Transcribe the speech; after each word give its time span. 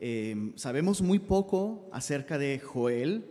Eh, 0.00 0.52
sabemos 0.54 1.02
muy 1.02 1.18
poco 1.18 1.88
acerca 1.92 2.38
de 2.38 2.60
Joel, 2.60 3.24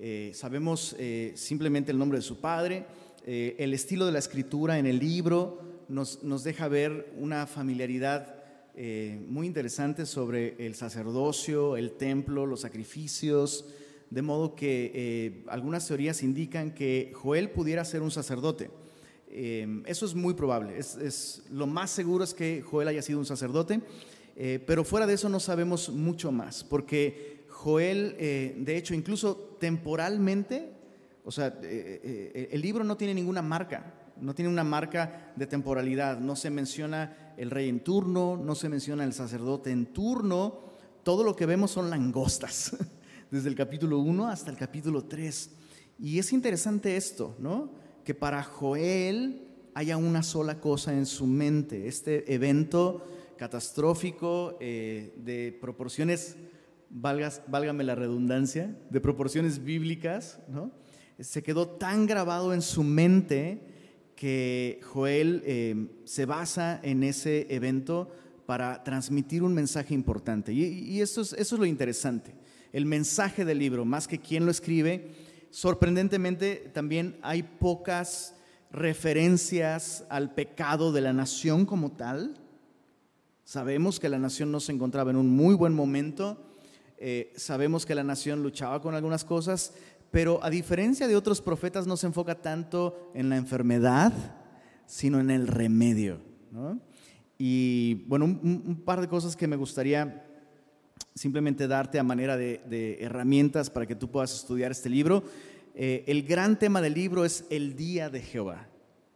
eh, 0.00 0.30
sabemos 0.34 0.96
eh, 0.98 1.32
simplemente 1.34 1.92
el 1.92 1.98
nombre 1.98 2.18
de 2.18 2.22
su 2.22 2.40
padre, 2.40 2.86
el 3.26 3.74
estilo 3.74 4.06
de 4.06 4.12
la 4.12 4.20
escritura 4.20 4.78
en 4.78 4.86
el 4.86 5.00
libro 5.00 5.82
nos, 5.88 6.22
nos 6.22 6.44
deja 6.44 6.68
ver 6.68 7.12
una 7.18 7.48
familiaridad 7.48 8.36
muy 9.26 9.48
interesante 9.48 10.06
sobre 10.06 10.54
el 10.64 10.76
sacerdocio, 10.76 11.76
el 11.76 11.96
templo, 11.96 12.46
los 12.46 12.60
sacrificios, 12.60 13.64
de 14.10 14.22
modo 14.22 14.54
que 14.54 15.42
algunas 15.48 15.88
teorías 15.88 16.22
indican 16.22 16.72
que 16.72 17.10
Joel 17.16 17.50
pudiera 17.50 17.84
ser 17.84 18.00
un 18.00 18.12
sacerdote. 18.12 18.70
eso 19.28 20.06
es 20.06 20.14
muy 20.14 20.34
probable, 20.34 20.78
es, 20.78 20.94
es, 20.94 21.42
lo 21.50 21.66
más 21.66 21.90
seguro 21.90 22.22
es 22.22 22.32
que 22.32 22.62
Joel 22.62 22.86
haya 22.86 23.02
sido 23.02 23.18
un 23.18 23.26
sacerdote. 23.26 23.80
Eh, 24.38 24.62
pero 24.66 24.84
fuera 24.84 25.06
de 25.06 25.14
eso 25.14 25.30
no 25.30 25.40
sabemos 25.40 25.88
mucho 25.88 26.30
más, 26.30 26.62
porque 26.62 27.46
Joel, 27.48 28.14
eh, 28.18 28.54
de 28.58 28.76
hecho, 28.76 28.92
incluso 28.92 29.56
temporalmente, 29.58 30.72
o 31.24 31.32
sea, 31.32 31.58
eh, 31.62 32.50
el 32.52 32.60
libro 32.60 32.84
no 32.84 32.98
tiene 32.98 33.14
ninguna 33.14 33.40
marca, 33.40 33.94
no 34.20 34.34
tiene 34.34 34.50
una 34.50 34.62
marca 34.62 35.32
de 35.36 35.46
temporalidad, 35.46 36.20
no 36.20 36.36
se 36.36 36.50
menciona 36.50 37.34
el 37.38 37.50
rey 37.50 37.70
en 37.70 37.80
turno, 37.80 38.36
no 38.36 38.54
se 38.54 38.68
menciona 38.68 39.04
el 39.04 39.14
sacerdote 39.14 39.70
en 39.70 39.86
turno, 39.86 40.60
todo 41.02 41.24
lo 41.24 41.34
que 41.34 41.46
vemos 41.46 41.70
son 41.70 41.88
langostas, 41.88 42.76
desde 43.30 43.48
el 43.48 43.54
capítulo 43.54 44.00
1 44.00 44.28
hasta 44.28 44.50
el 44.50 44.58
capítulo 44.58 45.04
3. 45.04 45.50
Y 45.98 46.18
es 46.18 46.34
interesante 46.34 46.98
esto, 46.98 47.34
¿no? 47.38 47.70
Que 48.04 48.14
para 48.14 48.42
Joel 48.42 49.46
haya 49.72 49.96
una 49.96 50.22
sola 50.22 50.60
cosa 50.60 50.92
en 50.92 51.06
su 51.06 51.26
mente, 51.26 51.88
este 51.88 52.34
evento 52.34 53.02
catastrófico, 53.36 54.56
eh, 54.60 55.14
de 55.16 55.56
proporciones, 55.60 56.36
válgame 56.90 57.84
la 57.84 57.94
redundancia, 57.94 58.76
de 58.90 59.00
proporciones 59.00 59.62
bíblicas, 59.62 60.40
¿no? 60.48 60.70
Se 61.18 61.42
quedó 61.42 61.68
tan 61.68 62.06
grabado 62.06 62.52
en 62.52 62.60
su 62.60 62.82
mente 62.82 63.60
que 64.14 64.80
Joel 64.82 65.42
eh, 65.46 65.88
se 66.04 66.26
basa 66.26 66.80
en 66.82 67.02
ese 67.02 67.46
evento 67.54 68.10
para 68.46 68.82
transmitir 68.84 69.42
un 69.42 69.54
mensaje 69.54 69.94
importante. 69.94 70.52
Y, 70.52 71.00
eso, 71.00 71.20
es, 71.20 71.32
eso 71.32 71.56
es 71.56 71.58
lo 71.58 71.66
interesante. 71.66 72.34
El 72.72 72.86
mensaje 72.86 73.44
del 73.44 73.58
libro, 73.58 73.84
más 73.84 74.06
que 74.06 74.18
quién 74.18 74.44
lo 74.44 74.50
escribe, 74.50 75.10
sorprendentemente 75.50 76.70
también 76.72 77.18
hay 77.22 77.42
pocas 77.42 78.34
referencias 78.70 80.04
al 80.08 80.34
pecado 80.34 80.92
de 80.92 81.00
la 81.00 81.12
nación 81.12 81.66
como 81.66 81.92
tal, 81.92 82.34
Sabemos 83.46 84.00
que 84.00 84.08
la 84.08 84.18
nación 84.18 84.50
no 84.50 84.58
se 84.58 84.72
encontraba 84.72 85.12
en 85.12 85.16
un 85.16 85.30
muy 85.30 85.54
buen 85.54 85.72
momento, 85.72 86.36
eh, 86.98 87.32
sabemos 87.36 87.86
que 87.86 87.94
la 87.94 88.02
nación 88.02 88.42
luchaba 88.42 88.82
con 88.82 88.96
algunas 88.96 89.24
cosas, 89.24 89.72
pero 90.10 90.42
a 90.42 90.50
diferencia 90.50 91.06
de 91.06 91.14
otros 91.14 91.40
profetas 91.40 91.86
no 91.86 91.96
se 91.96 92.08
enfoca 92.08 92.42
tanto 92.42 93.12
en 93.14 93.28
la 93.28 93.36
enfermedad, 93.36 94.12
sino 94.84 95.20
en 95.20 95.30
el 95.30 95.46
remedio. 95.46 96.18
Y 97.38 98.02
bueno, 98.08 98.24
un, 98.24 98.82
par 98.84 99.00
de 99.00 99.06
cosas 99.06 99.36
que 99.36 99.46
me 99.46 99.54
gustaría 99.54 100.26
simplemente 101.14 101.68
darte 101.68 102.00
a 102.00 102.02
manera 102.02 102.36
de, 102.36 102.98
herramientas 103.00 103.70
para 103.70 103.86
que 103.86 103.94
tú 103.94 104.10
puedas 104.10 104.34
estudiar 104.34 104.72
este 104.72 104.90
libro. 104.90 105.22
Eh, 105.76 106.02
el 106.08 106.24
gran 106.24 106.58
tema 106.58 106.82
del 106.82 106.94
libro 106.94 107.24
es 107.24 107.44
el 107.50 107.76
día 107.76 108.10
de 108.10 108.22
Jehová. 108.22 108.66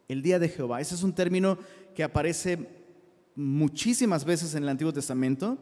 El 0.07 0.21
día 0.21 0.39
de 0.39 0.47
Jehová. 0.47 0.79
Ese 0.79 0.95
es 0.95 1.03
un 1.03 1.11
término 1.11 1.57
que 1.93 2.03
aparece 2.05 2.80
muchísimas 3.41 4.25
veces 4.25 4.55
en 4.55 4.63
el 4.63 4.69
Antiguo 4.69 4.93
Testamento 4.93 5.57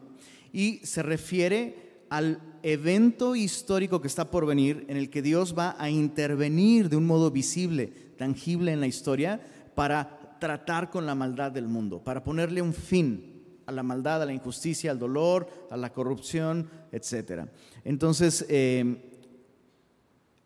y 0.52 0.80
se 0.84 1.02
refiere 1.02 2.04
al 2.10 2.40
evento 2.62 3.36
histórico 3.36 4.00
que 4.00 4.08
está 4.08 4.30
por 4.30 4.44
venir 4.44 4.84
en 4.88 4.96
el 4.96 5.10
que 5.10 5.22
Dios 5.22 5.54
va 5.56 5.76
a 5.78 5.90
intervenir 5.90 6.88
de 6.88 6.96
un 6.96 7.06
modo 7.06 7.30
visible, 7.30 7.86
tangible 8.18 8.72
en 8.72 8.80
la 8.80 8.86
historia 8.86 9.40
para 9.74 10.38
tratar 10.40 10.90
con 10.90 11.06
la 11.06 11.14
maldad 11.14 11.52
del 11.52 11.68
mundo, 11.68 12.02
para 12.02 12.22
ponerle 12.24 12.60
un 12.60 12.74
fin 12.74 13.62
a 13.66 13.72
la 13.72 13.82
maldad, 13.82 14.22
a 14.22 14.26
la 14.26 14.32
injusticia, 14.32 14.90
al 14.90 14.98
dolor, 14.98 15.48
a 15.70 15.76
la 15.76 15.92
corrupción, 15.92 16.68
etc. 16.90 17.46
Entonces, 17.84 18.44
eh, 18.48 19.10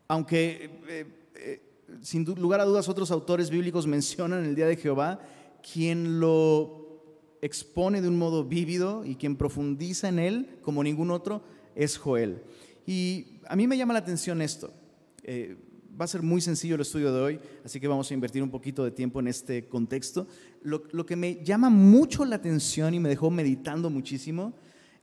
aunque 0.07 0.81
eh, 0.87 1.05
eh, 1.35 1.61
sin 2.01 2.25
lugar 2.25 2.59
a 2.59 2.65
dudas 2.65 2.87
otros 2.87 3.09
autores 3.09 3.49
bíblicos 3.49 3.87
mencionan 3.95 4.45
el 4.45 4.55
día 4.55 4.67
de 4.67 4.77
Jehová, 4.77 5.19
quien 5.73 6.19
lo 6.19 6.84
expone 7.45 8.01
de 8.01 8.07
un 8.07 8.17
modo 8.17 8.43
vívido 8.43 9.05
y 9.05 9.15
quien 9.15 9.35
profundiza 9.35 10.09
en 10.09 10.19
él 10.19 10.57
como 10.61 10.83
ningún 10.83 11.11
otro 11.11 11.43
es 11.75 11.97
Joel. 11.97 12.41
Y 12.85 13.39
a 13.47 13.55
mí 13.55 13.67
me 13.67 13.77
llama 13.77 13.93
la 13.93 13.99
atención 13.99 14.41
esto. 14.41 14.73
Eh, 15.23 15.55
va 15.99 16.05
a 16.05 16.07
ser 16.09 16.21
muy 16.21 16.41
sencillo 16.41 16.75
el 16.75 16.81
estudio 16.81 17.13
de 17.13 17.21
hoy, 17.21 17.39
así 17.63 17.79
que 17.79 17.87
vamos 17.87 18.09
a 18.09 18.13
invertir 18.13 18.43
un 18.43 18.51
poquito 18.51 18.83
de 18.83 18.91
tiempo 18.91 19.19
en 19.19 19.27
este 19.27 19.67
contexto. 19.67 20.27
Lo, 20.61 20.83
lo 20.91 21.05
que 21.05 21.15
me 21.15 21.43
llama 21.43 21.69
mucho 21.69 22.25
la 22.25 22.35
atención 22.35 22.93
y 22.93 22.99
me 22.99 23.09
dejó 23.09 23.29
meditando 23.29 23.89
muchísimo 23.89 24.53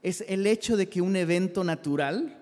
es 0.01 0.23
el 0.27 0.45
hecho 0.45 0.77
de 0.77 0.89
que 0.89 1.01
un 1.01 1.15
evento 1.15 1.63
natural 1.63 2.39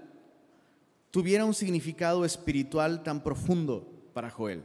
tuviera 1.12 1.46
un 1.46 1.54
significado 1.54 2.26
espiritual 2.26 3.04
tan 3.04 3.24
profundo 3.24 3.88
para 4.14 4.30
Joel. 4.30 4.64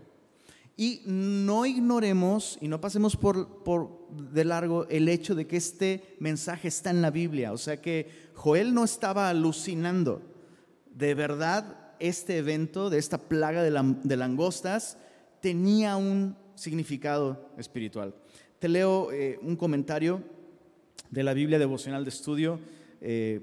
Y 0.79 1.01
no 1.07 1.65
ignoremos 1.65 2.59
y 2.61 2.69
no 2.69 2.83
pasemos 2.83 3.17
por, 3.17 3.65
por, 3.65 4.09
de 4.11 4.45
largo 4.45 4.87
el 4.89 5.09
hecho 5.09 5.35
de 5.35 5.47
que 5.47 5.57
este 5.57 6.17
mensaje 6.21 6.69
está 6.69 6.91
en 6.91 7.01
la 7.01 7.11
Biblia. 7.11 7.53
O 7.53 7.59
sea 7.59 7.81
que 7.81 8.31
Joel 8.35 8.75
no 8.75 8.85
estaba 8.85 9.31
alucinando. 9.31 10.21
De 10.95 11.15
verdad, 11.15 11.95
este 11.99 12.37
evento 12.37 12.91
de 12.91 12.99
esta 12.99 13.17
plaga 13.17 13.63
de, 13.63 14.17
langostas 14.17 14.99
tenía 15.41 15.97
un 15.97 16.37
significado 16.57 17.49
espiritual. 17.57 18.15
Te 18.59 18.69
leo 18.69 19.11
eh, 19.13 19.39
un 19.41 19.57
comentario 19.57 20.23
de 21.11 21.23
la 21.23 21.33
Biblia 21.33 21.59
devocional 21.59 22.05
de 22.05 22.11
estudio. 22.11 22.61
Eh, 23.01 23.41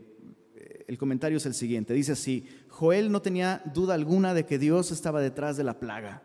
el 0.88 0.98
comentario 1.00 1.38
es 1.38 1.48
el 1.48 1.56
siguiente. 1.56 1.96
Dice 1.96 2.12
así, 2.12 2.48
Joel 2.70 3.12
no 3.12 3.24
tenía 3.24 3.64
duda 3.74 3.96
alguna 3.96 4.36
de 4.36 4.46
que 4.46 4.60
Dios 4.60 4.92
estaba 4.92 5.20
detrás 5.20 5.58
de 5.58 5.64
la 5.64 5.80
plaga 5.80 6.22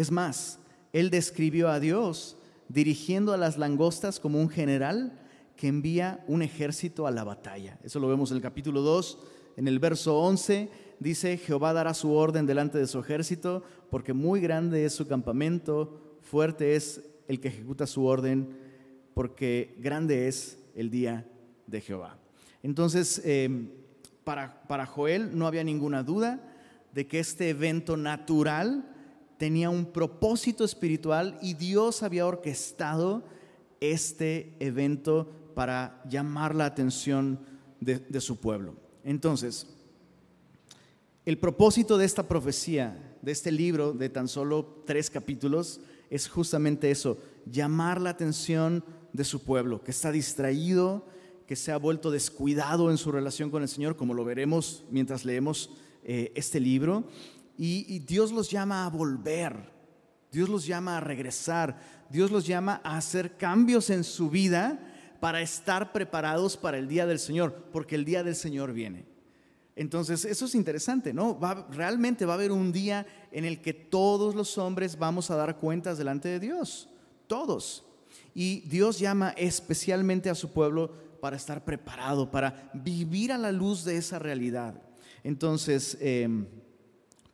es 0.00 0.10
más, 0.10 0.58
él 0.92 1.10
describió 1.10 1.68
a 1.68 1.80
Dios 1.80 2.36
dirigiendo 2.68 3.32
a 3.32 3.36
las 3.36 3.58
langostas 3.58 4.20
como 4.20 4.40
un 4.40 4.48
general 4.48 5.18
que 5.56 5.68
envía 5.68 6.24
un 6.26 6.42
ejército 6.42 7.06
a 7.06 7.10
la 7.10 7.24
batalla. 7.24 7.78
Eso 7.82 8.00
lo 8.00 8.08
vemos 8.08 8.30
en 8.30 8.36
el 8.36 8.42
capítulo 8.42 8.80
2, 8.80 9.18
en 9.56 9.68
el 9.68 9.78
verso 9.78 10.18
11, 10.20 10.70
dice, 11.00 11.36
Jehová 11.36 11.72
dará 11.72 11.92
su 11.94 12.12
orden 12.12 12.46
delante 12.46 12.78
de 12.78 12.86
su 12.86 12.98
ejército, 12.98 13.62
porque 13.90 14.12
muy 14.12 14.40
grande 14.40 14.84
es 14.84 14.94
su 14.94 15.06
campamento, 15.06 16.18
fuerte 16.22 16.76
es 16.76 17.02
el 17.28 17.40
que 17.40 17.48
ejecuta 17.48 17.86
su 17.86 18.06
orden, 18.06 18.56
porque 19.14 19.76
grande 19.80 20.28
es 20.28 20.58
el 20.74 20.90
día 20.90 21.26
de 21.66 21.80
Jehová. 21.80 22.16
Entonces, 22.62 23.20
em, 23.24 23.68
para, 24.24 24.62
para 24.66 24.86
Joel 24.86 25.36
no 25.36 25.46
había 25.46 25.64
ninguna 25.64 26.02
duda 26.02 26.40
de 26.94 27.06
que 27.06 27.18
este 27.18 27.50
evento 27.50 27.96
natural 27.96 28.84
tenía 29.40 29.70
un 29.70 29.86
propósito 29.86 30.64
espiritual 30.64 31.38
y 31.40 31.54
Dios 31.54 32.02
había 32.02 32.26
orquestado 32.26 33.22
este 33.80 34.54
evento 34.60 35.32
para 35.54 36.02
llamar 36.06 36.54
la 36.54 36.66
atención 36.66 37.40
de, 37.80 38.20
su 38.20 38.36
pueblo. 38.36 38.74
Entonces, 39.02 39.66
el 41.24 41.38
propósito 41.38 41.96
de 41.96 42.04
esta 42.04 42.28
profecía, 42.28 43.16
de 43.22 43.32
este 43.32 43.50
libro 43.50 43.94
de 43.94 44.10
tan 44.10 44.28
solo 44.28 44.82
tres 44.84 45.08
capítulos, 45.08 45.80
es 46.10 46.28
justamente 46.28 46.90
eso, 46.90 47.16
llamar 47.46 47.98
la 47.98 48.10
atención 48.10 48.84
de 49.14 49.24
su 49.24 49.42
pueblo, 49.42 49.82
que 49.82 49.92
está 49.92 50.12
distraído, 50.12 51.06
que 51.46 51.56
se 51.56 51.72
ha 51.72 51.78
vuelto 51.78 52.10
descuidado 52.10 52.90
en 52.90 52.98
su 52.98 53.10
relación 53.10 53.50
con 53.50 53.62
el 53.62 53.70
Señor, 53.70 53.96
como 53.96 54.12
lo 54.12 54.22
veremos 54.22 54.84
mientras 54.90 55.24
leemos 55.24 55.70
eh, 56.04 56.30
este 56.34 56.60
libro, 56.60 57.04
y, 57.62 57.98
Dios 57.98 58.32
los 58.32 58.50
llama 58.50 58.86
a 58.86 58.88
volver, 58.88 59.54
Dios 60.32 60.48
los 60.48 60.64
llama 60.64 60.96
a 60.96 61.00
regresar, 61.00 61.78
Dios 62.08 62.30
los 62.30 62.46
llama 62.46 62.80
a 62.82 62.96
hacer 62.96 63.36
cambios 63.36 63.90
en 63.90 64.02
su 64.02 64.30
vida 64.30 64.80
para 65.20 65.42
estar 65.42 65.92
preparados 65.92 66.56
para 66.56 66.78
el 66.78 66.88
día 66.88 67.04
del 67.04 67.18
Señor, 67.18 67.66
porque 67.70 67.96
el 67.96 68.06
día 68.06 68.24
del 68.24 68.34
Señor 68.34 68.72
viene. 68.72 69.04
Entonces, 69.76 70.24
eso 70.24 70.46
es 70.46 70.54
interesante, 70.54 71.12
¿no? 71.12 71.38
Va, 71.38 71.68
realmente 71.70 72.24
va 72.24 72.32
a 72.32 72.36
haber 72.36 72.50
un 72.50 72.72
día 72.72 73.06
en 73.30 73.44
el 73.44 73.60
que 73.60 73.74
todos 73.74 74.34
los 74.34 74.56
hombres 74.56 74.98
vamos 74.98 75.30
a 75.30 75.36
dar 75.36 75.58
cuentas 75.58 75.98
delante 75.98 76.30
de 76.30 76.40
Dios, 76.40 76.88
todos. 77.26 77.84
Y 78.34 78.60
Dios 78.60 78.98
llama 78.98 79.34
especialmente 79.36 80.30
a 80.30 80.34
su 80.34 80.50
pueblo 80.50 80.94
para 81.20 81.36
estar 81.36 81.62
preparado, 81.62 82.30
para 82.30 82.70
vivir 82.72 83.32
a 83.32 83.38
la 83.38 83.52
luz 83.52 83.84
de 83.84 83.98
esa 83.98 84.18
realidad. 84.18 84.80
Entonces, 85.22 85.98
em, 86.00 86.46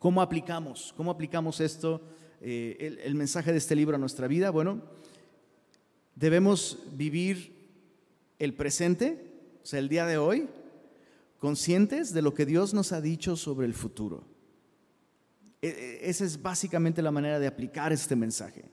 ¿Cómo 0.07 0.23
aplicamos? 0.23 0.95
¿Cómo 0.97 1.11
aplicamos 1.11 1.61
esto, 1.61 2.01
eh, 2.41 3.01
el, 3.03 3.17
mensaje 3.17 3.51
de 3.51 3.59
este 3.59 3.75
libro 3.75 3.97
a 3.97 3.99
nuestra 3.99 4.29
vida? 4.29 4.51
Bueno, 4.51 4.81
debemos 6.15 6.79
vivir 6.93 7.53
el 8.39 8.55
presente, 8.55 9.19
o 9.65 9.67
sea, 9.67 9.81
el 9.81 9.89
día 9.89 10.07
de 10.07 10.17
hoy, 10.17 10.47
conscientes 11.41 12.15
de 12.15 12.23
lo 12.23 12.35
que 12.35 12.47
Dios 12.47 12.73
nos 12.73 12.93
ha 12.93 13.01
dicho 13.01 13.37
sobre 13.37 13.67
el 13.67 13.75
futuro. 13.75 14.23
E, 15.61 15.71
e, 15.71 16.09
esa 16.09 16.25
es 16.25 16.41
básicamente 16.41 17.03
la 17.03 17.11
manera 17.11 17.41
de 17.41 17.49
aplicar 17.49 17.93
este 17.93 18.15
mensaje. 18.15 18.65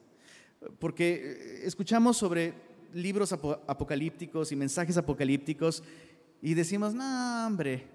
Porque 0.77 1.15
eh, 1.15 1.61
escuchamos 1.63 2.15
sobre 2.15 2.53
libros 2.93 3.33
apocalípticos 3.33 4.51
y 4.51 4.55
mensajes 4.55 4.97
apocalípticos 4.97 5.83
y 6.43 6.53
decimos, 6.53 6.93
no, 6.93 7.47
hombre, 7.47 7.87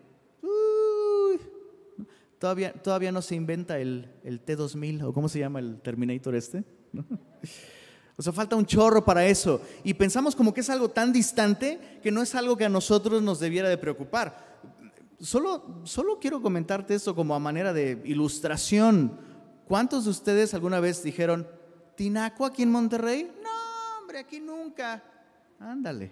todavía, 2.38 2.72
todavía 2.72 3.12
no 3.12 3.22
se 3.22 3.34
inventa 3.34 3.78
el, 3.78 4.10
el, 4.24 4.44
T2000 4.44 5.04
o 5.04 5.12
cómo 5.12 5.28
se 5.28 5.38
llama 5.38 5.58
el 5.58 5.80
Terminator 5.80 6.34
este. 6.34 6.64
O 8.16 8.22
sea, 8.22 8.32
falta 8.32 8.56
un 8.56 8.66
chorro 8.66 9.04
para 9.04 9.24
eso. 9.24 9.62
Y 9.84 9.94
pensamos 9.94 10.34
como 10.34 10.52
que 10.52 10.62
es 10.62 10.70
algo 10.70 10.88
tan 10.88 11.12
distante 11.12 12.00
que 12.02 12.10
no 12.10 12.20
es 12.20 12.34
algo 12.34 12.56
que 12.56 12.64
a 12.64 12.68
nosotros 12.68 13.22
nos 13.22 13.38
debiera 13.38 13.68
de 13.68 13.78
preocupar. 13.78 14.58
Solo, 15.20 15.82
solo 15.84 16.18
quiero 16.18 16.42
comentarte 16.42 16.96
esto 16.96 17.14
como 17.14 17.36
a 17.36 17.38
manera 17.38 17.72
de 17.72 18.02
ilustración. 18.04 19.20
¿Cuántos 19.68 20.04
de 20.04 20.10
ustedes 20.10 20.52
alguna 20.52 20.80
vez 20.80 21.00
dijeron, 21.04 21.46
Tinaco 21.94 22.44
aquí 22.44 22.64
en 22.64 22.72
Monterrey? 22.72 23.30
No, 23.40 24.00
hombre, 24.00 24.18
aquí 24.18 24.40
nunca. 24.40 25.00
Ándale. 25.60 26.10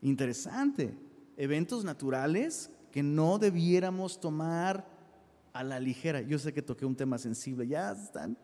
Interesante. 0.00 0.96
Eventos 1.36 1.84
naturales 1.84 2.70
que 2.94 3.02
no 3.02 3.40
debiéramos 3.40 4.20
tomar 4.20 4.86
a 5.52 5.64
la 5.64 5.80
ligera. 5.80 6.20
Yo 6.20 6.38
sé 6.38 6.52
que 6.52 6.62
toqué 6.62 6.86
un 6.86 6.94
tema 6.94 7.18
sensible, 7.18 7.66
ya 7.66 7.90
están 7.90 8.38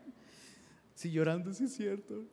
Sí, 0.93 1.09
llorando, 1.09 1.53
sí 1.53 1.63
es 1.63 1.73
cierto. 1.73 2.25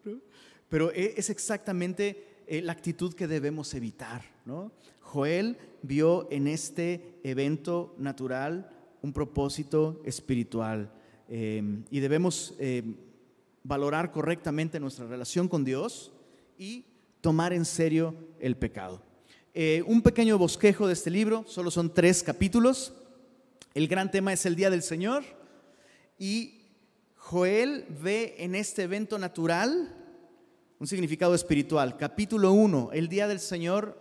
Pero 0.69 0.91
e, 0.91 1.15
es 1.17 1.31
exactamente 1.31 2.43
eh, 2.49 2.61
la 2.61 2.73
actitud 2.73 3.15
que 3.15 3.29
debemos 3.29 3.73
evitar. 3.75 4.23
¿no? 4.45 4.73
Joel 5.01 5.57
vio 5.83 6.27
en 6.33 6.49
este 6.49 7.21
evento 7.23 7.95
natural 7.99 8.69
un 9.01 9.13
propósito 9.13 10.03
espiritual 10.05 10.93
em, 11.29 11.85
y 11.89 12.01
debemos 12.01 12.57
em, 12.59 12.97
valorar 13.63 14.11
correctamente 14.11 14.81
nuestra 14.81 15.07
relación 15.07 15.47
con 15.47 15.65
Dios 15.65 16.13
y 16.59 16.85
tomar 17.21 17.53
en 17.53 17.65
serio 17.65 18.17
el 18.41 18.57
pecado. 18.57 19.08
Eh, 19.61 19.83
un 19.89 20.03
pequeño 20.03 20.39
bosquejo 20.39 20.87
de 20.87 20.93
este 20.93 21.11
libro, 21.11 21.45
solo 21.49 21.73
son 21.73 21.93
tres 21.93 22.23
capítulos. 22.23 22.93
El 23.75 23.89
gran 23.89 24.09
tema 24.09 24.33
es 24.33 24.47
el 24.47 24.55
Día 24.55 24.71
del 24.71 24.85
Señor 24.85 25.25
y 26.17 26.61
Joel 27.17 27.85
ve 28.01 28.37
en 28.39 28.55
este 28.55 28.85
evento 28.85 29.19
natural 29.19 29.93
un 30.79 30.87
significado 30.87 31.35
espiritual. 31.35 31.97
Capítulo 31.97 32.53
1, 32.53 32.91
el 32.93 33.09
día 33.09 33.27
del 33.27 33.41
Señor 33.41 33.99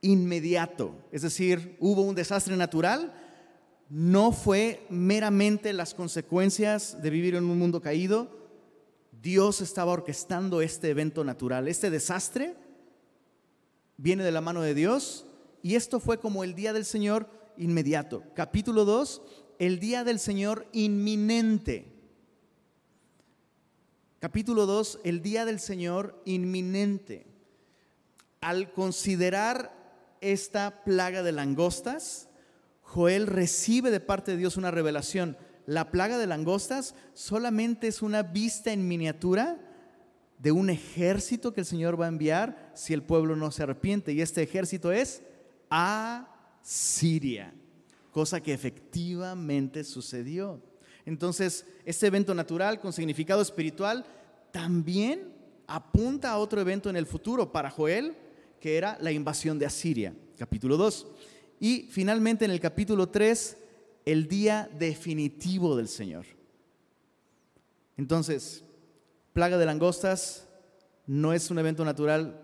inmediato. 0.00 0.96
Es 1.12 1.22
decir, 1.22 1.76
hubo 1.78 2.02
un 2.02 2.16
desastre 2.16 2.56
natural, 2.56 3.14
no 3.88 4.32
fue 4.32 4.84
meramente 4.90 5.72
las 5.72 5.94
consecuencias 5.94 7.00
de 7.00 7.10
vivir 7.10 7.36
en 7.36 7.44
un 7.44 7.56
mundo 7.56 7.80
caído. 7.80 8.36
Dios 9.12 9.60
estaba 9.60 9.92
orquestando 9.92 10.60
este 10.60 10.90
evento 10.90 11.22
natural. 11.22 11.68
Este 11.68 11.88
desastre 11.88 12.56
viene 13.96 14.24
de 14.24 14.32
la 14.32 14.40
mano 14.40 14.62
de 14.62 14.74
Dios 14.74 15.26
y 15.62 15.76
esto 15.76 16.00
fue 16.00 16.18
como 16.18 16.44
el 16.44 16.54
día 16.54 16.72
del 16.72 16.84
Señor 16.84 17.28
inmediato. 17.56 18.24
Capítulo 18.34 18.84
2, 18.84 19.22
el 19.58 19.78
día 19.78 20.04
del 20.04 20.18
Señor 20.18 20.66
inminente. 20.72 21.92
Capítulo 24.18 24.66
2, 24.66 25.00
el 25.04 25.22
día 25.22 25.44
del 25.44 25.60
Señor 25.60 26.20
inminente. 26.24 27.26
Al 28.40 28.72
considerar 28.72 29.72
esta 30.20 30.84
plaga 30.84 31.22
de 31.22 31.32
langostas, 31.32 32.28
Joel 32.82 33.26
recibe 33.26 33.90
de 33.90 34.00
parte 34.00 34.32
de 34.32 34.36
Dios 34.36 34.56
una 34.56 34.70
revelación. 34.70 35.36
La 35.66 35.90
plaga 35.90 36.18
de 36.18 36.26
langostas 36.26 36.94
solamente 37.14 37.88
es 37.88 38.02
una 38.02 38.22
vista 38.22 38.72
en 38.72 38.86
miniatura 38.86 39.71
de 40.42 40.50
un 40.50 40.70
ejército 40.70 41.52
que 41.52 41.60
el 41.60 41.66
Señor 41.66 42.00
va 42.00 42.06
a 42.06 42.08
enviar 42.08 42.72
si 42.74 42.92
el 42.92 43.04
pueblo 43.04 43.36
no 43.36 43.52
se 43.52 43.62
arrepiente. 43.62 44.12
Y 44.12 44.20
este 44.20 44.42
ejército 44.42 44.90
es 44.90 45.22
Asiria, 45.70 47.54
cosa 48.10 48.40
que 48.40 48.52
efectivamente 48.52 49.84
sucedió. 49.84 50.60
Entonces, 51.06 51.64
este 51.84 52.08
evento 52.08 52.34
natural 52.34 52.80
con 52.80 52.92
significado 52.92 53.40
espiritual 53.40 54.04
también 54.50 55.32
apunta 55.68 56.32
a 56.32 56.38
otro 56.38 56.60
evento 56.60 56.90
en 56.90 56.96
el 56.96 57.06
futuro 57.06 57.52
para 57.52 57.70
Joel, 57.70 58.16
que 58.58 58.76
era 58.76 58.98
la 59.00 59.12
invasión 59.12 59.60
de 59.60 59.66
Asiria, 59.66 60.12
capítulo 60.36 60.76
2. 60.76 61.06
Y 61.60 61.88
finalmente 61.88 62.44
en 62.44 62.50
el 62.50 62.58
capítulo 62.58 63.08
3, 63.08 63.56
el 64.04 64.26
día 64.26 64.68
definitivo 64.76 65.76
del 65.76 65.86
Señor. 65.86 66.26
Entonces, 67.96 68.64
plaga 69.32 69.58
de 69.58 69.66
langostas 69.66 70.46
no 71.06 71.32
es 71.32 71.50
un 71.50 71.58
evento 71.58 71.84
natural 71.84 72.40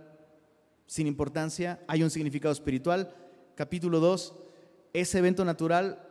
sin 0.86 1.06
importancia, 1.06 1.80
hay 1.86 2.02
un 2.02 2.10
significado 2.10 2.52
espiritual. 2.52 3.14
Capítulo 3.54 4.00
2, 4.00 4.34
ese 4.94 5.18
evento 5.18 5.44
natural 5.44 6.02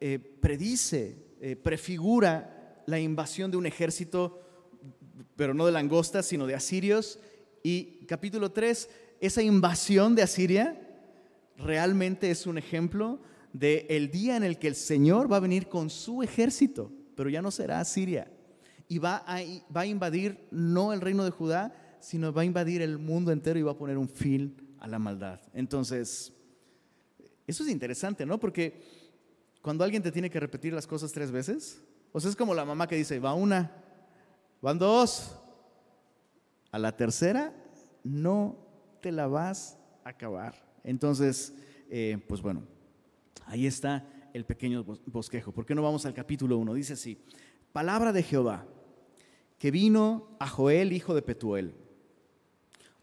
eh, 0.00 0.18
predice 0.18 1.16
eh, 1.40 1.56
prefigura 1.56 2.82
la 2.86 2.98
invasión 2.98 3.50
de 3.50 3.56
un 3.56 3.66
ejército, 3.66 4.40
pero 5.36 5.52
no 5.54 5.66
de 5.66 5.72
langostas, 5.72 6.26
sino 6.26 6.46
de 6.46 6.54
asirios. 6.54 7.18
Y 7.62 8.06
capítulo 8.06 8.50
3, 8.50 8.88
esa 9.20 9.42
invasión 9.42 10.14
de 10.14 10.22
Asiria 10.22 10.80
realmente 11.56 12.30
es 12.30 12.46
un 12.46 12.58
ejemplo 12.58 13.20
del 13.52 13.86
el 13.88 14.10
día 14.10 14.36
en 14.36 14.42
el 14.42 14.58
que 14.58 14.68
el 14.68 14.74
Señor 14.74 15.30
va 15.30 15.36
a 15.36 15.40
venir 15.40 15.68
con 15.68 15.90
su 15.90 16.22
ejército, 16.22 16.90
pero 17.14 17.30
ya 17.30 17.42
no 17.42 17.50
será 17.50 17.80
Asiria. 17.80 18.30
Y 18.88 18.98
va 18.98 19.24
a, 19.26 19.40
va 19.74 19.82
a 19.82 19.86
invadir 19.86 20.46
no 20.50 20.92
el 20.92 21.00
reino 21.00 21.24
de 21.24 21.30
Judá, 21.30 21.74
sino 22.00 22.32
va 22.32 22.42
a 22.42 22.44
invadir 22.44 22.82
el 22.82 22.98
mundo 22.98 23.32
entero 23.32 23.58
y 23.58 23.62
va 23.62 23.72
a 23.72 23.78
poner 23.78 23.96
un 23.96 24.08
fin 24.08 24.76
a 24.78 24.86
la 24.86 24.98
maldad. 24.98 25.40
Entonces, 25.54 26.32
eso 27.46 27.62
es 27.64 27.70
interesante, 27.70 28.26
¿no? 28.26 28.38
Porque 28.38 28.82
cuando 29.62 29.84
alguien 29.84 30.02
te 30.02 30.12
tiene 30.12 30.30
que 30.30 30.40
repetir 30.40 30.72
las 30.74 30.86
cosas 30.86 31.12
tres 31.12 31.30
veces, 31.30 31.82
o 32.12 32.20
sea, 32.20 32.30
es 32.30 32.36
como 32.36 32.54
la 32.54 32.64
mamá 32.64 32.86
que 32.86 32.96
dice, 32.96 33.18
va 33.18 33.34
una, 33.34 33.72
van 34.60 34.78
dos, 34.78 35.38
a 36.70 36.78
la 36.78 36.96
tercera 36.96 37.54
no 38.02 38.58
te 39.00 39.10
la 39.10 39.26
vas 39.26 39.78
a 40.04 40.10
acabar. 40.10 40.54
Entonces, 40.84 41.54
eh, 41.88 42.18
pues 42.28 42.42
bueno, 42.42 42.62
ahí 43.46 43.66
está 43.66 44.06
el 44.32 44.44
pequeño 44.44 44.84
bosquejo. 45.06 45.52
¿Por 45.52 45.64
qué 45.64 45.74
no 45.74 45.82
vamos 45.82 46.04
al 46.06 46.14
capítulo 46.14 46.58
1? 46.58 46.74
Dice 46.74 46.92
así, 46.92 47.18
palabra 47.72 48.12
de 48.12 48.22
Jehová, 48.22 48.66
que 49.64 49.70
vino 49.70 50.36
a 50.38 50.46
Joel, 50.46 50.92
hijo 50.92 51.14
de 51.14 51.22
Petuel. 51.22 51.74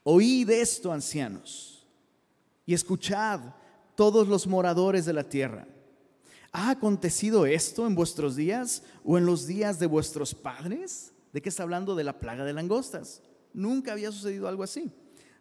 Oíd 0.03 0.47
esto, 0.51 0.93
ancianos, 0.93 1.87
y 2.67 2.75
escuchad 2.75 3.55
todos 3.95 4.27
los 4.27 4.45
moradores 4.45 5.05
de 5.07 5.13
la 5.13 5.23
tierra. 5.23 5.67
¿Ha 6.51 6.69
acontecido 6.69 7.47
esto 7.47 7.87
en 7.87 7.95
vuestros 7.95 8.35
días 8.35 8.83
o 9.03 9.17
en 9.17 9.25
los 9.25 9.47
días 9.47 9.79
de 9.79 9.87
vuestros 9.87 10.35
padres? 10.35 11.13
¿De 11.33 11.41
qué 11.41 11.49
está 11.49 11.63
hablando? 11.63 11.95
De 11.95 12.03
la 12.03 12.19
plaga 12.19 12.45
de 12.45 12.53
langostas. 12.53 13.23
Nunca 13.55 13.93
había 13.93 14.11
sucedido 14.11 14.47
algo 14.47 14.61
así. 14.61 14.91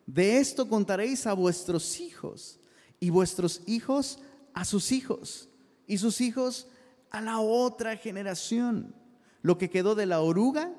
De 0.06 0.38
esto 0.38 0.70
contaréis 0.70 1.26
a 1.26 1.34
vuestros 1.34 2.00
hijos 2.00 2.58
y 2.98 3.10
vuestros 3.10 3.60
hijos 3.66 4.20
a 4.54 4.64
sus 4.64 4.90
hijos 4.90 5.50
y 5.86 5.98
sus 5.98 6.22
hijos 6.22 6.66
a 7.10 7.20
la 7.20 7.40
otra 7.40 7.98
generación. 7.98 8.94
Lo 9.42 9.58
que 9.58 9.68
quedó 9.68 9.94
de 9.94 10.06
la 10.06 10.22
oruga 10.22 10.74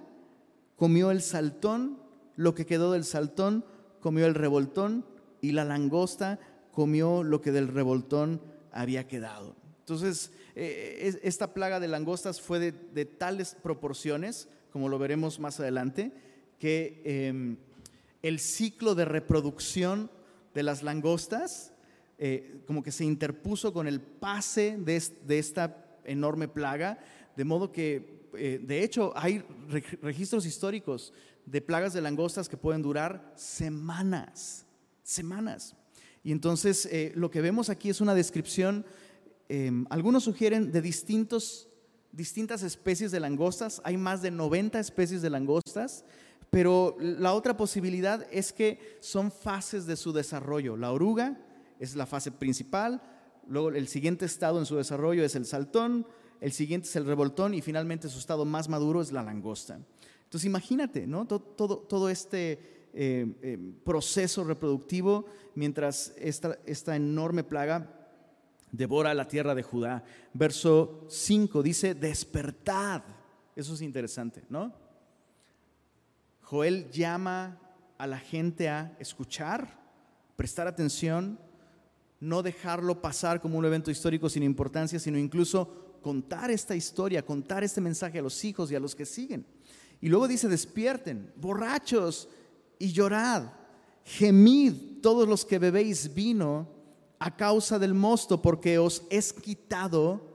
comió 0.81 1.11
el 1.11 1.21
saltón, 1.21 1.99
lo 2.35 2.55
que 2.55 2.65
quedó 2.65 2.93
del 2.93 3.03
saltón 3.03 3.63
comió 3.99 4.25
el 4.25 4.33
revoltón 4.33 5.05
y 5.39 5.51
la 5.51 5.63
langosta 5.63 6.39
comió 6.71 7.21
lo 7.21 7.39
que 7.39 7.51
del 7.51 7.67
revoltón 7.67 8.41
había 8.71 9.07
quedado. 9.07 9.55
Entonces, 9.81 10.31
eh, 10.55 11.19
esta 11.21 11.53
plaga 11.53 11.79
de 11.79 11.87
langostas 11.87 12.41
fue 12.41 12.71
de, 12.71 13.05
tales 13.05 13.55
proporciones, 13.61 14.49
como 14.71 14.89
lo 14.89 14.97
veremos 14.97 15.39
más 15.39 15.59
adelante, 15.59 16.13
que 16.57 17.03
em, 17.05 17.57
el 18.23 18.39
ciclo 18.39 18.95
de 18.95 19.05
reproducción 19.05 20.09
de 20.55 20.63
las 20.63 20.81
langostas 20.81 21.73
eh, 22.17 22.63
como 22.65 22.81
que 22.81 22.91
se 22.91 23.05
interpuso 23.05 23.71
con 23.71 23.87
el 23.87 24.01
pase 24.01 24.77
de, 24.79 25.37
esta 25.37 25.85
enorme 26.05 26.47
plaga, 26.47 26.97
de 27.35 27.45
modo 27.45 27.71
que, 27.71 28.20
eh, 28.35 28.59
de 28.63 28.83
hecho, 28.83 29.13
hay 29.15 29.43
registros 30.01 30.45
históricos 30.45 31.13
de 31.45 31.61
plagas 31.61 31.93
de 31.93 32.01
langostas 32.01 32.47
que 32.47 32.57
pueden 32.57 32.81
durar 32.81 33.33
semanas, 33.35 34.65
semanas. 35.03 35.75
Y 36.23 36.31
entonces 36.31 36.87
lo 37.15 37.31
que 37.31 37.41
vemos 37.41 37.69
aquí 37.69 37.89
es 37.89 37.99
una 37.99 38.13
descripción 38.13 38.85
Em, 39.53 39.85
algunos 39.89 40.23
sugieren 40.23 40.71
de 40.71 40.81
distintos, 40.81 41.67
distintas 42.13 42.63
especies 42.63 43.11
de 43.11 43.19
langostas, 43.19 43.81
hay 43.83 43.97
más 43.97 44.21
de 44.21 44.31
90 44.31 44.79
especies 44.79 45.21
de 45.21 45.29
langostas, 45.29 46.05
pero 46.49 46.95
la 47.01 47.33
otra 47.33 47.57
posibilidad 47.57 48.25
es 48.31 48.53
que 48.53 48.97
son 49.01 49.29
fases 49.29 49.85
de 49.85 49.97
su 49.97 50.13
desarrollo. 50.13 50.77
La 50.77 50.93
oruga 50.93 51.37
es 51.79 51.97
la 51.97 52.05
fase 52.05 52.31
principal, 52.31 53.01
luego 53.45 53.71
el 53.71 53.89
siguiente 53.89 54.23
estado 54.23 54.57
en 54.57 54.65
su 54.65 54.77
desarrollo 54.77 55.25
es 55.25 55.35
el 55.35 55.45
saltón, 55.45 56.07
el 56.41 56.51
siguiente 56.51 56.87
es 56.87 56.95
el 56.95 57.05
revoltón 57.05 57.53
y 57.53 57.61
finalmente 57.61 58.09
su 58.09 58.17
estado 58.17 58.43
más 58.45 58.67
maduro 58.67 59.01
es 59.01 59.11
la 59.11 59.21
langosta. 59.21 59.79
Entonces 60.23 60.45
imagínate, 60.45 61.05
¿no? 61.05 61.27
Todo, 61.27 61.77
todo, 61.77 62.09
este 62.09 62.89
eh, 62.93 63.27
eh, 63.41 63.57
proceso 63.85 64.43
reproductivo 64.43 65.25
mientras 65.55 66.13
esta, 66.17 66.57
esta 66.65 66.95
enorme 66.95 67.43
plaga 67.43 68.01
devora 68.71 69.13
la 69.13 69.27
tierra 69.27 69.53
de 69.53 69.61
Judá. 69.61 70.03
Verso 70.33 71.05
5 71.09 71.61
dice, 71.61 71.93
despertad. 71.93 73.03
Eso 73.55 73.75
es 73.75 73.81
interesante, 73.81 74.43
¿no? 74.49 74.73
Joel 76.41 76.89
llama 76.89 77.59
a 77.99 78.07
la 78.07 78.17
gente 78.17 78.67
a 78.67 78.95
escuchar, 78.99 79.79
prestar 80.35 80.67
atención, 80.67 81.39
no 82.19 82.41
dejarlo 82.41 82.99
pasar 82.99 83.41
como 83.41 83.59
un 83.59 83.65
evento 83.65 83.91
histórico 83.91 84.27
sin 84.27 84.43
importancia, 84.43 84.99
sino 84.99 85.19
incluso 85.19 85.90
contar 86.01 86.51
esta 86.51 86.75
historia, 86.75 87.25
contar 87.25 87.63
este 87.63 87.81
mensaje 87.81 88.19
a 88.19 88.21
los 88.21 88.43
hijos 88.43 88.71
y 88.71 88.75
a 88.75 88.79
los 88.79 88.95
que 88.95 89.05
siguen. 89.05 89.45
Y 90.01 90.09
luego 90.09 90.27
dice, 90.27 90.47
despierten, 90.47 91.31
borrachos, 91.35 92.27
y 92.79 92.91
llorad, 92.91 93.51
gemid 94.03 94.73
todos 95.01 95.27
los 95.27 95.45
que 95.45 95.59
bebéis 95.59 96.13
vino 96.13 96.67
a 97.19 97.35
causa 97.37 97.77
del 97.77 97.93
mosto, 97.93 98.41
porque 98.41 98.79
os 98.79 99.03
es 99.11 99.31
quitado 99.31 100.31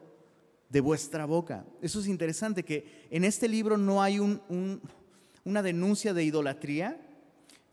de 0.68 0.80
vuestra 0.80 1.25
boca. 1.26 1.66
Eso 1.82 1.99
es 1.99 2.06
interesante, 2.06 2.64
que 2.64 3.06
en 3.11 3.25
este 3.25 3.49
libro 3.49 3.76
no 3.76 4.00
hay 4.00 4.20
una 4.20 5.62
denuncia 5.62 6.14
de 6.14 6.25
idolatría, 6.25 7.00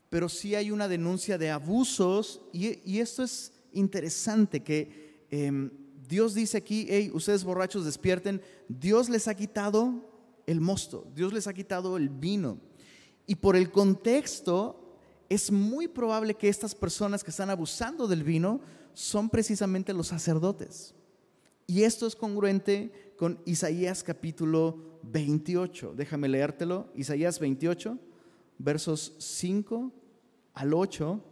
pero 0.09 0.29
sí 0.29 0.55
hay 0.55 0.71
una 0.71 0.87
denuncia 0.87 1.37
de 1.37 1.51
abusos, 1.51 2.41
y, 2.51 2.99
esto 2.99 3.23
es 3.23 3.53
interesante, 3.73 4.63
que 4.63 5.25
em, 5.29 5.69
Dios 6.07 6.33
dice 6.33 6.57
aquí, 6.57 6.85
hey, 6.89 7.11
ustedes 7.13 7.43
borrachos 7.43 7.85
despierten, 7.85 8.41
Dios 8.67 9.09
les 9.09 9.27
ha 9.27 9.35
quitado 9.35 9.93
el 10.45 10.61
mosto, 10.61 11.07
Dios 11.15 11.33
les 11.33 11.47
ha 11.47 11.53
quitado 11.53 11.97
el 11.97 12.09
vino. 12.09 12.57
Y 13.25 13.35
por 13.35 13.55
el 13.55 13.71
contexto, 13.71 14.97
es 15.29 15.51
muy 15.51 15.87
probable 15.87 16.35
que 16.35 16.49
estas 16.49 16.75
personas 16.75 17.23
que 17.23 17.31
están 17.31 17.49
abusando 17.49 18.07
del 18.07 18.23
vino 18.23 18.61
son 18.93 19.29
precisamente 19.29 19.93
los 19.93 20.07
sacerdotes. 20.07 20.93
Y 21.65 21.83
esto 21.83 22.05
es 22.05 22.15
congruente 22.15 23.13
con 23.17 23.39
Isaías 23.45 24.03
capítulo 24.03 24.99
28. 25.03 25.93
Déjame 25.95 26.27
leértelo. 26.27 26.89
Isaías 26.93 27.39
28, 27.39 27.97
versos 28.59 29.15
5 29.17 29.91
al 30.53 30.73
8. 30.73 31.23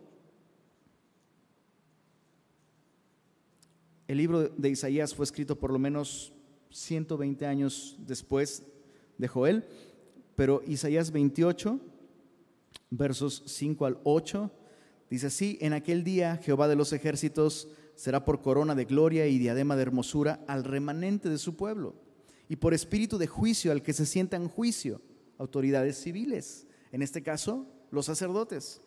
El 4.12 4.18
libro 4.18 4.50
de 4.50 4.70
Isaías 4.70 5.16
fue 5.16 5.24
escrito 5.24 5.58
por 5.58 5.72
lo 5.72 5.80
menos 5.80 6.34
120 6.72 7.46
años 7.46 7.96
después 8.06 8.62
de 9.18 9.30
Joel, 9.30 9.64
pero 10.36 10.62
Isaías 10.68 11.12
28, 11.12 11.80
versos 12.90 13.42
5 13.46 13.86
al 13.86 14.00
8 14.04 14.52
Dice 15.10 15.28
así, 15.28 15.58
en 15.62 15.72
aquel 15.72 16.04
día 16.04 16.36
Jehová 16.44 16.68
de 16.68 16.76
los 16.76 16.92
ejércitos 16.92 17.70
será 17.96 18.26
por 18.26 18.42
corona 18.42 18.76
de 18.76 18.84
gloria 18.84 19.28
y 19.28 19.40
diadema 19.40 19.78
de 19.78 19.84
hermosura 19.84 20.44
al 20.46 20.66
remanente 20.66 21.30
de 21.30 21.38
su 21.38 21.56
pueblo, 21.56 21.96
y 22.50 22.58
por 22.58 22.74
espíritu 22.74 23.18
de 23.18 23.28
juicio 23.28 23.72
al 23.72 23.82
que 23.82 23.94
se 23.94 24.06
sienta 24.06 24.36
en 24.36 24.50
juicio, 24.50 25.00
autoridades 25.38 25.96
civiles, 25.96 26.68
en 26.92 27.02
este 27.02 27.24
caso 27.24 27.66
los 27.92 28.08
sacerdotes, 28.08 28.82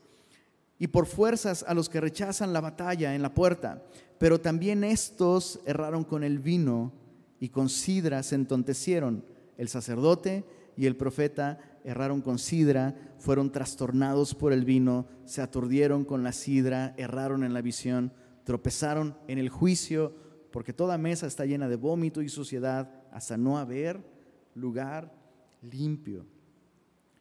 y 0.84 0.88
por 0.88 1.06
fuerzas 1.06 1.64
a 1.66 1.72
los 1.72 1.88
que 1.88 1.98
rechazan 1.98 2.52
la 2.52 2.60
batalla 2.60 3.14
en 3.14 3.22
la 3.22 3.32
puerta, 3.32 3.82
pero 4.18 4.38
también 4.38 4.84
estos 4.84 5.58
erraron 5.64 6.04
con 6.04 6.22
el 6.22 6.40
vino 6.40 6.92
y 7.40 7.48
con 7.48 7.70
sidra 7.70 8.22
se 8.22 8.34
entontecieron, 8.34 9.24
el 9.56 9.68
sacerdote 9.68 10.44
y 10.76 10.84
el 10.84 10.94
profeta 10.94 11.58
erraron 11.84 12.20
con 12.20 12.38
sidra, 12.38 12.94
fueron 13.18 13.50
trastornados 13.50 14.34
por 14.34 14.52
el 14.52 14.66
vino, 14.66 15.06
se 15.24 15.40
aturdieron 15.40 16.04
con 16.04 16.22
la 16.22 16.32
sidra, 16.32 16.92
erraron 16.98 17.44
en 17.44 17.54
la 17.54 17.62
visión, 17.62 18.12
tropezaron 18.44 19.16
en 19.26 19.38
el 19.38 19.48
juicio, 19.48 20.14
porque 20.50 20.74
toda 20.74 20.98
mesa 20.98 21.26
está 21.26 21.46
llena 21.46 21.66
de 21.66 21.76
vómito 21.76 22.20
y 22.20 22.28
suciedad, 22.28 22.90
hasta 23.10 23.38
no 23.38 23.56
haber 23.56 24.04
lugar 24.54 25.14
limpio. 25.62 26.26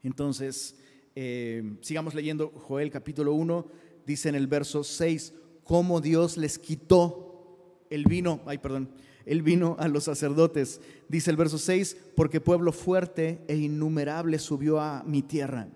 Entonces, 0.04 0.76
eh, 1.16 1.78
sigamos 1.82 2.14
leyendo 2.14 2.52
Joel 2.56 2.90
capítulo 2.92 3.34
1, 3.34 3.68
dice 4.06 4.30
en 4.30 4.36
el 4.36 4.48
verso 4.48 4.84
6, 4.84 5.34
cómo 5.64 6.02
Dios 6.02 6.38
les 6.38 6.60
quitó 6.60 7.86
el 7.90 8.06
vino, 8.06 8.42
ay 8.46 8.58
perdón, 8.58 8.90
él 9.26 9.42
vino 9.42 9.76
a 9.80 9.88
los 9.88 10.06
sacerdotes, 10.06 10.82
dice 11.08 11.32
el 11.32 11.38
verso 11.38 11.58
6, 11.58 11.98
porque 12.16 12.42
pueblo 12.42 12.72
fuerte 12.72 13.44
e 13.48 13.56
innumerable 13.56 14.38
subió 14.40 14.80
a 14.80 15.04
mi 15.04 15.22
tierra. 15.22 15.70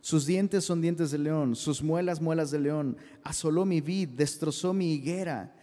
Sus 0.00 0.26
dientes 0.26 0.64
son 0.64 0.82
dientes 0.82 1.10
de 1.10 1.18
león, 1.18 1.56
sus 1.56 1.82
muelas 1.82 2.20
muelas 2.20 2.50
de 2.50 2.58
león. 2.58 2.98
Asoló 3.22 3.64
mi 3.64 3.80
vid, 3.80 4.10
destrozó 4.10 4.74
mi 4.74 4.92
higuera. 4.92 5.56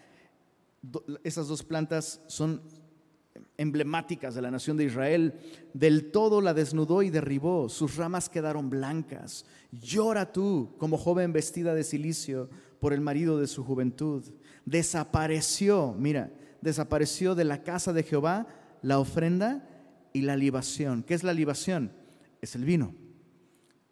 Esas 1.24 1.48
dos 1.48 1.62
plantas 1.62 2.22
son 2.26 2.60
emblemáticas 3.62 4.34
de 4.36 4.42
la 4.42 4.52
nación 4.52 4.76
de 4.78 4.86
Israel. 4.86 5.34
Del 5.74 6.12
todo 6.12 6.42
la 6.42 6.54
desnudó 6.54 7.04
y 7.04 7.10
derribó, 7.10 7.70
sus 7.70 7.96
ramas 7.96 8.30
quedaron 8.30 8.70
blancas. 8.70 9.46
Llora 9.72 10.32
tú 10.32 10.76
como 10.78 10.98
joven 10.98 11.32
vestida 11.32 11.74
de 11.74 11.84
silicio 11.84 12.50
por 12.80 12.94
el 12.94 13.02
marido 13.02 13.40
de 13.40 13.48
su 13.48 13.64
juventud. 13.64 14.24
Desapareció, 14.66 15.96
mira, 15.98 16.32
desapareció 16.62 17.36
de 17.36 17.46
la 17.46 17.64
casa 17.64 17.94
de 17.94 18.04
Jehová 18.04 18.48
la 18.82 19.00
ofrenda 19.00 19.68
y 20.14 20.22
la 20.22 20.36
libación. 20.36 21.04
¿Qué 21.04 21.14
es 21.14 21.24
la 21.24 21.34
libación? 21.34 21.92
Es 22.42 22.56
el 22.56 22.66
vino. 22.66 22.96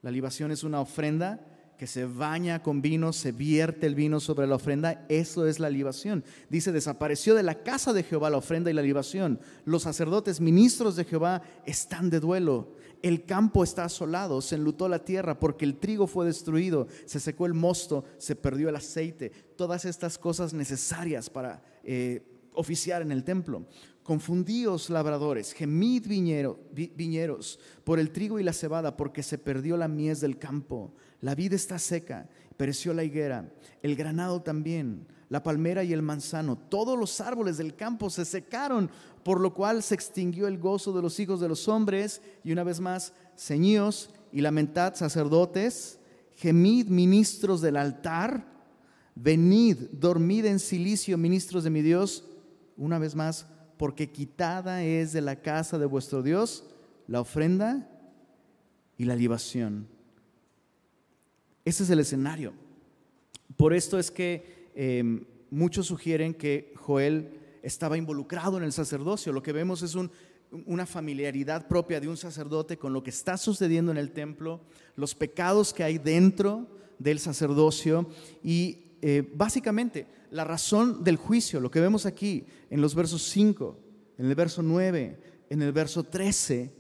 La 0.02 0.12
libación 0.12 0.52
es 0.52 0.64
una 0.64 0.82
ofrenda 0.82 1.46
que 1.80 1.88
se 1.88 2.04
baña 2.06 2.62
con 2.62 2.82
vino, 2.82 3.14
se 3.14 3.32
vierte 3.32 3.88
el 3.88 3.96
vino 3.96 4.20
sobre 4.20 4.46
la 4.46 4.56
ofrenda, 4.56 5.06
eso 5.08 5.48
es 5.48 5.60
la 5.60 5.70
libación. 5.70 6.26
Dice, 6.50 6.74
desapareció 6.74 7.36
de 7.36 7.42
la 7.42 7.64
casa 7.64 7.94
de 7.94 8.04
Jehová 8.04 8.30
la 8.30 8.38
ofrenda 8.38 8.70
y 8.70 8.74
la 8.74 8.82
libación. 8.82 9.40
Los 9.64 9.84
sacerdotes, 9.84 10.42
ministros 10.42 10.98
de 10.98 11.06
Jehová, 11.06 11.42
están 11.66 12.10
de 12.10 12.20
duelo. 12.20 12.74
El 13.02 13.24
campo 13.24 13.64
está 13.64 13.86
asolado, 13.86 14.42
se 14.42 14.56
enlutó 14.56 14.90
la 14.90 15.06
tierra 15.06 15.40
porque 15.40 15.64
el 15.64 15.78
trigo 15.78 16.06
fue 16.06 16.26
destruido, 16.26 16.88
se 17.06 17.22
secó 17.22 17.46
el 17.46 17.54
mosto, 17.54 18.04
se 18.18 18.36
perdió 18.36 18.68
el 18.68 18.76
aceite. 18.76 19.32
Todas 19.56 19.86
estas 19.86 20.18
cosas 20.18 20.54
necesarias 20.54 21.30
para 21.30 21.64
eh, 21.86 22.22
oficiar 22.56 23.02
en 23.02 23.14
el 23.14 23.24
templo. 23.24 23.66
Confundíos 24.04 24.90
labradores, 24.90 25.54
gemid 25.54 26.08
viñeros 26.08 27.60
por 27.86 28.00
el 28.00 28.12
trigo 28.12 28.38
y 28.38 28.44
la 28.44 28.52
cebada, 28.52 28.98
porque 28.98 29.24
se 29.24 29.38
perdió 29.38 29.78
la 29.78 29.88
mies 29.88 30.20
del 30.20 30.38
campo. 30.38 30.94
La 31.22 31.36
vid 31.36 31.54
está 31.54 31.80
seca, 31.80 32.30
pereció 32.58 32.94
la 32.94 33.04
higuera, 33.04 33.52
el 33.82 33.96
granado 33.96 34.42
también, 34.42 35.08
la 35.30 35.44
palmera 35.44 35.84
y 35.84 35.94
el 35.94 36.02
manzano. 36.02 36.58
Todos 36.58 36.98
los 36.98 37.22
árboles 37.22 37.58
del 37.58 37.76
campo 37.76 38.10
se 38.10 38.26
secaron, 38.26 38.90
por 39.24 39.40
lo 39.40 39.54
cual 39.54 39.84
se 39.84 39.96
extinguió 39.96 40.48
el 40.48 40.58
gozo 40.58 40.94
de 40.94 41.02
los 41.02 41.20
hijos 41.20 41.40
de 41.40 41.50
los 41.50 41.68
hombres. 41.68 42.22
Y 42.44 42.52
una 42.52 42.64
vez 42.64 42.80
más, 42.80 43.14
ceñíos 43.38 44.12
y 44.32 44.42
lamentad, 44.42 44.96
sacerdotes, 44.96 46.00
gemid 46.36 46.88
ministros 46.88 47.62
del 47.62 47.78
altar, 47.78 48.46
venid, 49.16 49.78
dormid 49.92 50.46
en 50.46 50.60
silicio, 50.60 51.18
ministros 51.18 51.64
de 51.64 51.70
mi 51.70 51.82
Dios 51.82 52.26
una 52.78 52.98
vez 52.98 53.14
más, 53.14 53.46
porque 53.78 54.12
quitada 54.12 54.84
es 54.84 55.12
de 55.12 55.22
la 55.22 55.42
casa 55.42 55.78
de 55.78 55.86
vuestro 55.86 56.24
Dios 56.24 56.64
la 57.08 57.22
ofrenda 57.22 57.90
y 58.98 59.06
la 59.06 59.16
libación. 59.16 59.88
Ese 61.70 61.84
es 61.84 61.92
el 61.92 62.00
escenario. 62.00 62.54
Por 63.56 63.76
esto 63.76 64.00
es 64.00 64.10
que 64.10 64.72
em, 64.74 65.24
muchos 65.52 65.86
sugieren 65.86 66.34
que 66.34 66.74
Joel 66.76 67.30
estaba 67.62 67.96
involucrado 67.96 68.58
en 68.58 68.64
el 68.64 68.74
sacerdocio. 68.74 69.32
Lo 69.32 69.44
que 69.44 69.54
vemos 69.54 69.84
es 69.84 69.96
una 70.66 70.88
familiaridad 70.88 71.68
propia 71.68 72.00
de 72.00 72.08
un 72.08 72.18
sacerdote 72.18 72.80
con 72.80 72.92
lo 72.92 73.04
que 73.04 73.12
está 73.12 73.38
sucediendo 73.38 73.92
en 73.92 74.00
el 74.00 74.14
templo, 74.14 74.62
los 74.96 75.14
pecados 75.14 75.72
que 75.72 75.84
hay 75.84 76.00
dentro 76.00 76.66
del 76.98 77.20
sacerdocio 77.20 78.10
y 78.44 78.96
eh, 79.04 79.32
básicamente 79.36 80.08
la 80.32 80.46
razón 80.46 81.04
del 81.04 81.18
juicio, 81.18 81.60
lo 81.60 81.70
que 81.70 81.82
vemos 81.82 82.08
aquí 82.08 82.48
en 82.72 82.82
los 82.82 82.96
versos 82.96 83.22
5, 83.30 83.78
en 84.18 84.26
el 84.26 84.34
verso 84.34 84.64
9, 84.64 85.20
en 85.52 85.62
el 85.62 85.72
verso 85.72 86.02
13, 86.04 86.74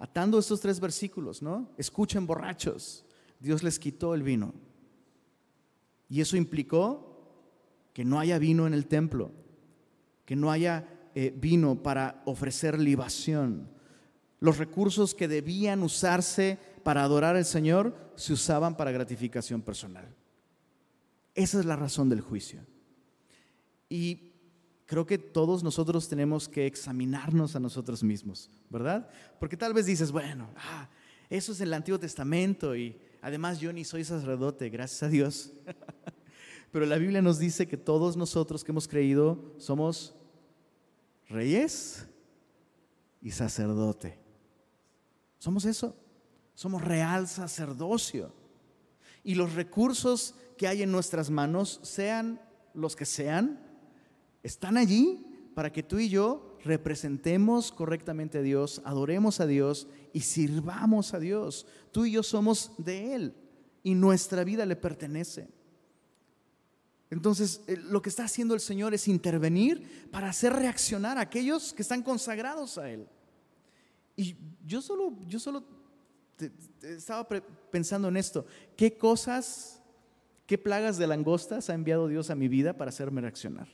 atando 0.00 0.40
estos 0.40 0.60
tres 0.60 0.80
versículos, 0.80 1.42
¿no? 1.42 1.70
Escuchen 1.78 2.26
borrachos, 2.26 3.04
Dios 3.42 3.64
les 3.64 3.78
quitó 3.80 4.14
el 4.14 4.22
vino. 4.22 4.54
Y 6.08 6.20
eso 6.20 6.36
implicó 6.36 7.12
que 7.92 8.04
no 8.04 8.20
haya 8.20 8.38
vino 8.38 8.66
en 8.66 8.72
el 8.72 8.86
templo, 8.86 9.32
que 10.24 10.36
no 10.36 10.50
haya 10.50 11.10
eh, 11.14 11.34
vino 11.36 11.82
para 11.82 12.22
ofrecer 12.24 12.78
libación. 12.78 13.68
Los 14.38 14.58
recursos 14.58 15.14
que 15.14 15.26
debían 15.26 15.82
usarse 15.82 16.58
para 16.84 17.02
adorar 17.02 17.34
al 17.34 17.44
Señor 17.44 18.12
se 18.14 18.32
usaban 18.32 18.76
para 18.76 18.92
gratificación 18.92 19.60
personal. 19.60 20.14
Esa 21.34 21.58
es 21.58 21.64
la 21.64 21.76
razón 21.76 22.08
del 22.08 22.20
juicio. 22.20 22.60
Y 23.88 24.32
creo 24.86 25.04
que 25.04 25.18
todos 25.18 25.64
nosotros 25.64 26.08
tenemos 26.08 26.48
que 26.48 26.66
examinarnos 26.66 27.56
a 27.56 27.60
nosotros 27.60 28.04
mismos, 28.04 28.50
¿verdad? 28.70 29.08
Porque 29.40 29.56
tal 29.56 29.74
vez 29.74 29.86
dices, 29.86 30.12
bueno, 30.12 30.50
ah, 30.56 30.88
eso 31.28 31.52
es 31.52 31.60
el 31.60 31.72
Antiguo 31.72 31.98
Testamento 31.98 32.76
y 32.76 32.96
además 33.22 33.58
yo 33.60 33.72
ni 33.72 33.84
soy 33.84 34.04
sacerdote, 34.04 34.68
gracias 34.68 35.02
a 35.02 35.08
Dios. 35.08 35.52
Pero 36.70 36.84
la 36.84 36.98
Biblia 36.98 37.22
nos 37.22 37.38
dice 37.38 37.66
que 37.66 37.78
todos 37.78 38.16
nosotros 38.16 38.62
que 38.62 38.72
hemos 38.72 38.88
creído 38.88 39.54
somos 39.56 40.14
reyes 41.28 42.06
y 43.22 43.30
sacerdote. 43.30 44.18
Somos 45.38 45.64
eso. 45.64 45.96
Somos 46.54 46.82
real 46.82 47.28
sacerdocio. 47.28 48.34
Y 49.24 49.34
los 49.34 49.54
recursos 49.54 50.34
que 50.58 50.66
hay 50.66 50.82
en 50.82 50.92
nuestras 50.92 51.30
manos, 51.30 51.80
sean 51.82 52.40
los 52.74 52.96
que 52.96 53.04
sean, 53.04 53.60
están 54.42 54.76
allí 54.76 55.24
para 55.54 55.72
que 55.72 55.82
tú 55.82 55.98
y 55.98 56.08
yo 56.08 56.51
representemos 56.64 57.72
correctamente 57.72 58.38
a 58.38 58.42
Dios, 58.42 58.80
adoremos 58.84 59.40
a 59.40 59.46
Dios 59.46 59.88
y 60.12 60.20
sirvamos 60.20 61.14
a 61.14 61.18
Dios. 61.18 61.66
Tú 61.90 62.04
y 62.04 62.12
yo 62.12 62.22
somos 62.22 62.72
de 62.78 63.14
Él 63.14 63.34
y 63.82 63.94
nuestra 63.94 64.44
vida 64.44 64.64
le 64.66 64.76
pertenece. 64.76 65.48
Entonces, 67.10 67.60
eh, 67.66 67.76
lo 67.76 68.00
que 68.00 68.08
está 68.08 68.24
haciendo 68.24 68.54
el 68.54 68.60
Señor 68.60 68.94
es 68.94 69.06
intervenir 69.06 70.08
para 70.10 70.30
hacer 70.30 70.52
reaccionar 70.52 71.18
a 71.18 71.22
aquellos 71.22 71.74
que 71.74 71.82
están 71.82 72.02
consagrados 72.02 72.78
a 72.78 72.90
Él. 72.90 73.06
Y 74.16 74.36
yo 74.64 74.80
solo, 74.80 75.18
yo 75.26 75.38
solo 75.38 75.64
estaba 76.80 77.28
pensando 77.70 78.08
en 78.08 78.16
esto. 78.16 78.46
¿Qué 78.76 78.96
cosas, 78.96 79.82
qué 80.46 80.58
plagas 80.58 80.96
de 80.96 81.06
langostas 81.06 81.68
ha 81.70 81.74
enviado 81.74 82.08
Dios 82.08 82.30
a 82.30 82.34
mi 82.34 82.48
vida 82.48 82.76
para 82.76 82.88
hacerme 82.88 83.20
reaccionar? 83.20 83.68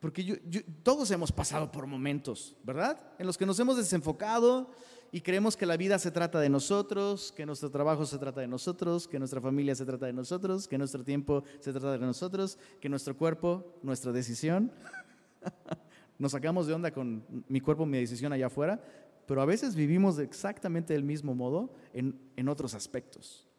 Porque 0.00 0.24
todos 0.82 1.10
hemos 1.10 1.30
pasado 1.30 1.70
por 1.70 1.86
momentos, 1.86 2.56
¿verdad? 2.64 2.98
En 3.18 3.26
los 3.26 3.36
que 3.36 3.44
nos 3.44 3.60
hemos 3.60 3.76
desenfocado 3.76 4.70
y 5.12 5.20
creemos 5.20 5.58
que 5.58 5.66
la 5.66 5.76
vida 5.76 5.98
se 5.98 6.10
trata 6.10 6.40
de 6.40 6.48
nosotros, 6.48 7.32
que 7.36 7.44
nuestro 7.44 7.70
trabajo 7.70 8.06
se 8.06 8.16
trata 8.16 8.40
de 8.40 8.48
nosotros, 8.48 9.06
que 9.06 9.18
nuestra 9.18 9.42
familia 9.42 9.74
se 9.74 9.84
trata 9.84 10.06
de 10.06 10.14
nosotros, 10.14 10.66
que 10.66 10.78
nuestro 10.78 11.04
tiempo 11.04 11.44
se 11.58 11.72
trata 11.72 11.92
de 11.92 11.98
nosotros, 11.98 12.58
que 12.80 12.88
nuestro 12.88 13.14
cuerpo, 13.14 13.78
nuestra 13.82 14.10
decisión. 14.10 14.72
Nos 16.18 16.32
sacamos 16.32 16.66
de 16.66 16.72
onda 16.72 16.90
con 16.90 17.22
mi 17.48 17.60
cuerpo, 17.60 17.84
mi 17.84 17.98
decisión 17.98 18.32
allá 18.32 18.46
afuera, 18.46 18.82
pero 19.26 19.42
a 19.42 19.46
veces 19.46 19.74
vivimos 19.74 20.18
exactamente 20.18 20.94
del 20.94 21.04
mismo 21.04 21.34
modo 21.34 21.74
en 21.92 22.48
otros 22.48 22.72
aspectos. 22.72 23.49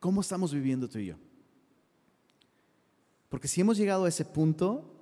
¿Cómo 0.00 0.20
estamos 0.20 0.52
viviendo 0.52 0.88
tú 0.88 0.98
y 0.98 1.06
yo? 1.06 1.16
Porque 3.28 3.48
si 3.48 3.60
hemos 3.60 3.76
llegado 3.76 4.04
a 4.04 4.08
ese 4.08 4.24
punto 4.24 4.94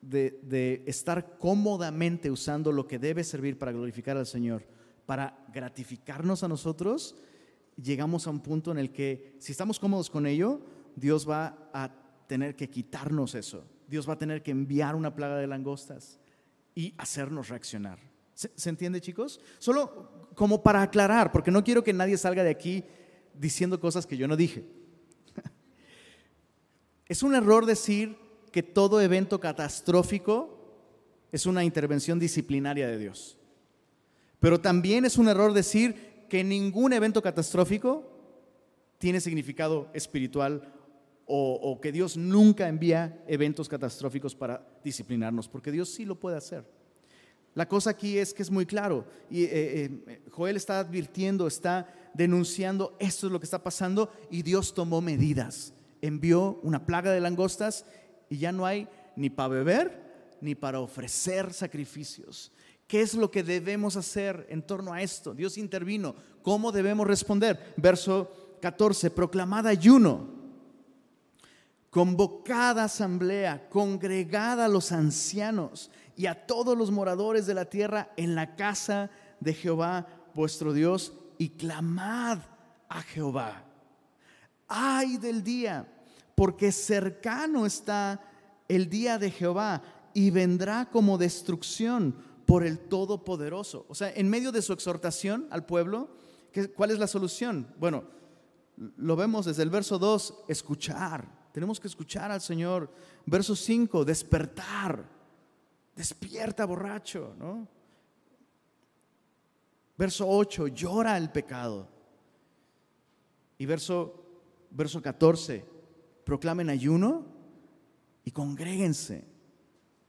de, 0.00 0.40
de, 0.42 0.82
estar 0.86 1.38
cómodamente 1.38 2.30
usando 2.30 2.72
lo 2.72 2.86
que 2.86 2.98
debe 2.98 3.24
servir 3.24 3.58
para 3.58 3.72
glorificar 3.72 4.16
al 4.16 4.26
Señor, 4.26 4.66
para 5.06 5.44
gratificarnos 5.52 6.42
a 6.42 6.48
nosotros, 6.48 7.14
llegamos 7.76 8.26
a 8.26 8.30
un 8.30 8.40
punto 8.40 8.72
en 8.72 8.78
el 8.78 8.92
que 8.92 9.36
si 9.38 9.52
estamos 9.52 9.78
cómodos 9.78 10.10
con 10.10 10.26
ello, 10.26 10.60
Dios 10.96 11.28
va 11.28 11.70
a 11.72 11.90
tener 12.26 12.56
que 12.56 12.68
quitarnos 12.68 13.34
eso. 13.34 13.64
Dios 13.88 14.08
va 14.08 14.14
a 14.14 14.18
tener 14.18 14.42
que 14.42 14.50
enviar 14.50 14.94
una 14.94 15.14
plaga 15.14 15.36
de 15.36 15.46
langostas 15.46 16.18
y 16.74 16.94
hacernos 16.98 17.48
reaccionar. 17.48 17.98
¿Se, 18.34 18.68
entiende, 18.68 19.00
chicos? 19.00 19.40
Solo 19.58 20.28
como 20.34 20.62
para 20.62 20.82
aclarar, 20.82 21.32
porque 21.32 21.50
no 21.50 21.64
quiero 21.64 21.82
que 21.82 21.92
nadie 21.92 22.16
salga 22.16 22.44
de 22.44 22.50
aquí 22.50 22.84
diciendo 23.38 23.80
cosas 23.80 24.06
que 24.06 24.16
yo 24.16 24.28
no 24.28 24.36
dije. 24.36 24.64
Es 27.08 27.22
un 27.22 27.34
error 27.34 27.64
decir 27.64 28.16
que 28.52 28.62
todo 28.62 29.00
evento 29.00 29.40
catastrófico 29.40 30.58
es 31.32 31.46
una 31.46 31.64
intervención 31.64 32.18
disciplinaria 32.18 32.86
de 32.86 32.98
Dios. 32.98 33.38
Pero 34.40 34.60
también 34.60 35.04
es 35.04 35.18
un 35.18 35.28
error 35.28 35.52
decir 35.52 36.26
que 36.28 36.44
ningún 36.44 36.92
evento 36.92 37.22
catastrófico 37.22 38.18
tiene 38.98 39.20
significado 39.20 39.88
espiritual 39.94 40.74
o, 41.30 41.78
que 41.82 41.92
Dios 41.92 42.16
nunca 42.16 42.68
envía 42.68 43.22
eventos 43.26 43.68
catastróficos 43.68 44.34
para 44.34 44.66
disciplinarnos, 44.82 45.46
porque 45.46 45.70
Dios 45.70 45.90
sí 45.90 46.06
lo 46.06 46.18
puede 46.18 46.38
hacer. 46.38 46.64
La 47.58 47.66
cosa 47.66 47.90
aquí 47.90 48.18
es 48.18 48.32
que 48.32 48.42
es 48.42 48.52
muy 48.52 48.66
claro, 48.66 49.04
y 49.28 49.42
eh, 49.42 49.50
eh, 49.50 50.22
Joel 50.30 50.56
está 50.56 50.78
advirtiendo, 50.78 51.48
está 51.48 51.92
denunciando, 52.14 52.96
esto 53.00 53.26
es 53.26 53.32
lo 53.32 53.40
que 53.40 53.46
está 53.46 53.64
pasando, 53.64 54.12
y 54.30 54.42
Dios 54.42 54.72
tomó 54.72 55.00
medidas, 55.00 55.72
envió 56.00 56.60
una 56.62 56.86
plaga 56.86 57.10
de 57.10 57.18
langostas, 57.18 57.84
y 58.30 58.38
ya 58.38 58.52
no 58.52 58.64
hay 58.64 58.86
ni 59.16 59.28
para 59.28 59.48
beber, 59.48 60.36
ni 60.40 60.54
para 60.54 60.78
ofrecer 60.78 61.52
sacrificios. 61.52 62.52
¿Qué 62.86 63.00
es 63.00 63.14
lo 63.14 63.28
que 63.28 63.42
debemos 63.42 63.96
hacer 63.96 64.46
en 64.50 64.62
torno 64.62 64.92
a 64.92 65.02
esto? 65.02 65.34
Dios 65.34 65.58
intervino. 65.58 66.14
¿Cómo 66.42 66.70
debemos 66.70 67.08
responder? 67.08 67.74
Verso 67.76 68.56
14, 68.60 69.10
proclamada 69.10 69.70
ayuno 69.70 70.38
convocada 71.90 72.84
asamblea, 72.84 73.68
congregada 73.68 74.66
a 74.66 74.68
los 74.68 74.92
ancianos 74.92 75.90
y 76.18 76.26
a 76.26 76.46
todos 76.46 76.76
los 76.76 76.90
moradores 76.90 77.46
de 77.46 77.54
la 77.54 77.66
tierra 77.66 78.12
en 78.16 78.34
la 78.34 78.56
casa 78.56 79.08
de 79.40 79.54
Jehová 79.54 80.06
vuestro 80.34 80.72
Dios 80.72 81.14
y 81.38 81.50
clamad 81.50 82.40
a 82.88 83.02
Jehová. 83.02 83.64
Ay 84.66 85.16
del 85.16 85.42
día, 85.42 85.88
porque 86.34 86.72
cercano 86.72 87.64
está 87.64 88.20
el 88.66 88.90
día 88.90 89.16
de 89.18 89.30
Jehová 89.30 89.80
y 90.12 90.30
vendrá 90.30 90.90
como 90.90 91.16
destrucción 91.18 92.16
por 92.44 92.64
el 92.66 92.80
Todopoderoso. 92.80 93.86
O 93.88 93.94
sea, 93.94 94.12
en 94.12 94.28
medio 94.28 94.50
de 94.50 94.60
su 94.60 94.72
exhortación 94.72 95.46
al 95.50 95.64
pueblo, 95.64 96.10
¿cuál 96.74 96.90
es 96.90 96.98
la 96.98 97.06
solución? 97.06 97.72
Bueno, 97.78 98.02
lo 98.96 99.14
vemos 99.14 99.46
desde 99.46 99.62
el 99.62 99.70
verso 99.70 99.98
2, 99.98 100.46
escuchar 100.48 101.38
tenemos 101.58 101.80
que 101.80 101.88
escuchar 101.88 102.30
al 102.30 102.40
Señor. 102.40 102.88
Verso 103.26 103.56
5, 103.56 104.04
despertar. 104.04 105.04
Despierta, 105.98 106.64
borracho, 106.64 107.34
¿no? 107.40 107.66
Verso 109.96 110.28
8, 110.28 110.68
llora 110.68 111.16
el 111.16 111.28
pecado. 111.28 111.88
Y 113.58 113.66
verso, 113.66 114.14
verso 114.70 115.02
14, 115.02 115.64
proclamen 116.22 116.70
ayuno 116.70 117.26
y 118.24 118.30
congréguense. 118.30 119.24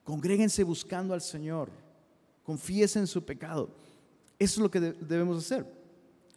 Congréguense 0.04 0.64
buscando 0.64 1.16
al 1.16 1.22
Señor. 1.22 1.72
Confiesen 2.44 3.08
su 3.08 3.26
pecado. 3.26 3.72
Eso 4.38 4.60
es 4.60 4.64
lo 4.64 4.70
que 4.70 4.80
debemos 4.80 5.44
hacer. 5.44 5.66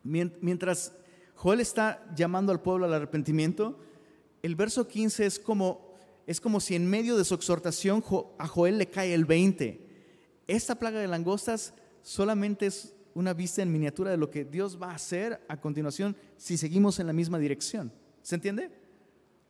Mientras 0.03 0.95
Joel 1.35 1.61
está 1.61 2.11
llamando 2.17 2.53
al 2.53 2.63
pueblo 2.63 2.87
al 2.87 2.95
arrepentimiento, 2.95 3.79
el 4.41 4.57
verso 4.57 4.89
15 4.89 5.27
es 5.27 5.39
como, 5.39 5.92
es 6.27 6.41
como 6.41 6.61
si 6.61 6.75
en 6.75 6.89
medio 6.89 7.17
de 7.17 7.25
su 7.25 7.35
exhortación 7.35 8.03
a 8.39 8.47
Joel 8.47 8.79
le 8.79 8.89
cae 8.89 9.15
el 9.15 9.25
20. 9.25 9.87
Esta 10.47 10.75
plaga 10.77 11.01
de 11.01 11.09
langostas 11.09 11.75
solamente 12.03 12.67
es 12.67 12.95
una 13.15 13.35
vista 13.35 13.63
en 13.63 13.73
miniatura 13.73 14.11
de 14.11 14.17
lo 14.17 14.31
que 14.31 14.45
Dios 14.45 14.81
va 14.81 14.93
a 14.93 14.95
hacer 14.95 15.45
a 15.49 15.61
continuación 15.61 16.17
si 16.37 16.57
seguimos 16.57 16.99
en 16.99 17.07
la 17.07 17.13
misma 17.13 17.39
dirección. 17.39 17.93
¿Se 18.23 18.35
entiende? 18.35 18.71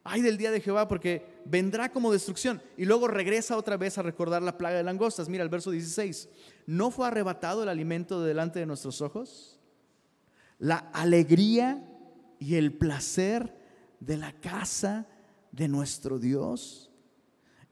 Ay 0.05 0.21
del 0.21 0.37
día 0.37 0.51
de 0.51 0.61
Jehová 0.61 0.89
porque 0.89 1.25
vendrá 1.45 1.93
como 1.93 2.13
destrucción. 2.13 2.61
Y 2.77 2.87
luego 2.87 3.07
regresa 3.07 3.57
otra 3.57 3.77
vez 3.77 3.99
a 3.99 4.03
recordar 4.03 4.43
la 4.43 4.59
plaga 4.59 4.77
de 4.77 4.83
langostas. 4.83 5.29
Mira 5.29 5.45
el 5.45 5.49
verso 5.49 5.71
16. 5.71 6.29
¿No 6.67 6.91
fue 6.91 7.07
arrebatado 7.07 7.63
el 7.63 7.69
alimento 7.69 8.23
delante 8.23 8.59
de 8.59 8.67
nuestros 8.67 9.01
ojos? 9.01 9.61
La 10.59 10.79
alegría 10.93 11.89
y 12.41 12.57
el 12.57 12.73
placer 12.73 13.57
de 14.01 14.17
la 14.17 14.33
casa 14.33 15.07
de 15.53 15.69
nuestro 15.69 16.19
Dios. 16.19 16.91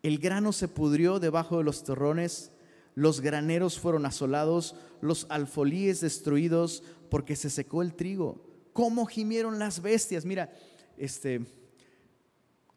El 0.02 0.18
grano 0.18 0.52
se 0.52 0.68
pudrió 0.68 1.18
debajo 1.18 1.58
de 1.58 1.64
los 1.64 1.82
terrones, 1.82 2.52
los 2.94 3.20
graneros 3.20 3.78
fueron 3.78 4.06
asolados, 4.06 4.76
los 5.00 5.26
alfolíes 5.28 6.00
destruidos, 6.00 6.82
porque 7.10 7.36
se 7.36 7.50
secó 7.50 7.82
el 7.82 7.94
trigo. 7.94 8.46
¿Cómo 8.72 9.06
gimieron 9.06 9.58
las 9.58 9.82
bestias? 9.82 10.24
Mira, 10.24 10.52
este, 10.96 11.40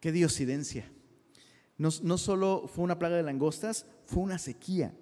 qué 0.00 0.12
diosidencia. 0.12 0.90
No, 1.78 1.88
no 2.02 2.18
solo 2.18 2.68
fue 2.72 2.84
una 2.84 2.98
plaga 2.98 3.16
de 3.16 3.22
langostas, 3.22 3.86
fue 4.06 4.22
una 4.22 4.38
sequía. 4.38 4.94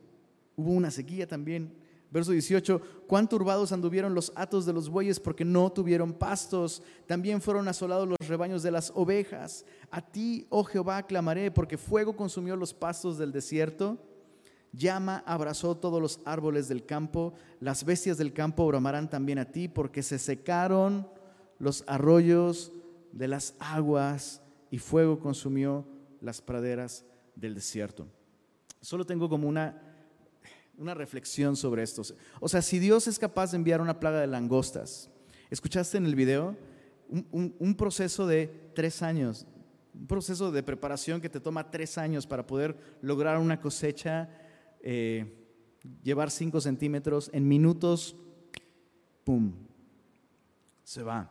Hubo 0.56 0.70
una 0.70 0.90
sequía 0.90 1.26
también 1.26 1.81
Verso 2.12 2.32
18, 2.32 3.06
cuán 3.06 3.26
turbados 3.26 3.72
anduvieron 3.72 4.14
los 4.14 4.32
atos 4.34 4.66
de 4.66 4.74
los 4.74 4.90
bueyes 4.90 5.18
porque 5.18 5.46
no 5.46 5.72
tuvieron 5.72 6.12
pastos. 6.12 6.82
También 7.06 7.40
fueron 7.40 7.66
asolados 7.68 8.06
los 8.06 8.28
rebaños 8.28 8.62
de 8.62 8.70
las 8.70 8.92
ovejas. 8.94 9.64
A 9.90 10.02
ti, 10.02 10.46
oh 10.50 10.62
Jehová, 10.62 11.04
clamaré 11.04 11.50
porque 11.50 11.78
fuego 11.78 12.14
consumió 12.14 12.54
los 12.54 12.74
pastos 12.74 13.16
del 13.16 13.32
desierto. 13.32 13.96
Llama, 14.72 15.22
abrazó 15.24 15.74
todos 15.74 16.02
los 16.02 16.20
árboles 16.26 16.68
del 16.68 16.84
campo. 16.84 17.32
Las 17.60 17.82
bestias 17.82 18.18
del 18.18 18.34
campo 18.34 18.66
bramarán 18.66 19.08
también 19.08 19.38
a 19.38 19.46
ti 19.46 19.68
porque 19.68 20.02
se 20.02 20.18
secaron 20.18 21.08
los 21.58 21.82
arroyos 21.86 22.72
de 23.12 23.28
las 23.28 23.54
aguas 23.58 24.42
y 24.70 24.78
fuego 24.78 25.18
consumió 25.18 25.86
las 26.20 26.42
praderas 26.42 27.06
del 27.36 27.54
desierto. 27.54 28.06
Solo 28.82 29.06
tengo 29.06 29.28
como 29.28 29.48
una, 29.48 29.91
una 30.76 30.94
reflexión 30.94 31.56
sobre 31.56 31.82
esto. 31.82 32.02
O 32.40 32.48
sea, 32.48 32.62
si 32.62 32.78
Dios 32.78 33.06
es 33.06 33.18
capaz 33.18 33.50
de 33.50 33.56
enviar 33.56 33.80
una 33.80 34.00
plaga 34.00 34.20
de 34.20 34.26
langostas, 34.26 35.10
¿escuchaste 35.50 35.98
en 35.98 36.06
el 36.06 36.14
video? 36.14 36.56
Un, 37.08 37.74
proceso 37.76 38.26
de 38.26 38.70
tres 38.74 39.02
años, 39.02 39.46
un 39.92 40.06
proceso 40.06 40.50
de 40.50 40.62
preparación 40.62 41.20
que 41.20 41.28
te 41.28 41.40
toma 41.40 41.70
tres 41.70 41.98
años 41.98 42.26
para 42.26 42.46
poder 42.46 42.74
lograr 43.02 43.38
una 43.38 43.60
cosecha, 43.60 44.30
eh, 44.80 45.46
llevar 46.02 46.30
cinco 46.30 46.60
centímetros, 46.60 47.30
en 47.34 47.46
minutos, 47.46 48.16
¡pum! 49.24 49.52
Se 50.84 51.02
va. 51.02 51.30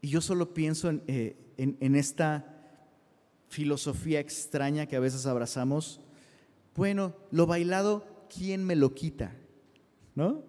Y 0.00 0.08
yo 0.08 0.20
solo 0.20 0.54
pienso 0.54 0.90
en, 0.90 1.02
eh, 1.08 1.36
en 1.56 1.96
esta 1.96 2.54
filosofía 3.48 4.20
extraña 4.20 4.86
que 4.86 4.94
a 4.94 5.00
veces 5.00 5.26
abrazamos. 5.26 6.00
Bueno, 6.78 7.12
lo 7.32 7.44
bailado, 7.44 8.04
¿quién 8.32 8.64
me 8.64 8.76
lo 8.76 8.94
quita? 8.94 9.34
¿No? 10.14 10.44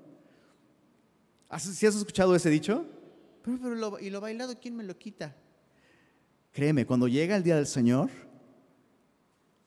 ¿Si 1.57 1.87
has 1.87 1.95
escuchado 1.95 2.35
ese 2.35 2.51
dicho? 2.51 2.85
Pero, 3.41 3.99
¿Y 3.99 4.11
lo 4.11 4.21
bailado, 4.21 4.59
quién 4.59 4.75
me 4.75 4.83
lo 4.83 4.95
quita? 4.95 5.35
Créeme, 6.51 6.85
cuando 6.85 7.07
llega 7.07 7.35
el 7.35 7.41
día 7.41 7.55
del 7.55 7.65
Señor, 7.65 8.11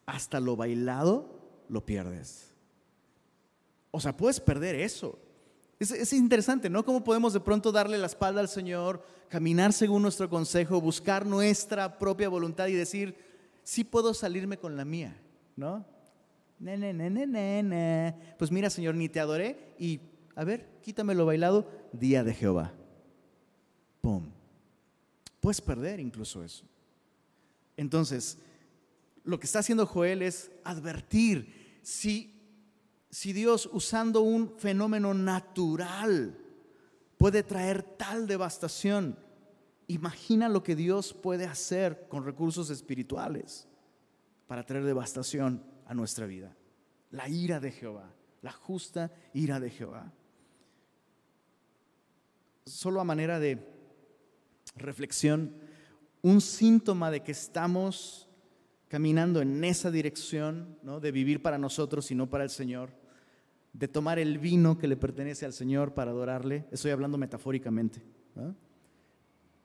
hasta 0.07 0.39
lo 0.39 0.55
bailado 0.55 1.65
lo 1.69 1.85
pierdes. 1.85 2.55
O 3.91 3.99
sea, 3.99 4.17
puedes 4.17 4.39
perder 4.39 4.77
eso. 4.77 5.19
Es, 5.81 5.91
es, 5.91 6.13
interesante, 6.13 6.71
¿no? 6.71 6.85
¿Cómo 6.85 7.03
podemos 7.03 7.33
de 7.33 7.41
pronto 7.41 7.73
darle 7.73 7.99
la 7.99 8.07
espalda 8.07 8.41
al 8.41 8.49
Señor, 8.49 9.05
caminar 9.29 9.73
según 9.73 10.03
nuestro 10.03 10.31
consejo, 10.31 10.81
buscar 10.81 11.27
nuestra 11.27 11.99
propia 11.99 12.29
voluntad 12.29 12.69
y 12.69 12.75
decir, 12.75 13.17
sí 13.65 13.83
puedo 13.83 14.15
salirme 14.15 14.59
con 14.59 14.77
la 14.77 14.85
mía, 14.85 15.21
¿no? 15.57 15.91
Pues 18.39 18.51
mira, 18.51 18.71
Señor, 18.71 18.95
ni 18.95 19.09
te 19.09 19.21
adoré 19.21 19.75
y, 19.79 20.01
a 20.35 20.45
ver, 20.45 20.79
quítame 20.83 21.15
lo 21.15 21.27
bailado, 21.27 21.69
día 21.93 22.25
de 22.25 22.35
Jehová. 22.35 22.73
¡Pum! 24.01 24.31
Puedes 25.41 25.61
perder 25.61 26.01
incluso 26.01 26.43
eso. 26.45 26.65
Entonces, 27.77 28.39
lo 29.25 29.39
que 29.41 29.47
está 29.47 29.59
haciendo 29.61 29.87
Joel 29.87 30.23
es 30.23 30.51
advertir 30.65 31.81
si 31.83 32.33
si 33.13 33.35
Dios 33.35 33.69
usando 33.71 34.23
un 34.23 34.59
fenómeno 34.59 35.13
natural 35.13 36.39
puede 37.19 37.43
traer 37.43 37.83
tal 37.83 38.27
devastación, 38.27 39.19
imagina 39.87 40.49
lo 40.49 40.63
que 40.63 40.75
Dios 40.75 41.13
puede 41.13 41.45
hacer 41.45 42.09
con 42.09 42.25
recursos 42.25 42.71
espirituales 42.71 43.69
para 44.47 44.65
traer 44.65 44.85
devastación 44.85 45.63
nuestra 45.95 46.27
vida. 46.27 46.57
La 47.11 47.29
ira 47.29 47.61
de 47.61 47.73
Jehová, 47.73 48.13
la 48.41 48.53
justa 48.53 49.13
ira 49.35 49.61
de 49.61 49.71
Jehová. 49.71 50.13
Solo 52.65 53.01
a 53.01 53.05
manera 53.05 53.39
de 53.39 53.67
reflexión, 54.77 55.55
un 56.23 56.41
síntoma 56.41 57.11
de 57.11 57.23
que 57.23 57.33
estamos 57.33 58.29
caminando 58.89 59.41
en 59.41 59.65
esa 59.65 59.91
dirección, 59.91 60.79
¿no? 60.83 61.01
de 61.01 61.13
vivir 61.13 61.43
para 61.43 61.59
nosotros 61.59 62.11
y 62.11 62.15
no 62.15 62.29
para 62.29 62.45
el 62.45 62.51
Señor, 62.51 62.91
de 63.73 63.89
tomar 63.89 64.19
el 64.19 64.39
vino 64.39 64.79
que 64.79 64.87
le 64.87 64.97
pertenece 64.97 65.47
al 65.47 65.53
Señor 65.53 65.95
para 65.95 66.11
adorarle, 66.11 66.67
estoy 66.71 66.91
hablando 66.91 67.17
metafóricamente, 67.19 68.03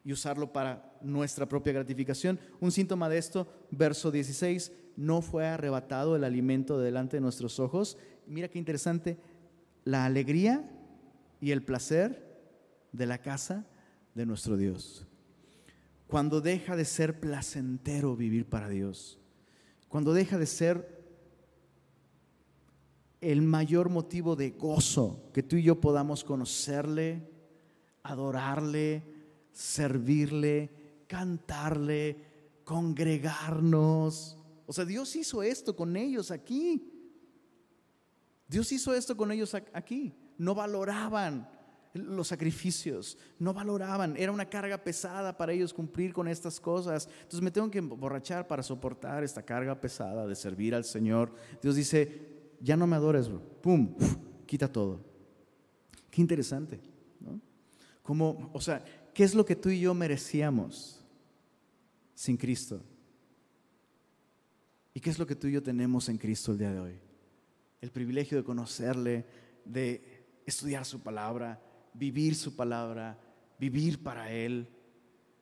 y 0.07 0.13
usarlo 0.13 0.53
para 0.53 0.97
nuestra 1.01 1.49
propia 1.49 1.73
gratificación. 1.73 2.39
Un 2.61 2.71
síntoma 2.71 3.09
de 3.09 3.17
esto, 3.17 3.45
verso 3.71 4.09
16, 4.09 4.71
no 4.95 5.21
fue 5.21 5.45
arrebatado 5.45 6.15
el 6.15 6.23
alimento 6.23 6.79
delante 6.79 7.17
de 7.17 7.21
nuestros 7.21 7.59
ojos. 7.59 7.97
Mira 8.25 8.47
qué 8.47 8.57
interesante, 8.57 9.17
la 9.83 10.05
alegría 10.05 10.71
y 11.41 11.51
el 11.51 11.61
placer 11.61 12.39
de 12.93 13.05
la 13.05 13.17
casa 13.17 13.67
de 14.15 14.25
nuestro 14.25 14.55
Dios. 14.55 15.05
Cuando 16.07 16.39
deja 16.39 16.77
de 16.77 16.85
ser 16.85 17.19
placentero 17.19 18.15
vivir 18.15 18.45
para 18.45 18.69
Dios, 18.69 19.19
cuando 19.89 20.13
deja 20.13 20.37
de 20.37 20.45
ser 20.45 21.03
el 23.19 23.41
mayor 23.41 23.89
motivo 23.89 24.37
de 24.37 24.51
gozo 24.51 25.29
que 25.33 25.43
tú 25.43 25.57
y 25.57 25.63
yo 25.63 25.81
podamos 25.81 26.23
conocerle, 26.23 27.29
adorarle, 28.03 29.16
servirle, 29.57 30.69
cantarle, 31.07 32.15
congregarnos. 32.63 34.37
O 34.67 34.73
sea, 34.73 34.85
Dios 34.85 35.15
hizo 35.15 35.41
esto 35.41 35.75
con 35.75 35.95
ellos 35.97 36.29
aquí. 36.29 36.93
Dios 38.47 38.71
hizo 38.71 38.93
esto 38.93 39.17
con 39.17 39.31
ellos 39.31 39.55
aquí. 39.55 40.13
No 40.37 40.53
valoraban 40.53 41.49
los 41.95 42.27
sacrificios, 42.27 43.17
no 43.39 43.51
valoraban, 43.55 44.15
era 44.17 44.31
una 44.31 44.47
carga 44.47 44.77
pesada 44.77 45.35
para 45.35 45.53
ellos 45.53 45.73
cumplir 45.73 46.13
con 46.13 46.27
estas 46.27 46.59
cosas. 46.59 47.09
Entonces 47.23 47.41
me 47.41 47.49
tengo 47.49 47.71
que 47.71 47.79
emborrachar 47.79 48.47
para 48.47 48.61
soportar 48.61 49.23
esta 49.23 49.41
carga 49.41 49.81
pesada 49.81 50.27
de 50.27 50.35
servir 50.35 50.75
al 50.75 50.83
Señor. 50.83 51.33
Dios 51.63 51.75
dice, 51.75 52.53
ya 52.61 52.77
no 52.77 52.85
me 52.85 52.95
adores, 52.95 53.27
Pum, 53.63 53.95
quita 54.45 54.71
todo. 54.71 55.03
Qué 56.11 56.21
interesante. 56.21 56.79
Como, 58.07 58.51
o 58.53 58.61
sea, 58.61 58.85
¿qué 59.17 59.23
es 59.23 59.33
lo 59.33 59.43
que 59.43 59.55
tú 59.55 59.69
y 59.69 59.79
yo 59.79 59.95
merecíamos 59.95 61.03
sin 62.13 62.37
Cristo? 62.37 62.83
¿Y 64.93 64.99
qué 64.99 65.09
es 65.09 65.17
lo 65.17 65.25
que 65.25 65.35
tú 65.35 65.47
y 65.47 65.53
yo 65.53 65.63
tenemos 65.63 66.07
en 66.07 66.19
Cristo 66.19 66.51
el 66.51 66.59
día 66.59 66.71
de 66.71 66.79
hoy? 66.79 66.99
El 67.81 67.89
privilegio 67.89 68.37
de 68.37 68.43
conocerle, 68.43 69.25
de 69.65 70.23
estudiar 70.45 70.85
su 70.85 70.99
palabra, 70.99 71.59
vivir 71.95 72.35
su 72.35 72.55
palabra, 72.55 73.19
vivir 73.57 74.03
para 74.03 74.31
Él. 74.31 74.67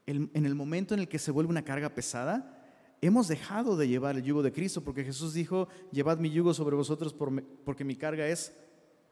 en 0.05 0.45
el 0.45 0.55
momento 0.55 0.93
en 0.93 1.01
el 1.01 1.09
que 1.09 1.19
se 1.19 1.31
vuelve 1.31 1.51
una 1.51 1.65
carga 1.65 1.93
pesada, 1.93 2.65
hemos 3.01 3.27
dejado 3.27 3.75
de 3.75 3.89
llevar 3.89 4.15
el 4.15 4.23
yugo 4.23 4.41
de 4.41 4.53
Cristo, 4.53 4.85
porque 4.85 5.03
Jesús 5.03 5.33
dijo, 5.33 5.67
llevad 5.91 6.19
mi 6.19 6.31
yugo 6.31 6.53
sobre 6.53 6.77
vosotros 6.77 7.13
porque 7.13 7.83
mi 7.83 7.97
carga 7.97 8.25
es 8.25 8.53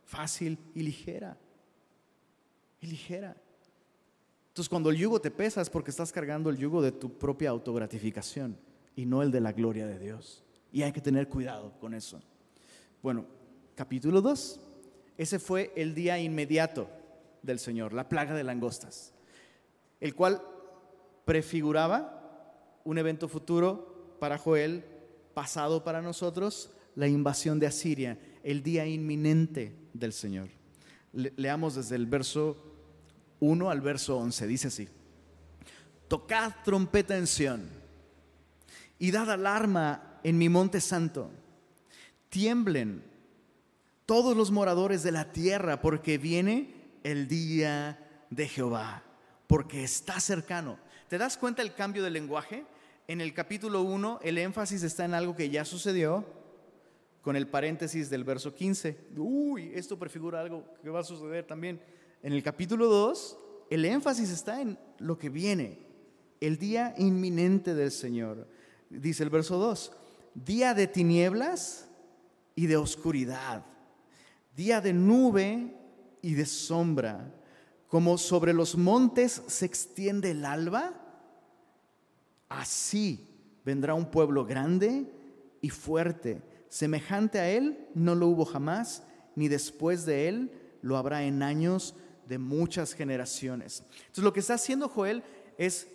fácil 0.06 0.58
y 0.74 0.84
ligera. 0.84 1.38
Y 2.80 2.88
ligera. 2.88 3.36
Entonces 4.54 4.70
cuando 4.70 4.92
el 4.92 4.98
yugo 4.98 5.20
te 5.20 5.32
pesa 5.32 5.62
es 5.62 5.70
porque 5.72 5.90
estás 5.90 6.12
cargando 6.12 6.52
el 6.52 6.58
yugo 6.58 6.84
de 6.84 6.92
tu 6.92 7.18
propia 7.18 7.50
autogratificación 7.50 8.56
y 8.96 9.08
no 9.08 9.24
el 9.24 9.32
de 9.32 9.42
la 9.42 9.52
gloria 9.52 9.88
de 9.88 9.98
Dios. 9.98 10.44
Y 10.72 10.84
hay 10.84 10.92
que 10.92 11.02
tener 11.02 11.28
cuidado 11.28 11.74
con 11.80 11.96
eso. 11.96 12.22
Bueno, 13.02 13.26
capítulo 13.74 14.22
2. 14.22 14.60
Ese 15.18 15.40
fue 15.40 15.74
el 15.76 15.96
día 15.96 16.20
inmediato 16.20 16.88
del 17.42 17.58
Señor, 17.58 17.94
la 17.94 18.08
plaga 18.08 18.36
de 18.36 18.44
langostas, 18.44 19.16
el 20.00 20.14
cual 20.14 20.40
prefiguraba 21.26 22.80
un 22.84 23.00
evento 23.00 23.28
futuro 23.28 24.18
para 24.20 24.38
Joel, 24.38 24.86
pasado 25.34 25.84
para 25.84 26.04
nosotros, 26.04 26.70
la 26.94 27.08
invasión 27.08 27.58
de 27.58 27.66
Asiria, 27.66 28.20
el 28.44 28.62
día 28.62 28.86
inminente 28.86 29.76
del 29.94 30.14
Señor. 30.14 30.50
leamos 31.12 31.74
desde 31.74 31.96
el 31.96 32.06
verso 32.06 32.73
1 33.44 33.70
al 33.70 33.82
verso 33.82 34.18
11, 34.18 34.48
dice 34.48 34.68
así, 34.68 34.88
tocad 36.08 36.54
trompeta 36.64 37.18
en 37.18 37.28
Sión 37.28 37.70
y 39.00 39.12
dad 39.12 39.32
alarma 39.32 40.20
en 40.24 40.38
mi 40.38 40.50
monte 40.50 40.80
santo, 40.82 41.30
tiemblen 42.30 43.04
todos 44.06 44.36
los 44.36 44.52
moradores 44.52 45.04
de 45.04 45.12
la 45.12 45.32
tierra, 45.32 45.82
porque 45.82 46.18
viene 46.18 46.74
el 47.04 47.28
día 47.28 48.26
de 48.30 48.48
Jehová, 48.48 49.04
porque 49.48 49.84
está 49.84 50.20
cercano. 50.20 50.78
¿Te 51.08 51.18
das 51.18 51.38
cuenta 51.38 51.62
el 51.62 51.74
cambio 51.74 52.04
de 52.04 52.10
lenguaje? 52.10 52.66
en 53.08 53.22
el 53.22 53.34
capítulo 53.34 53.82
1 53.82 54.20
el 54.24 54.38
énfasis 54.38 54.84
está 54.84 55.06
en 55.06 55.14
algo 55.14 55.36
que 55.36 55.50
ya 55.50 55.66
sucedió, 55.66 56.26
con 57.22 57.36
el 57.38 57.48
paréntesis 57.48 58.10
del 58.10 58.26
verso 58.26 58.54
15. 58.54 58.98
Uy, 59.16 59.72
esto 59.76 59.98
prefigura 59.98 60.42
algo 60.42 60.66
que 60.82 60.90
va 60.90 61.00
a 61.00 61.04
suceder 61.06 61.46
también. 61.46 61.80
En 62.24 62.34
el 62.34 62.42
capítulo 62.42 62.88
2, 62.88 63.38
el 63.70 63.86
énfasis 63.86 64.32
está 64.32 64.62
en 64.62 64.80
lo 64.98 65.20
que 65.20 65.30
viene, 65.30 65.86
el 66.40 66.58
día 66.58 66.96
inminente 66.98 67.76
del 67.76 67.92
Señor. 67.92 68.48
Dice 68.90 69.24
el 69.24 69.30
verso 69.30 69.58
2, 69.58 69.92
día 70.34 70.74
de 70.74 70.88
tinieblas 70.88 71.88
y 72.56 72.66
de 72.66 72.78
oscuridad, 72.78 73.66
día 74.56 74.82
de 74.82 74.94
nube 74.94 75.76
y 76.22 76.34
de 76.34 76.46
sombra, 76.48 77.32
como 77.88 78.18
sobre 78.18 78.54
los 78.54 78.76
montes 78.76 79.44
se 79.46 79.66
extiende 79.66 80.32
el 80.32 80.46
alba 80.46 81.04
Así 82.54 83.28
vendrá 83.66 83.96
un 83.96 84.06
pueblo 84.06 84.46
grande 84.46 85.12
y 85.60 85.70
fuerte. 85.70 86.44
Semejante 86.70 87.40
a 87.40 87.50
él 87.50 87.88
no 87.96 88.14
lo 88.14 88.28
hubo 88.28 88.46
jamás, 88.46 89.04
ni 89.36 89.48
después 89.48 90.06
de 90.06 90.28
él 90.28 90.52
lo 90.84 90.98
habrá 90.98 91.24
en 91.24 91.42
años 91.42 91.96
de 92.28 92.38
muchas 92.38 92.94
generaciones. 92.94 93.84
Entonces 93.94 94.24
lo 94.24 94.34
que 94.34 94.40
está 94.40 94.56
haciendo 94.56 94.90
Joel 94.90 95.24
es 95.58 95.88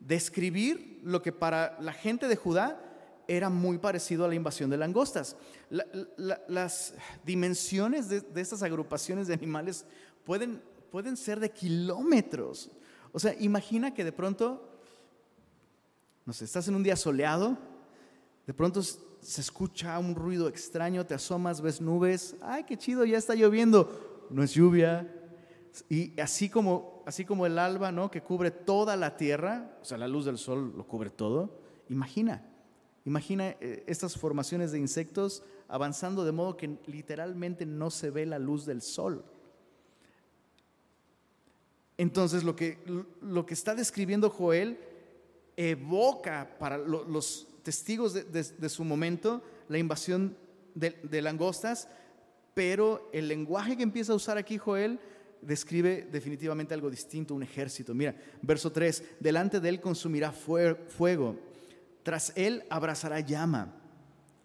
describir 0.00 1.00
lo 1.04 1.22
que 1.22 1.32
para 1.32 1.80
la 1.80 1.92
gente 1.92 2.28
de 2.28 2.36
Judá 2.36 2.80
era 3.28 3.48
muy 3.48 3.78
parecido 3.78 4.24
a 4.24 4.28
la 4.28 4.34
invasión 4.34 4.70
de 4.70 4.76
langostas. 4.76 5.36
las 5.68 6.94
dimensiones 7.24 8.08
de, 8.08 8.24
estas 8.40 8.62
agrupaciones 8.62 9.28
de 9.28 9.34
animales 9.34 9.84
pueden, 10.24 10.60
pueden 10.90 11.16
ser 11.16 11.38
de 11.38 11.50
kilómetros. 11.50 12.70
O 13.12 13.20
sea, 13.20 13.34
imagina 13.38 13.94
que 13.94 14.04
de 14.04 14.12
pronto, 14.12 14.68
no 16.26 16.32
sé, 16.32 16.44
estás 16.44 16.66
en 16.66 16.74
un 16.74 16.82
día 16.82 16.96
soleado, 16.96 17.56
de 18.46 18.54
pronto 18.54 18.82
se 18.82 19.40
escucha 19.40 19.98
un 19.98 20.14
ruido 20.14 20.48
extraño, 20.48 21.06
te 21.06 21.14
asomas, 21.14 21.60
ves 21.60 21.80
nubes, 21.80 22.34
ay, 22.40 22.64
qué 22.64 22.76
chido, 22.76 23.04
ya 23.04 23.18
está 23.18 23.34
lloviendo. 23.34 24.26
No 24.30 24.42
es 24.42 24.52
lluvia. 24.52 25.19
Y 25.88 26.18
así 26.20 26.48
como, 26.48 27.02
así 27.06 27.24
como 27.24 27.46
el 27.46 27.58
alba, 27.58 27.92
¿no? 27.92 28.10
Que 28.10 28.22
cubre 28.22 28.50
toda 28.50 28.96
la 28.96 29.16
tierra, 29.16 29.76
o 29.80 29.84
sea, 29.84 29.98
la 29.98 30.08
luz 30.08 30.24
del 30.24 30.38
sol 30.38 30.72
lo 30.76 30.86
cubre 30.86 31.10
todo. 31.10 31.60
Imagina, 31.88 32.44
imagina 33.04 33.56
eh, 33.60 33.84
estas 33.86 34.16
formaciones 34.16 34.72
de 34.72 34.78
insectos 34.78 35.42
avanzando 35.68 36.24
de 36.24 36.32
modo 36.32 36.56
que 36.56 36.78
literalmente 36.86 37.64
no 37.64 37.90
se 37.90 38.10
ve 38.10 38.26
la 38.26 38.38
luz 38.38 38.66
del 38.66 38.82
sol. 38.82 39.24
Entonces 41.96 42.44
lo 42.44 42.56
que, 42.56 42.78
lo 43.20 43.44
que 43.44 43.54
está 43.54 43.74
describiendo 43.74 44.30
Joel 44.30 44.78
evoca 45.56 46.56
para 46.58 46.78
los 46.78 47.46
testigos 47.62 48.14
de, 48.14 48.68
su 48.68 48.84
momento 48.84 49.42
la 49.68 49.78
invasión 49.78 50.36
de, 50.74 51.22
langostas, 51.22 51.88
pero 52.54 53.10
el 53.12 53.28
lenguaje 53.28 53.76
que 53.76 53.82
empieza 53.82 54.12
a 54.12 54.16
usar 54.16 54.38
aquí 54.38 54.58
Joel 54.58 54.98
describe 55.42 56.08
definitivamente 56.10 56.74
algo 56.74 56.90
distinto, 56.90 57.34
un 57.34 57.42
ejército. 57.42 57.94
Mira, 57.94 58.14
verso 58.42 58.70
3, 58.72 59.02
delante 59.20 59.60
de 59.60 59.68
él 59.68 59.80
consumirá 59.80 60.32
fuego, 60.32 61.36
tras 62.02 62.32
él 62.36 62.64
abrazará 62.70 63.20
llama. 63.20 63.74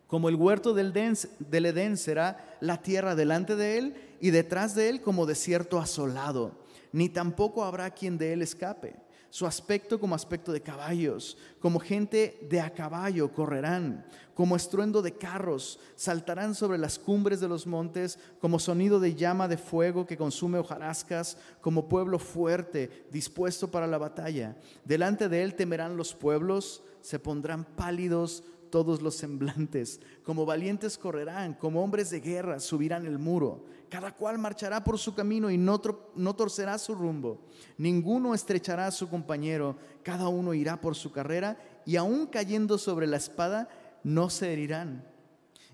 Como 0.07 0.29
el 0.29 0.35
huerto 0.35 0.73
del, 0.73 0.93
del 0.93 1.65
Edén 1.65 1.97
será 1.97 2.57
la 2.61 2.81
tierra 2.81 3.15
delante 3.15 3.55
de 3.55 3.77
él 3.77 3.95
y 4.19 4.29
detrás 4.29 4.75
de 4.75 4.89
él 4.89 5.01
como 5.01 5.25
desierto 5.25 5.79
asolado, 5.79 6.51
ni 6.91 7.09
tampoco 7.09 7.63
habrá 7.63 7.89
quien 7.91 8.17
de 8.17 8.33
él 8.33 8.41
escape 8.41 9.04
su 9.35 9.45
aspecto 9.45 9.99
como 9.99 10.15
aspecto 10.15 10.53
de 10.53 10.61
caballos, 10.61 11.37
como 11.59 11.77
gente 11.77 12.39
de 12.49 12.61
a 12.61 12.69
caballo 12.69 13.33
correrán, 13.33 14.05
como 14.33 14.55
estruendo 14.55 15.01
de 15.01 15.11
carros, 15.11 15.77
saltarán 15.97 16.55
sobre 16.55 16.77
las 16.77 16.97
cumbres 16.97 17.41
de 17.41 17.49
los 17.49 17.67
montes, 17.67 18.17
como 18.39 18.59
sonido 18.59 18.97
de 19.01 19.13
llama 19.13 19.49
de 19.49 19.57
fuego 19.57 20.07
que 20.07 20.15
consume 20.15 20.59
hojarascas, 20.59 21.37
como 21.59 21.89
pueblo 21.89 22.17
fuerte, 22.17 23.07
dispuesto 23.11 23.69
para 23.69 23.87
la 23.87 23.97
batalla. 23.97 24.55
Delante 24.85 25.27
de 25.27 25.43
él 25.43 25.55
temerán 25.55 25.97
los 25.97 26.13
pueblos, 26.13 26.81
se 27.01 27.19
pondrán 27.19 27.65
pálidos 27.65 28.41
todos 28.69 29.01
los 29.01 29.15
semblantes, 29.15 29.99
como 30.23 30.45
valientes 30.45 30.97
correrán, 30.97 31.55
como 31.55 31.83
hombres 31.83 32.09
de 32.09 32.21
guerra 32.21 32.61
subirán 32.61 33.05
el 33.05 33.19
muro. 33.19 33.65
Cada 33.89 34.11
cual 34.11 34.37
marchará 34.37 34.83
por 34.83 34.97
su 34.97 35.13
camino 35.13 35.49
y 35.49 35.57
no, 35.57 35.81
no 36.15 36.35
torcerá 36.35 36.77
su 36.77 36.95
rumbo. 36.95 37.45
Ninguno 37.77 38.33
estrechará 38.33 38.87
a 38.87 38.91
su 38.91 39.09
compañero, 39.09 39.77
cada 40.03 40.27
uno 40.27 40.53
irá 40.53 40.81
por 40.81 40.95
su 40.95 41.11
carrera 41.11 41.57
y 41.85 41.95
aun 41.95 42.27
cayendo 42.27 42.77
sobre 42.77 43.07
la 43.07 43.17
espada, 43.17 43.69
no 44.03 44.29
se 44.29 44.53
herirán. 44.53 45.07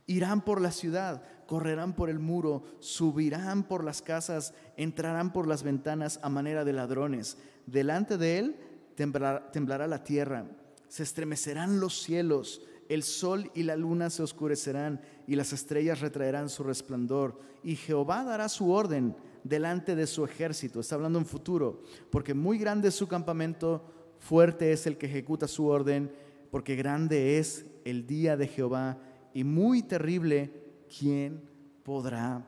Irán 0.08 0.42
por 0.42 0.60
la 0.60 0.72
ciudad, 0.72 1.24
correrán 1.46 1.94
por 1.94 2.10
el 2.10 2.20
muro, 2.20 2.64
subirán 2.80 3.64
por 3.64 3.84
las 3.84 4.02
casas, 4.02 4.54
entrarán 4.78 5.32
por 5.32 5.48
las 5.48 5.64
ventanas 5.64 6.20
a 6.24 6.30
manera 6.30 6.66
de 6.66 6.74
ladrones. 6.74 7.38
Delante 7.66 8.18
de 8.18 8.40
él 8.40 8.56
temblará 8.96 9.88
la 9.88 10.04
tierra, 10.04 10.46
se 10.88 11.04
estremecerán 11.04 11.80
los 11.80 12.02
cielos 12.02 12.62
el 12.94 13.04
sol 13.04 13.50
y 13.56 13.64
la 13.64 13.78
luna 13.78 14.10
se 14.10 14.22
oscurecerán 14.22 15.00
y 15.26 15.36
las 15.36 15.54
estrellas 15.54 16.02
retraerán 16.02 16.50
su 16.50 16.62
resplandor. 16.62 17.40
Y 17.64 17.78
Jehová 17.78 18.26
dará 18.26 18.50
su 18.50 18.70
orden 18.70 19.16
delante 19.46 19.96
de 19.96 20.06
su 20.06 20.26
ejército. 20.26 20.82
Está 20.82 20.96
hablando 20.96 21.18
en 21.18 21.26
futuro, 21.26 21.84
porque 22.10 22.34
muy 22.34 22.58
grande 22.58 22.90
es 22.90 22.96
su 22.96 23.08
campamento, 23.08 23.86
fuerte 24.20 24.74
es 24.74 24.88
el 24.88 24.98
que 24.98 25.06
ejecuta 25.06 25.48
su 25.48 25.68
orden, 25.68 26.12
porque 26.52 26.76
grande 26.76 27.38
es 27.38 27.66
el 27.86 28.06
día 28.06 28.36
de 28.36 28.50
Jehová 28.50 28.98
y 29.34 29.46
muy 29.46 29.84
terrible, 29.84 30.52
¿quién 31.00 31.42
podrá 31.84 32.46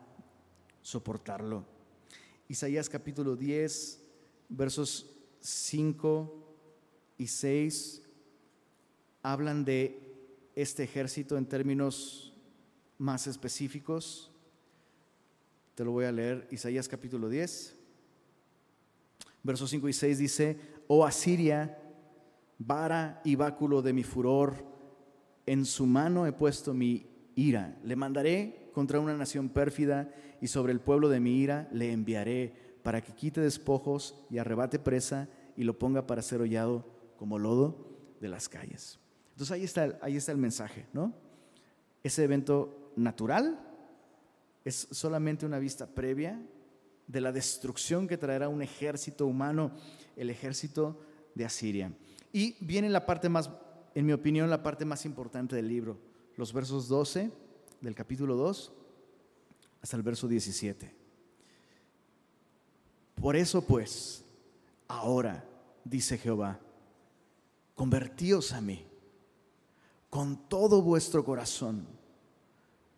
soportarlo? 0.81 1.63
Isaías 2.49 2.89
capítulo 2.89 3.37
10, 3.37 4.01
versos 4.49 5.09
5 5.39 6.55
y 7.17 7.27
6 7.27 8.01
hablan 9.21 9.63
de 9.63 10.02
este 10.55 10.83
ejército 10.83 11.37
en 11.37 11.45
términos 11.45 12.33
más 12.97 13.27
específicos. 13.27 14.31
Te 15.75 15.83
lo 15.83 15.91
voy 15.91 16.05
a 16.05 16.11
leer, 16.11 16.47
Isaías 16.51 16.87
capítulo 16.87 17.29
10, 17.29 17.75
versos 19.41 19.69
5 19.69 19.89
y 19.89 19.93
6 19.93 20.17
dice, 20.17 20.59
oh 20.87 21.05
Asiria, 21.05 21.79
vara 22.59 23.21
y 23.23 23.35
báculo 23.35 23.81
de 23.81 23.93
mi 23.93 24.03
furor, 24.03 24.65
en 25.45 25.65
su 25.65 25.85
mano 25.85 26.25
he 26.27 26.31
puesto 26.31 26.73
mi 26.73 27.07
ira. 27.35 27.77
Le 27.83 27.95
mandaré 27.95 28.69
contra 28.73 28.99
una 28.99 29.15
nación 29.15 29.49
pérfida 29.49 30.13
y 30.41 30.47
sobre 30.47 30.73
el 30.73 30.79
pueblo 30.79 31.09
de 31.09 31.19
mi 31.19 31.39
ira 31.39 31.67
le 31.71 31.91
enviaré 31.91 32.53
para 32.83 33.01
que 33.01 33.13
quite 33.13 33.41
despojos 33.41 34.23
y 34.29 34.37
arrebate 34.37 34.79
presa 34.79 35.29
y 35.57 35.63
lo 35.63 35.77
ponga 35.77 36.05
para 36.05 36.21
ser 36.21 36.41
hollado 36.41 36.85
como 37.17 37.39
lodo 37.39 37.87
de 38.19 38.29
las 38.29 38.49
calles. 38.49 39.02
Entonces 39.33 39.51
ahí 39.51 39.63
está, 39.63 39.99
ahí 40.01 40.15
está 40.15 40.31
el 40.31 40.37
mensaje, 40.37 40.85
¿no? 40.93 41.13
Ese 42.03 42.23
evento 42.23 42.91
natural 42.95 43.59
es 44.63 44.87
solamente 44.91 45.45
una 45.45 45.59
vista 45.59 45.87
previa 45.87 46.39
de 47.07 47.21
la 47.21 47.31
destrucción 47.31 48.07
que 48.07 48.17
traerá 48.17 48.47
un 48.47 48.61
ejército 48.61 49.25
humano, 49.25 49.71
el 50.15 50.29
ejército 50.29 50.99
de 51.33 51.45
Asiria. 51.45 51.91
Y 52.31 52.55
viene 52.59 52.89
la 52.89 53.05
parte 53.05 53.27
más, 53.27 53.49
en 53.95 54.05
mi 54.05 54.13
opinión, 54.13 54.49
la 54.49 54.63
parte 54.63 54.85
más 54.85 55.05
importante 55.05 55.55
del 55.55 55.67
libro, 55.67 55.97
los 56.37 56.53
versos 56.53 56.87
12 56.87 57.31
del 57.81 57.95
capítulo 57.95 58.35
2 58.35 58.71
hasta 59.81 59.97
el 59.97 60.03
verso 60.03 60.27
17. 60.27 60.93
Por 63.15 63.35
eso 63.35 63.61
pues, 63.63 64.23
ahora, 64.87 65.43
dice 65.83 66.17
Jehová, 66.17 66.59
convertíos 67.75 68.53
a 68.53 68.61
mí 68.61 68.92
con 70.13 70.37
todo 70.47 70.83
vuestro 70.83 71.25
corazón, 71.25 71.87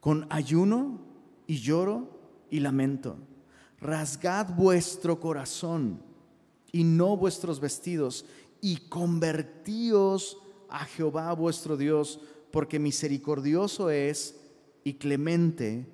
con 0.01 0.28
ayuno 0.30 0.99
y 1.47 1.60
lloro 1.60 2.10
y 2.49 2.60
lamento. 2.60 3.15
Rasgad 3.80 4.54
vuestro 4.54 5.17
corazón 5.17 6.01
y 6.73 6.84
no 6.84 7.15
vuestros 7.15 7.62
vestidos, 7.62 8.25
y 8.60 8.89
convertíos 8.89 10.39
a 10.67 10.84
Jehová 10.84 11.32
vuestro 11.32 11.78
Dios, 11.78 12.19
porque 12.51 12.80
misericordioso 12.80 13.89
es 13.89 14.36
y 14.84 14.95
clemente, 14.95 15.88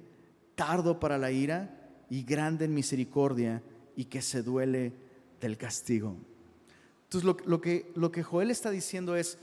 tardo 0.55 0.99
para 0.99 1.19
la 1.19 1.29
ira 1.29 2.03
y 2.09 2.23
grande 2.23 2.65
en 2.65 2.73
misericordia, 2.73 3.61
y 3.95 4.05
que 4.05 4.23
se 4.23 4.41
duele 4.41 4.91
del 5.39 5.55
castigo. 5.55 6.15
Entonces 7.03 7.45
lo, 7.45 7.61
que, 7.61 7.91
lo 7.93 8.11
que 8.11 8.23
Joel 8.23 8.49
está 8.49 8.71
diciendo 8.71 9.15
es, 9.15 9.37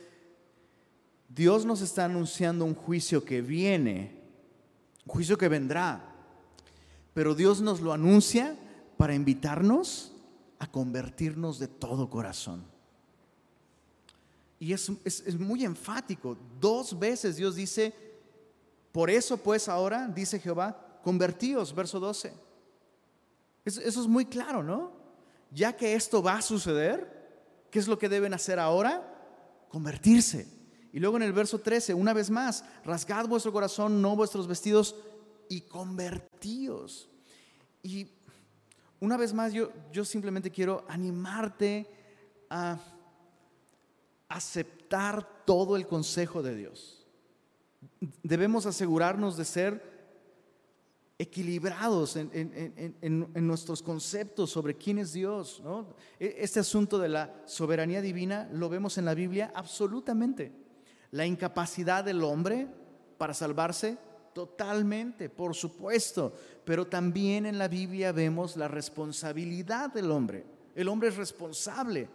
Dios 1.28 1.66
nos 1.66 1.82
está 1.82 2.06
anunciando 2.06 2.64
un 2.64 2.74
juicio 2.74 3.24
que 3.24 3.42
viene, 3.42 4.18
un 5.04 5.12
juicio 5.12 5.36
que 5.36 5.48
vendrá, 5.48 6.14
pero 7.12 7.34
Dios 7.34 7.60
nos 7.60 7.80
lo 7.80 7.92
anuncia 7.92 8.56
para 8.96 9.14
invitarnos 9.14 10.12
a 10.58 10.66
convertirnos 10.66 11.58
de 11.58 11.68
todo 11.68 12.08
corazón. 12.08 12.64
Y 14.58 14.72
es, 14.72 14.90
muy 15.38 15.64
enfático. 15.64 16.36
Dos 16.60 16.98
veces 16.98 17.36
Dios 17.36 17.54
dice, 17.54 17.94
por 18.90 19.08
eso 19.08 19.36
pues 19.36 19.68
ahora, 19.68 20.08
dice 20.08 20.40
Jehová, 20.40 21.00
convertíos, 21.04 21.74
verso 21.74 22.00
12. 22.00 22.32
Eso, 23.64 23.80
eso 23.80 24.00
es 24.00 24.06
muy 24.08 24.24
claro, 24.24 24.62
¿no? 24.62 24.92
Ya 25.52 25.76
que 25.76 25.94
esto 25.94 26.22
va 26.22 26.38
a 26.38 26.42
suceder, 26.42 27.66
¿qué 27.70 27.78
es 27.78 27.86
lo 27.86 27.98
que 27.98 28.08
deben 28.08 28.34
hacer 28.34 28.58
ahora? 28.58 29.66
Convertirse. 29.68 30.57
Y 30.92 31.00
luego 31.00 31.16
en 31.16 31.22
el 31.22 31.32
verso 31.32 31.58
13, 31.58 31.94
una 31.94 32.12
vez 32.12 32.30
más, 32.30 32.64
rasgad 32.84 33.26
vuestro 33.26 33.52
corazón, 33.52 34.00
no 34.00 34.16
vuestros 34.16 34.46
vestidos, 34.46 34.94
y 35.48 35.62
convertíos. 35.62 37.08
Y 37.82 38.08
una 39.00 39.16
vez 39.16 39.32
más, 39.32 39.52
yo, 39.52 39.70
yo 39.92 40.04
simplemente 40.04 40.50
quiero 40.50 40.84
animarte 40.88 41.86
a 42.50 42.78
aceptar 44.28 45.44
todo 45.44 45.76
el 45.76 45.86
consejo 45.86 46.42
de 46.42 46.54
Dios. 46.54 47.06
Debemos 48.22 48.66
asegurarnos 48.66 49.36
de 49.36 49.44
ser 49.44 49.98
equilibrados 51.18 52.16
en, 52.16 53.46
nuestros 53.46 53.82
conceptos 53.82 54.50
sobre 54.50 54.76
quién 54.76 54.98
es 54.98 55.12
Dios. 55.12 55.62
E, 56.20 56.36
este 56.38 56.60
asunto 56.60 56.98
de 56.98 57.08
la 57.08 57.42
soberanía 57.46 58.00
divina 58.00 58.48
lo 58.52 58.68
vemos 58.68 58.98
en 58.98 59.04
la 59.04 59.14
Biblia 59.14 59.52
absolutamente. 59.54 60.67
La 61.10 61.26
incapacidad 61.26 62.04
del 62.04 62.22
hombre 62.22 62.68
para 63.16 63.34
salvarse, 63.34 63.98
totalmente, 64.32 65.28
por 65.28 65.54
supuesto. 65.54 66.32
Pero 66.64 66.86
también 66.86 67.46
en 67.46 67.58
la 67.58 67.68
Biblia 67.68 68.12
vemos 68.12 68.56
la 68.56 68.68
responsabilidad 68.68 69.92
del 69.92 70.10
hombre. 70.10 70.46
El 70.74 70.88
hombre 70.88 71.08
es 71.08 71.16
responsable, 71.16 72.08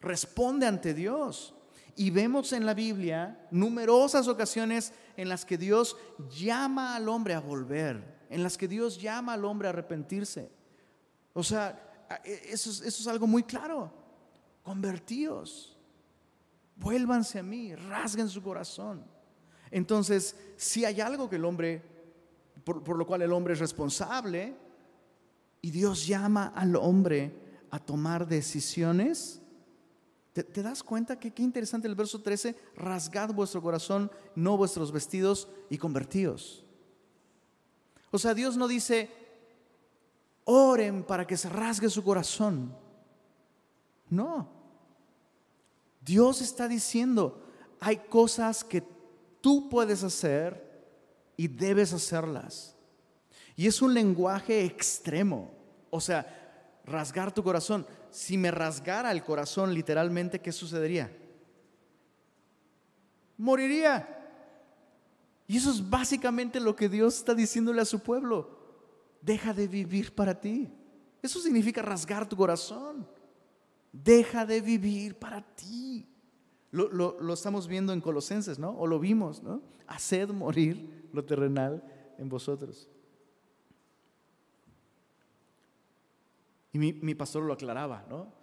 responde 0.00 0.66
ante 0.66 0.92
Dios. 0.92 1.54
Y 1.94 2.10
vemos 2.10 2.52
en 2.52 2.66
la 2.66 2.74
Biblia 2.74 3.46
numerosas 3.50 4.28
ocasiones 4.28 4.92
en 5.16 5.28
las 5.28 5.44
que 5.44 5.56
Dios 5.56 5.96
llama 6.36 6.94
al 6.94 7.08
hombre 7.08 7.32
a 7.32 7.40
volver, 7.40 8.26
en 8.28 8.42
las 8.42 8.58
que 8.58 8.68
Dios 8.68 9.00
llama 9.00 9.32
al 9.32 9.44
hombre 9.44 9.68
a 9.68 9.70
arrepentirse. 9.70 10.50
O 11.32 11.42
sea, 11.42 12.08
eso 12.24 12.70
es, 12.70 12.80
eso 12.80 13.02
es 13.02 13.06
algo 13.06 13.26
muy 13.26 13.44
claro. 13.44 13.92
Convertíos, 14.62 15.75
vuélvanse 16.76 17.38
a 17.38 17.42
mí, 17.42 17.74
rasguen 17.74 18.28
su 18.28 18.42
corazón. 18.42 19.04
Entonces, 19.70 20.36
si 20.56 20.84
hay 20.84 21.00
algo 21.00 21.28
que 21.28 21.36
el 21.36 21.44
hombre, 21.44 21.82
por, 22.64 22.96
lo 22.96 23.06
cual 23.06 23.22
el 23.22 23.32
hombre 23.32 23.54
es 23.54 23.60
responsable, 23.60 24.54
y 25.60 25.70
Dios 25.70 26.06
llama 26.06 26.52
al 26.54 26.76
hombre 26.76 27.34
a 27.70 27.78
tomar 27.78 28.26
decisiones, 28.26 29.42
¿Te, 30.44 30.62
das 30.62 30.82
cuenta 30.82 31.18
que 31.18 31.32
qué 31.32 31.42
interesante 31.42 31.88
el 31.88 31.94
verso 31.94 32.20
13? 32.20 32.54
Rasgad 32.76 33.32
vuestro 33.32 33.62
corazón, 33.62 34.10
no 34.34 34.58
vuestros 34.58 34.92
vestidos 34.92 35.48
y 35.70 35.78
convertíos. 35.78 36.62
O 38.10 38.18
sea, 38.18 38.34
Dios 38.34 38.54
no 38.54 38.68
dice, 38.68 39.08
oren 40.44 41.04
para 41.04 41.26
que 41.26 41.38
se 41.38 41.48
rasgue 41.48 41.88
su 41.88 42.04
corazón. 42.04 42.76
No. 44.10 44.55
Dios 46.06 46.40
está 46.40 46.68
diciendo, 46.68 47.42
hay 47.80 47.96
cosas 47.96 48.62
que 48.62 48.82
tú 49.40 49.68
puedes 49.68 50.04
hacer 50.04 50.86
y 51.36 51.48
debes 51.48 51.92
hacerlas. 51.92 52.76
Y 53.56 53.66
es 53.66 53.82
un 53.82 53.92
lenguaje 53.92 54.64
extremo. 54.64 55.50
O 55.90 56.00
sea, 56.00 56.80
rasgar 56.84 57.32
tu 57.32 57.42
corazón 57.42 57.84
si 58.10 58.38
me 58.38 58.52
rasgara 58.52 59.10
el 59.10 59.24
corazón 59.24 59.74
literalmente, 59.74 60.40
¿qué 60.40 60.52
sucedería? 60.52 61.14
Moriría. 63.36 64.08
Y 65.48 65.56
eso 65.56 65.70
es 65.70 65.90
básicamente 65.90 66.60
lo 66.60 66.74
que 66.76 66.88
Dios 66.88 67.16
está 67.16 67.34
diciéndole 67.34 67.82
a 67.82 67.84
su 67.84 67.98
pueblo. 67.98 68.58
Deja 69.20 69.52
de 69.52 69.66
vivir 69.66 70.14
para 70.14 70.40
ti. 70.40 70.72
Eso 71.20 71.40
significa 71.40 71.82
rasgar 71.82 72.28
tu 72.28 72.36
corazón. 72.36 73.06
Deja 74.04 74.44
de 74.44 74.60
vivir 74.60 75.18
para 75.18 75.42
ti. 75.42 76.06
Lo, 76.70 76.88
lo, 76.90 77.32
estamos 77.32 77.66
viendo 77.66 77.92
en 77.92 78.00
Colosenses, 78.00 78.58
¿no? 78.58 78.70
O 78.70 78.86
lo 78.86 78.98
vimos, 78.98 79.42
¿no? 79.42 79.62
Haced 79.86 80.28
morir 80.30 81.08
lo 81.12 81.24
terrenal 81.24 81.82
en 82.18 82.28
vosotros. 82.28 82.90
Y 86.72 86.78
mi, 86.78 87.14
pastor 87.14 87.44
lo 87.44 87.54
aclaraba, 87.54 88.04
¿no? 88.10 88.34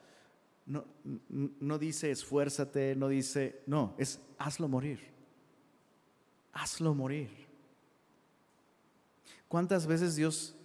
¿no? 0.66 0.86
No 1.30 1.78
dice 1.78 2.10
esfuérzate, 2.10 2.96
no 2.96 3.08
dice, 3.08 3.62
no, 3.68 3.94
es 4.00 4.20
hazlo 4.40 4.68
morir. 4.68 5.00
Hazlo 6.52 6.96
morir. 6.96 7.30
¿Cuántas 9.48 9.86
veces 9.86 10.16
Dios 10.16 10.56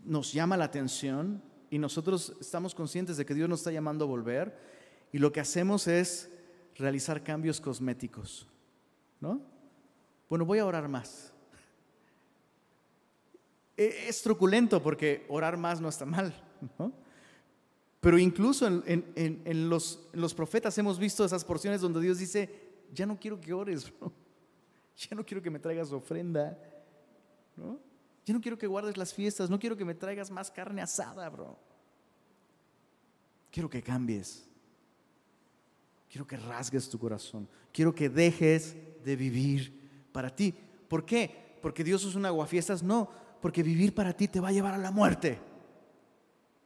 nos 0.00 0.32
llama 0.32 0.56
la 0.56 0.64
atención 0.64 1.40
y 1.74 1.78
nosotros 1.80 2.36
estamos 2.40 2.72
conscientes 2.72 3.16
de 3.16 3.26
que 3.26 3.34
Dios 3.34 3.48
nos 3.48 3.58
está 3.58 3.72
llamando 3.72 4.04
a 4.04 4.06
volver 4.06 4.56
y 5.10 5.18
lo 5.18 5.32
que 5.32 5.40
hacemos 5.40 5.88
es 5.88 6.30
realizar 6.76 7.24
cambios 7.24 7.60
cosméticos, 7.60 8.46
¿no? 9.20 9.42
Bueno, 10.28 10.44
voy 10.44 10.60
a 10.60 10.66
orar 10.66 10.86
más. 10.86 11.32
E, 13.76 14.06
es 14.06 14.22
truculento 14.22 14.80
porque 14.80 15.26
orar 15.28 15.56
más 15.56 15.80
no 15.80 15.88
está 15.88 16.06
mal, 16.06 16.32
¿no? 16.78 16.92
Pero 17.98 18.20
incluso 18.20 18.68
en, 18.68 19.68
los, 19.68 20.34
profetas 20.36 20.78
hemos 20.78 20.96
visto 20.96 21.24
esas 21.24 21.44
porciones 21.44 21.80
donde 21.80 22.00
Dios 22.00 22.18
dice, 22.18 22.48
ya 22.92 23.04
no 23.04 23.18
quiero 23.18 23.40
que 23.40 23.52
ores, 23.52 23.92
ya 24.96 25.16
no 25.16 25.26
quiero 25.26 25.42
que 25.42 25.50
me 25.50 25.58
traigas 25.58 25.90
ofrenda, 25.90 26.56
¿no? 27.56 27.80
Ya 28.24 28.34
no 28.34 28.40
quiero 28.40 28.58
que 28.58 28.66
guardes 28.66 28.96
las 28.96 29.12
fiestas, 29.12 29.50
no 29.50 29.58
quiero 29.58 29.76
que 29.76 29.84
me 29.84 29.94
traigas 29.94 30.30
más 30.30 30.50
carne 30.50 30.82
asada, 30.82 31.28
bro. 31.28 31.58
Quiero 33.50 33.70
que 33.70 33.82
cambies, 33.82 34.48
quiero 36.10 36.26
que 36.26 36.36
rasgues 36.36 36.88
tu 36.88 36.98
corazón, 36.98 37.48
quiero 37.72 37.94
que 37.94 38.08
dejes 38.08 38.76
de 39.04 39.16
vivir 39.16 40.08
para 40.12 40.34
ti. 40.34 40.54
¿Por 40.88 41.04
qué? 41.04 41.58
Porque 41.60 41.84
Dios 41.84 42.04
es 42.04 42.14
un 42.14 42.26
aguafiestas, 42.26 42.82
no, 42.82 43.08
porque 43.40 43.62
vivir 43.62 43.94
para 43.94 44.12
ti 44.12 44.26
te 44.26 44.40
va 44.40 44.48
a 44.48 44.52
llevar 44.52 44.74
a 44.74 44.78
la 44.78 44.90
muerte 44.90 45.38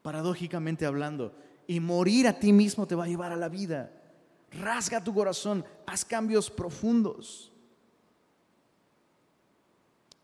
paradójicamente 0.02 0.86
hablando. 0.86 1.34
Y 1.66 1.80
morir 1.80 2.26
a 2.26 2.38
ti 2.38 2.50
mismo 2.52 2.86
te 2.86 2.94
va 2.94 3.04
a 3.04 3.08
llevar 3.08 3.30
a 3.32 3.36
la 3.36 3.50
vida. 3.50 3.92
Rasga 4.52 5.04
tu 5.04 5.12
corazón, 5.12 5.64
haz 5.86 6.02
cambios 6.04 6.50
profundos. 6.50 7.52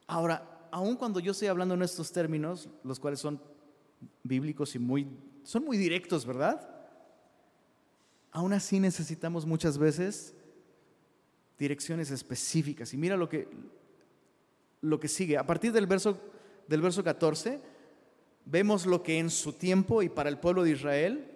Ahora, 0.06 0.53
aun 0.74 0.96
cuando 0.96 1.20
yo 1.20 1.30
estoy 1.30 1.46
hablando 1.46 1.76
en 1.76 1.82
estos 1.82 2.10
términos, 2.10 2.68
los 2.82 2.98
cuales 2.98 3.20
son 3.20 3.40
bíblicos 4.24 4.74
y 4.74 4.80
muy, 4.80 5.06
son 5.44 5.64
muy 5.64 5.76
directos, 5.76 6.26
¿verdad? 6.26 6.68
Aún 8.32 8.52
así 8.52 8.80
necesitamos 8.80 9.46
muchas 9.46 9.78
veces 9.78 10.34
direcciones 11.56 12.10
específicas. 12.10 12.92
Y 12.92 12.96
mira 12.96 13.16
lo 13.16 13.28
que, 13.28 13.46
lo 14.80 14.98
que 14.98 15.06
sigue. 15.06 15.38
A 15.38 15.46
partir 15.46 15.70
del 15.70 15.86
verso, 15.86 16.18
del 16.66 16.82
verso 16.82 17.04
14, 17.04 17.60
vemos 18.44 18.84
lo 18.84 19.00
que 19.00 19.20
en 19.20 19.30
su 19.30 19.52
tiempo 19.52 20.02
y 20.02 20.08
para 20.08 20.28
el 20.28 20.40
pueblo 20.40 20.64
de 20.64 20.72
Israel 20.72 21.30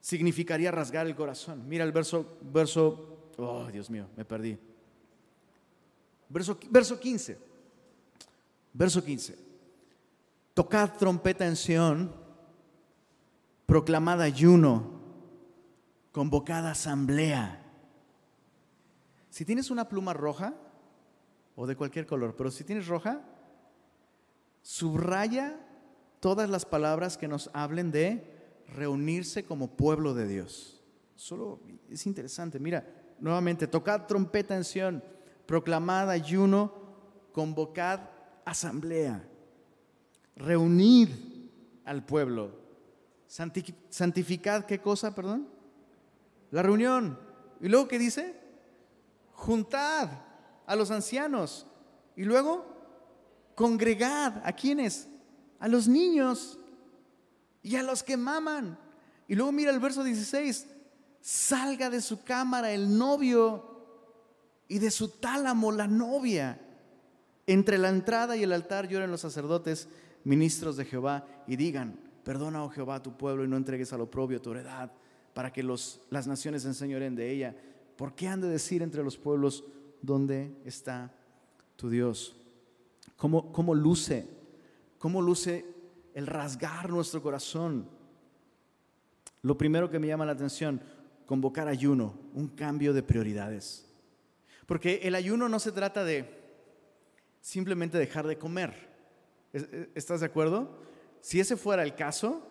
significaría 0.00 0.72
rasgar 0.72 1.06
el 1.06 1.14
corazón. 1.14 1.68
Mira 1.68 1.84
el 1.84 1.92
verso, 1.92 2.38
verso, 2.42 3.30
oh 3.36 3.68
Dios 3.70 3.88
mío, 3.88 4.08
me 4.16 4.24
perdí. 4.24 4.58
Verso, 6.28 6.58
verso 6.70 6.98
15. 6.98 7.38
Verso 8.72 9.02
15. 9.02 9.38
Tocad 10.54 10.96
trompeta 10.96 11.46
en 11.46 11.56
Sión, 11.56 12.12
proclamad 13.66 14.22
ayuno, 14.22 15.00
convocad 16.12 16.66
asamblea. 16.66 17.62
Si 19.28 19.44
tienes 19.44 19.70
una 19.70 19.88
pluma 19.88 20.14
roja 20.14 20.54
o 21.56 21.66
de 21.66 21.76
cualquier 21.76 22.06
color, 22.06 22.34
pero 22.36 22.50
si 22.50 22.64
tienes 22.64 22.86
roja, 22.86 23.20
subraya 24.62 25.60
todas 26.20 26.48
las 26.48 26.64
palabras 26.64 27.18
que 27.18 27.28
nos 27.28 27.50
hablen 27.52 27.90
de 27.90 28.24
reunirse 28.74 29.44
como 29.44 29.76
pueblo 29.76 30.14
de 30.14 30.26
Dios. 30.26 30.82
Solo 31.14 31.60
es 31.90 32.06
interesante. 32.06 32.58
Mira, 32.58 32.86
nuevamente, 33.20 33.66
tocad 33.66 34.06
trompeta 34.06 34.56
en 34.56 34.64
Sion, 34.64 35.04
proclamad 35.46 36.10
ayuno, 36.10 36.72
convocad 37.32 38.00
asamblea, 38.44 39.26
reunid 40.36 41.08
al 41.84 42.04
pueblo, 42.04 42.52
santificad 43.26 44.64
qué 44.64 44.80
cosa, 44.80 45.14
perdón? 45.14 45.48
La 46.50 46.62
reunión. 46.62 47.18
¿Y 47.60 47.68
luego 47.68 47.88
qué 47.88 47.98
dice? 47.98 48.34
Juntad 49.32 50.08
a 50.66 50.76
los 50.76 50.90
ancianos. 50.90 51.66
Y 52.16 52.24
luego 52.24 52.64
congregad 53.54 54.42
a 54.44 54.52
quienes, 54.52 55.08
a 55.58 55.68
los 55.68 55.88
niños 55.88 56.58
y 57.62 57.76
a 57.76 57.82
los 57.82 58.02
que 58.02 58.16
maman. 58.16 58.78
Y 59.28 59.34
luego 59.34 59.52
mira 59.52 59.70
el 59.70 59.80
verso 59.80 60.04
16, 60.04 60.66
salga 61.20 61.90
de 61.90 62.00
su 62.00 62.22
cámara 62.22 62.70
el 62.72 62.96
novio 62.96 63.75
y 64.68 64.78
de 64.78 64.90
su 64.90 65.08
tálamo 65.08 65.72
la 65.72 65.86
novia. 65.86 66.60
Entre 67.46 67.78
la 67.78 67.88
entrada 67.88 68.36
y 68.36 68.42
el 68.42 68.52
altar 68.52 68.88
lloren 68.88 69.10
los 69.10 69.20
sacerdotes, 69.20 69.88
ministros 70.24 70.76
de 70.76 70.84
Jehová, 70.84 71.26
y 71.46 71.56
digan, 71.56 71.98
perdona, 72.24 72.64
oh 72.64 72.70
Jehová, 72.70 72.96
a 72.96 73.02
tu 73.02 73.16
pueblo 73.16 73.44
y 73.44 73.48
no 73.48 73.56
entregues 73.56 73.92
a 73.92 73.98
lo 73.98 74.10
propio 74.10 74.42
tu 74.42 74.50
heredad, 74.50 74.90
para 75.32 75.52
que 75.52 75.62
los, 75.62 76.00
las 76.10 76.26
naciones 76.26 76.64
enseñoren 76.64 77.14
de 77.14 77.30
ella. 77.30 77.54
¿Por 77.96 78.14
qué 78.14 78.26
han 78.26 78.40
de 78.40 78.48
decir 78.48 78.82
entre 78.82 79.04
los 79.04 79.16
pueblos, 79.16 79.64
dónde 80.02 80.50
está 80.64 81.12
tu 81.76 81.88
Dios? 81.88 82.36
cómo, 83.16 83.74
luce, 83.74 84.28
cómo 84.98 85.22
luce 85.22 85.64
el 86.14 86.26
rasgar 86.26 86.90
nuestro 86.90 87.22
corazón. 87.22 87.88
Lo 89.42 89.56
primero 89.56 89.90
que 89.90 89.98
me 89.98 90.06
llama 90.06 90.26
la 90.26 90.32
atención, 90.32 90.80
convocar 91.24 91.68
ayuno, 91.68 92.14
un 92.34 92.48
cambio 92.48 92.92
de 92.92 93.02
prioridades. 93.02 93.85
Porque 94.66 95.00
el 95.04 95.14
ayuno 95.14 95.48
no 95.48 95.58
se 95.58 95.72
trata 95.72 96.04
de 96.04 96.28
simplemente 97.40 97.98
dejar 97.98 98.26
de 98.26 98.36
comer. 98.36 98.74
E, 99.52 99.90
¿Estás 99.94 100.20
de 100.20 100.26
acuerdo? 100.26 100.78
Si 101.20 101.40
ese 101.40 101.56
fuera 101.56 101.82
el 101.82 101.94
caso, 101.94 102.46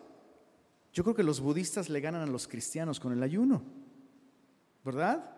yo 0.92 1.04
creo 1.04 1.14
que 1.14 1.22
los 1.22 1.40
budistas 1.40 1.88
le 1.90 2.00
ganan 2.00 2.22
a 2.22 2.26
los 2.26 2.48
cristianos 2.48 2.98
con 2.98 3.12
el 3.12 3.22
ayuno, 3.22 3.62
¿verdad? 4.84 5.32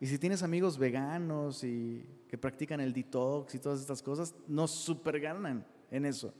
Y 0.00 0.06
si 0.06 0.18
tienes 0.18 0.42
amigos 0.42 0.76
veganos 0.76 1.64
y 1.64 2.04
que 2.28 2.36
practican 2.36 2.80
el 2.80 2.92
detox 2.92 3.54
y 3.54 3.58
todas 3.58 3.80
estas 3.80 4.02
cosas, 4.02 4.34
nos 4.48 4.70
super 4.70 5.18
ganan 5.20 5.64
en 5.90 6.04
eso. 6.04 6.34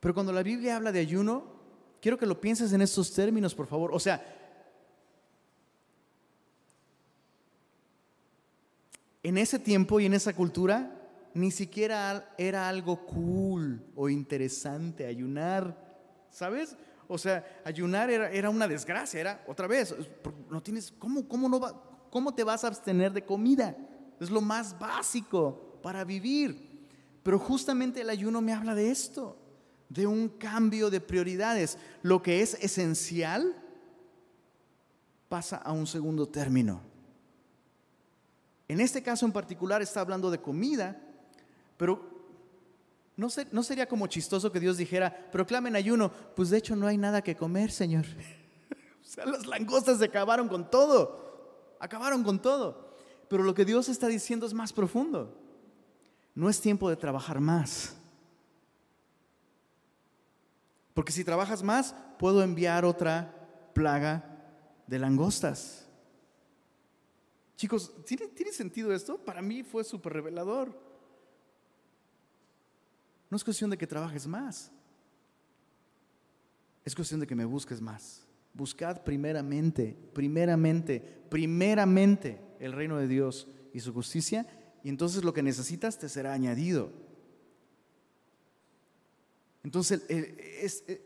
Pero 0.00 0.14
cuando 0.14 0.32
la 0.32 0.42
Biblia 0.42 0.76
habla 0.76 0.92
de 0.92 1.00
ayuno, 1.00 1.44
quiero 2.00 2.18
que 2.18 2.26
lo 2.26 2.40
pienses 2.40 2.72
en 2.72 2.82
estos 2.82 3.12
términos, 3.12 3.54
por 3.54 3.66
favor. 3.66 3.90
O 3.92 3.98
sea, 3.98 4.47
en 9.28 9.36
ese 9.36 9.58
tiempo 9.58 10.00
y 10.00 10.06
en 10.06 10.14
esa 10.14 10.32
cultura, 10.32 10.90
ni 11.34 11.50
siquiera 11.50 12.34
era 12.38 12.66
algo 12.66 13.04
cool 13.04 13.84
o 13.94 14.08
interesante 14.08 15.04
ayunar, 15.04 15.76
¿sabes? 16.30 16.74
O 17.06 17.18
sea, 17.18 17.44
ayunar 17.62 18.08
era, 18.08 18.48
una 18.48 18.66
desgracia, 18.66 19.20
era 19.20 19.44
otra 19.46 19.66
vez, 19.66 19.94
no 20.48 20.62
tienes, 20.62 20.90
¿cómo, 20.98 21.28
cómo, 21.28 21.46
no 21.46 21.60
va, 21.60 21.78
¿cómo 22.10 22.34
te 22.34 22.42
vas 22.42 22.64
a 22.64 22.68
abstener 22.68 23.12
de 23.12 23.22
comida? 23.22 23.76
Es 24.18 24.30
lo 24.30 24.40
más 24.40 24.78
básico 24.78 25.78
para 25.82 26.04
vivir. 26.04 26.88
Pero 27.22 27.38
justamente 27.38 28.00
el 28.00 28.08
ayuno 28.08 28.40
me 28.40 28.54
habla 28.54 28.74
de 28.74 28.90
esto, 28.90 29.36
de 29.90 30.06
un 30.06 30.30
cambio 30.30 30.88
de 30.88 31.02
prioridades. 31.02 31.76
Lo 32.00 32.22
que 32.22 32.40
es 32.40 32.54
esencial 32.62 33.54
pasa 35.28 35.56
a 35.56 35.72
un 35.72 35.86
segundo 35.86 36.26
término. 36.26 36.87
En 38.68 38.80
este 38.80 39.02
caso 39.02 39.24
en 39.24 39.32
particular 39.32 39.80
está 39.80 40.00
hablando 40.00 40.30
de 40.30 40.40
comida, 40.40 41.00
pero 41.78 42.18
no, 43.16 43.30
sería 43.64 43.88
como 43.88 44.06
chistoso 44.06 44.52
que 44.52 44.60
Dios 44.60 44.76
dijera, 44.76 45.30
proclamen 45.32 45.74
ayuno, 45.74 46.12
pues 46.36 46.50
de 46.50 46.58
hecho 46.58 46.76
no 46.76 46.86
hay 46.86 46.96
nada 46.96 47.20
que 47.20 47.34
comer, 47.34 47.72
Señor. 47.72 48.04
o 49.02 49.04
sea, 49.04 49.26
las 49.26 49.46
langostas 49.46 49.98
se 49.98 50.04
acabaron 50.04 50.46
con 50.46 50.70
todo, 50.70 51.74
acabaron 51.80 52.22
con 52.22 52.40
todo. 52.40 52.94
Pero 53.28 53.42
lo 53.42 53.54
que 53.54 53.64
Dios 53.64 53.88
está 53.88 54.06
diciendo 54.06 54.46
es 54.46 54.54
más 54.54 54.72
profundo. 54.72 55.36
No 56.34 56.48
es 56.48 56.60
tiempo 56.60 56.88
de 56.88 56.96
trabajar 56.96 57.40
más. 57.40 57.96
Porque 60.94 61.10
si 61.10 61.24
trabajas 61.24 61.62
más, 61.64 61.96
puedo 62.20 62.42
enviar 62.42 62.84
otra 62.84 63.34
plaga 63.72 64.24
de 64.86 64.98
langostas. 65.00 65.87
Chicos, 67.58 67.92
¿tiene, 68.06 68.28
¿tiene 68.28 68.52
sentido 68.52 68.94
esto? 68.94 69.18
Para 69.18 69.42
mí 69.42 69.64
fue 69.64 69.82
súper 69.82 70.12
revelador. 70.12 70.80
No 73.28 73.36
es 73.36 73.42
cuestión 73.42 73.68
de 73.68 73.76
que 73.76 73.84
trabajes 73.84 74.28
más. 74.28 74.70
Es 76.84 76.94
cuestión 76.94 77.18
de 77.18 77.26
que 77.26 77.34
me 77.34 77.44
busques 77.44 77.80
más. 77.80 78.24
Buscad 78.54 79.02
primeramente, 79.02 79.96
primeramente, 80.14 81.00
primeramente 81.28 82.40
el 82.60 82.72
reino 82.72 82.96
de 82.96 83.08
Dios 83.08 83.48
y 83.74 83.80
su 83.80 83.92
justicia, 83.92 84.46
y 84.84 84.88
entonces 84.88 85.24
lo 85.24 85.34
que 85.34 85.42
necesitas 85.42 85.98
te 85.98 86.08
será 86.08 86.34
añadido. 86.34 86.92
Entonces, 89.64 90.04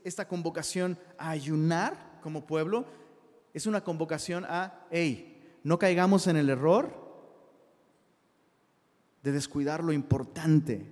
esta 0.04 0.28
convocación 0.28 0.98
a 1.16 1.30
ayunar 1.30 2.20
como 2.22 2.46
pueblo 2.46 2.84
es 3.54 3.66
una 3.66 3.82
convocación 3.82 4.44
a, 4.44 4.86
hey, 4.90 5.31
no 5.64 5.78
caigamos 5.78 6.26
en 6.26 6.36
el 6.36 6.50
error 6.50 7.02
de 9.22 9.32
descuidar 9.32 9.84
lo 9.84 9.92
importante 9.92 10.86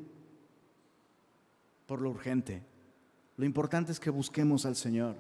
por 1.87 2.01
lo 2.01 2.11
urgente. 2.11 2.63
Lo 3.37 3.45
importante 3.45 3.91
es 3.91 3.99
que 3.99 4.11
busquemos 4.11 4.65
al 4.67 4.77
Señor. 4.77 5.17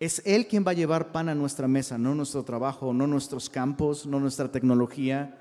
Es 0.00 0.22
Él 0.24 0.48
quien 0.48 0.64
va 0.66 0.70
a 0.70 0.74
llevar 0.74 1.12
pan 1.12 1.28
a 1.28 1.34
nuestra 1.34 1.68
mesa, 1.68 1.98
no 1.98 2.14
nuestro 2.14 2.44
trabajo, 2.44 2.92
no 2.92 3.06
nuestros 3.06 3.50
campos, 3.50 4.06
no 4.06 4.18
nuestra 4.18 4.50
tecnología, 4.50 5.38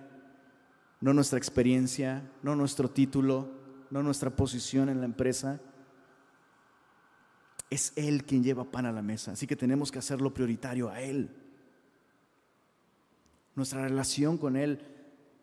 no 1.00 1.14
nuestra 1.14 1.38
experiencia, 1.38 2.30
no 2.44 2.56
nuestro 2.56 2.90
título, 2.90 3.50
no 3.90 4.04
nuestra 4.04 4.30
posición 4.30 4.90
en 4.90 5.00
la 5.00 5.06
empresa. 5.06 5.60
Es 7.70 7.94
Él 7.96 8.26
quien 8.26 8.44
lleva 8.44 8.70
pan 8.70 8.86
a 8.86 8.92
la 8.92 9.02
mesa, 9.02 9.32
así 9.32 9.48
que 9.48 9.56
tenemos 9.56 9.92
que 9.92 10.00
hacerlo 10.00 10.34
prioritario 10.34 10.90
a 10.90 11.02
Él. 11.02 11.41
Nuestra 13.62 13.84
relación 13.84 14.40
con 14.40 14.56
Él 14.56 14.80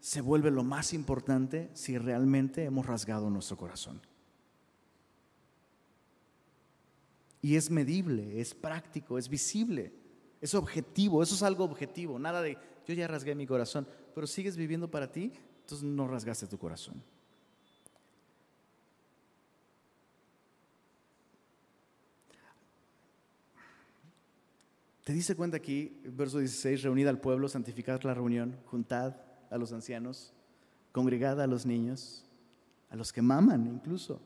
se 0.00 0.20
vuelve 0.20 0.50
lo 0.50 0.64
más 0.64 0.92
importante 0.92 1.70
si 1.72 1.96
realmente 1.98 2.64
hemos 2.64 2.84
rasgado 2.84 3.30
nuestro 3.30 3.56
corazón. 3.56 4.00
Y 7.40 7.54
es 7.54 7.70
medible, 7.70 8.40
es 8.40 8.56
práctico, 8.56 9.18
es 9.18 9.28
visible, 9.28 9.92
es 10.40 10.52
objetivo, 10.56 11.22
eso 11.22 11.36
es 11.36 11.44
algo 11.44 11.62
objetivo, 11.62 12.18
nada 12.18 12.42
de 12.42 12.58
yo 12.84 12.92
ya 12.92 13.06
rasgué 13.06 13.36
mi 13.36 13.46
corazón, 13.46 13.86
pero 14.16 14.26
sigues 14.26 14.56
viviendo 14.56 14.90
para 14.90 15.12
ti, 15.12 15.30
entonces 15.60 15.84
no 15.84 16.08
rasgaste 16.08 16.48
tu 16.48 16.58
corazón. 16.58 17.00
¿Te 25.08 25.14
dice 25.14 25.34
cuenta 25.34 25.56
aquí, 25.56 25.98
verso 26.04 26.38
16, 26.38 26.82
reunida 26.82 27.08
al 27.08 27.18
pueblo, 27.18 27.48
santificad 27.48 28.02
la 28.02 28.12
reunión, 28.12 28.58
juntad 28.66 29.16
a 29.48 29.56
los 29.56 29.72
ancianos, 29.72 30.34
congregad 30.92 31.40
a 31.40 31.46
los 31.46 31.64
niños, 31.64 32.26
a 32.90 32.94
los 32.94 33.10
que 33.10 33.22
maman 33.22 33.66
incluso. 33.66 34.20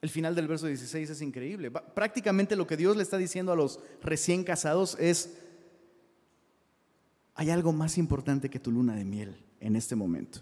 El 0.00 0.10
final 0.10 0.34
del 0.34 0.48
verso 0.48 0.66
16 0.66 1.10
es 1.10 1.22
increíble. 1.22 1.70
Prácticamente 1.70 2.56
lo 2.56 2.66
que 2.66 2.76
Dios 2.76 2.96
le 2.96 3.04
está 3.04 3.18
diciendo 3.18 3.52
a 3.52 3.56
los 3.56 3.78
recién 4.02 4.42
casados 4.42 4.96
es, 4.98 5.38
hay 7.36 7.50
algo 7.50 7.72
más 7.72 7.98
importante 7.98 8.50
que 8.50 8.58
tu 8.58 8.72
luna 8.72 8.96
de 8.96 9.04
miel 9.04 9.36
en 9.60 9.76
este 9.76 9.94
momento. 9.94 10.40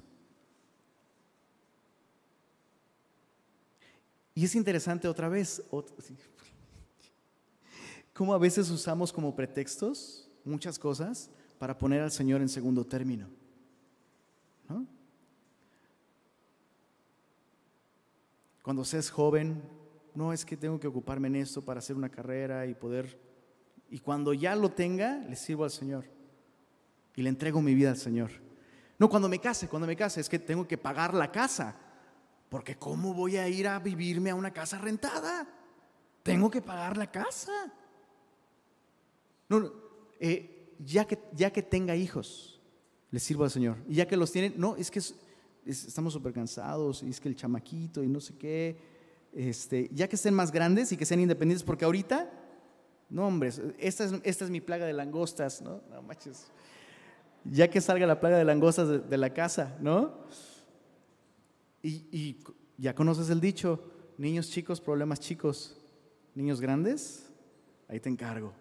Y 4.38 4.44
es 4.44 4.54
interesante 4.54 5.08
otra 5.08 5.28
vez, 5.28 5.60
cómo 8.14 8.32
a 8.32 8.38
veces 8.38 8.70
usamos 8.70 9.12
como 9.12 9.34
pretextos 9.34 10.30
muchas 10.44 10.78
cosas 10.78 11.28
para 11.58 11.76
poner 11.76 12.02
al 12.02 12.12
Señor 12.12 12.40
en 12.40 12.48
segundo 12.48 12.86
término. 12.86 13.28
Cuando 18.62 18.84
seas 18.84 19.10
joven, 19.10 19.60
no 20.14 20.32
es 20.32 20.44
que 20.44 20.56
tengo 20.56 20.78
que 20.78 20.86
ocuparme 20.86 21.26
en 21.26 21.34
esto 21.34 21.60
para 21.64 21.80
hacer 21.80 21.96
una 21.96 22.08
carrera 22.08 22.64
y 22.64 22.74
poder... 22.74 23.18
Y 23.90 23.98
cuando 23.98 24.32
ya 24.32 24.54
lo 24.54 24.70
tenga, 24.70 25.18
le 25.28 25.34
sirvo 25.34 25.64
al 25.64 25.72
Señor. 25.72 26.04
Y 27.16 27.22
le 27.22 27.28
entrego 27.28 27.60
mi 27.60 27.74
vida 27.74 27.90
al 27.90 27.96
Señor. 27.96 28.30
No, 29.00 29.08
cuando 29.08 29.28
me 29.28 29.40
case, 29.40 29.66
cuando 29.66 29.88
me 29.88 29.96
case, 29.96 30.20
es 30.20 30.28
que 30.28 30.38
tengo 30.38 30.68
que 30.68 30.78
pagar 30.78 31.12
la 31.12 31.32
casa 31.32 31.87
porque 32.48 32.76
¿cómo 32.76 33.12
voy 33.14 33.36
a 33.36 33.48
ir 33.48 33.68
a 33.68 33.78
vivirme 33.78 34.30
a 34.30 34.34
una 34.34 34.52
casa 34.52 34.78
rentada? 34.78 35.46
Tengo 36.22 36.50
que 36.50 36.62
pagar 36.62 36.96
la 36.96 37.10
casa. 37.10 37.72
No, 39.48 39.72
eh, 40.20 40.74
ya, 40.78 41.06
que, 41.06 41.18
ya 41.32 41.50
que 41.50 41.62
tenga 41.62 41.96
hijos, 41.96 42.60
le 43.10 43.18
sirvo 43.18 43.44
al 43.44 43.50
Señor. 43.50 43.78
Y 43.88 43.96
ya 43.96 44.06
que 44.06 44.16
los 44.16 44.32
tienen, 44.32 44.54
no, 44.56 44.76
es 44.76 44.90
que 44.90 45.00
estamos 45.66 46.12
súper 46.12 46.32
cansados, 46.32 47.02
y 47.02 47.10
es 47.10 47.20
que 47.20 47.28
el 47.28 47.36
chamaquito 47.36 48.02
y 48.02 48.08
no 48.08 48.20
sé 48.20 48.34
qué. 48.36 48.76
Este, 49.32 49.90
ya 49.92 50.08
que 50.08 50.16
estén 50.16 50.34
más 50.34 50.50
grandes 50.50 50.90
y 50.92 50.96
que 50.96 51.04
sean 51.04 51.20
independientes, 51.20 51.62
porque 51.62 51.84
ahorita, 51.84 52.30
no, 53.10 53.26
hombre, 53.26 53.50
esta 53.78 54.04
es, 54.04 54.14
esta 54.22 54.44
es 54.44 54.50
mi 54.50 54.60
plaga 54.60 54.86
de 54.86 54.92
langostas, 54.94 55.60
¿no? 55.60 55.82
No 55.90 56.02
manches. 56.02 56.50
Ya 57.44 57.68
que 57.68 57.80
salga 57.80 58.06
la 58.06 58.20
plaga 58.20 58.36
de 58.36 58.44
langostas 58.44 59.08
de 59.08 59.16
la 59.18 59.32
casa, 59.32 59.76
¿no? 59.80 60.14
Y, 61.82 62.36
ya 62.76 62.94
conoces 62.94 63.28
el 63.30 63.40
dicho, 63.40 63.82
niños 64.18 64.50
chicos, 64.50 64.80
problemas 64.80 65.18
chicos, 65.18 65.76
niños 66.34 66.60
grandes, 66.60 67.28
ahí 67.88 67.98
te 67.98 68.08
encargo. 68.08 68.52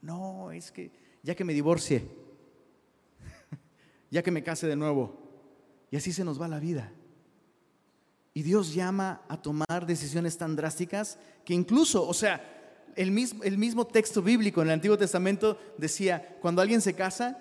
No, 0.00 0.50
es 0.52 0.72
que 0.72 0.90
ya 1.22 1.34
que 1.34 1.44
me 1.44 1.52
divorcie, 1.52 2.08
ya 4.10 4.22
que 4.22 4.30
me 4.30 4.42
case 4.42 4.66
de 4.66 4.76
nuevo, 4.76 5.18
y 5.90 5.96
así 5.96 6.12
se 6.12 6.24
nos 6.24 6.40
va 6.40 6.48
la 6.48 6.60
vida. 6.60 6.92
Y 8.32 8.42
Dios 8.42 8.72
llama 8.72 9.20
a 9.28 9.40
tomar 9.40 9.86
decisiones 9.86 10.38
tan 10.38 10.56
drásticas 10.56 11.18
que 11.44 11.52
incluso, 11.52 12.06
o 12.06 12.14
sea, 12.14 12.42
el 12.96 13.10
mismo, 13.10 13.86
texto 13.86 14.22
bíblico 14.22 14.62
en 14.62 14.68
el 14.68 14.74
Antiguo 14.74 14.96
Testamento 14.96 15.58
decía, 15.76 16.38
cuando 16.40 16.62
alguien 16.62 16.80
se 16.80 16.94
casa, 16.94 17.38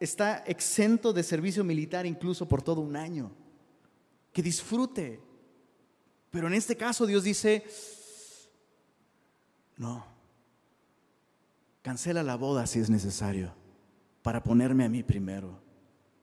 está 0.00 0.38
exento 0.46 1.12
de 1.12 1.22
servicio 1.22 1.62
militar 1.62 2.06
incluso 2.06 2.48
por 2.48 2.62
todo 2.62 2.80
un 2.80 2.96
año 2.96 3.30
que 4.32 4.42
disfrute. 4.42 5.20
Pero 6.30 6.46
en 6.46 6.54
este 6.54 6.76
caso 6.76 7.06
Dios 7.06 7.24
dice, 7.24 7.64
no, 9.76 10.12
Cancela 11.82 12.22
la 12.22 12.36
boda 12.36 12.66
si 12.66 12.78
es 12.78 12.88
necesario 12.88 13.52
para 14.22 14.42
ponerme 14.42 14.84
a 14.84 14.88
mí 14.88 15.02
primero. 15.02 15.60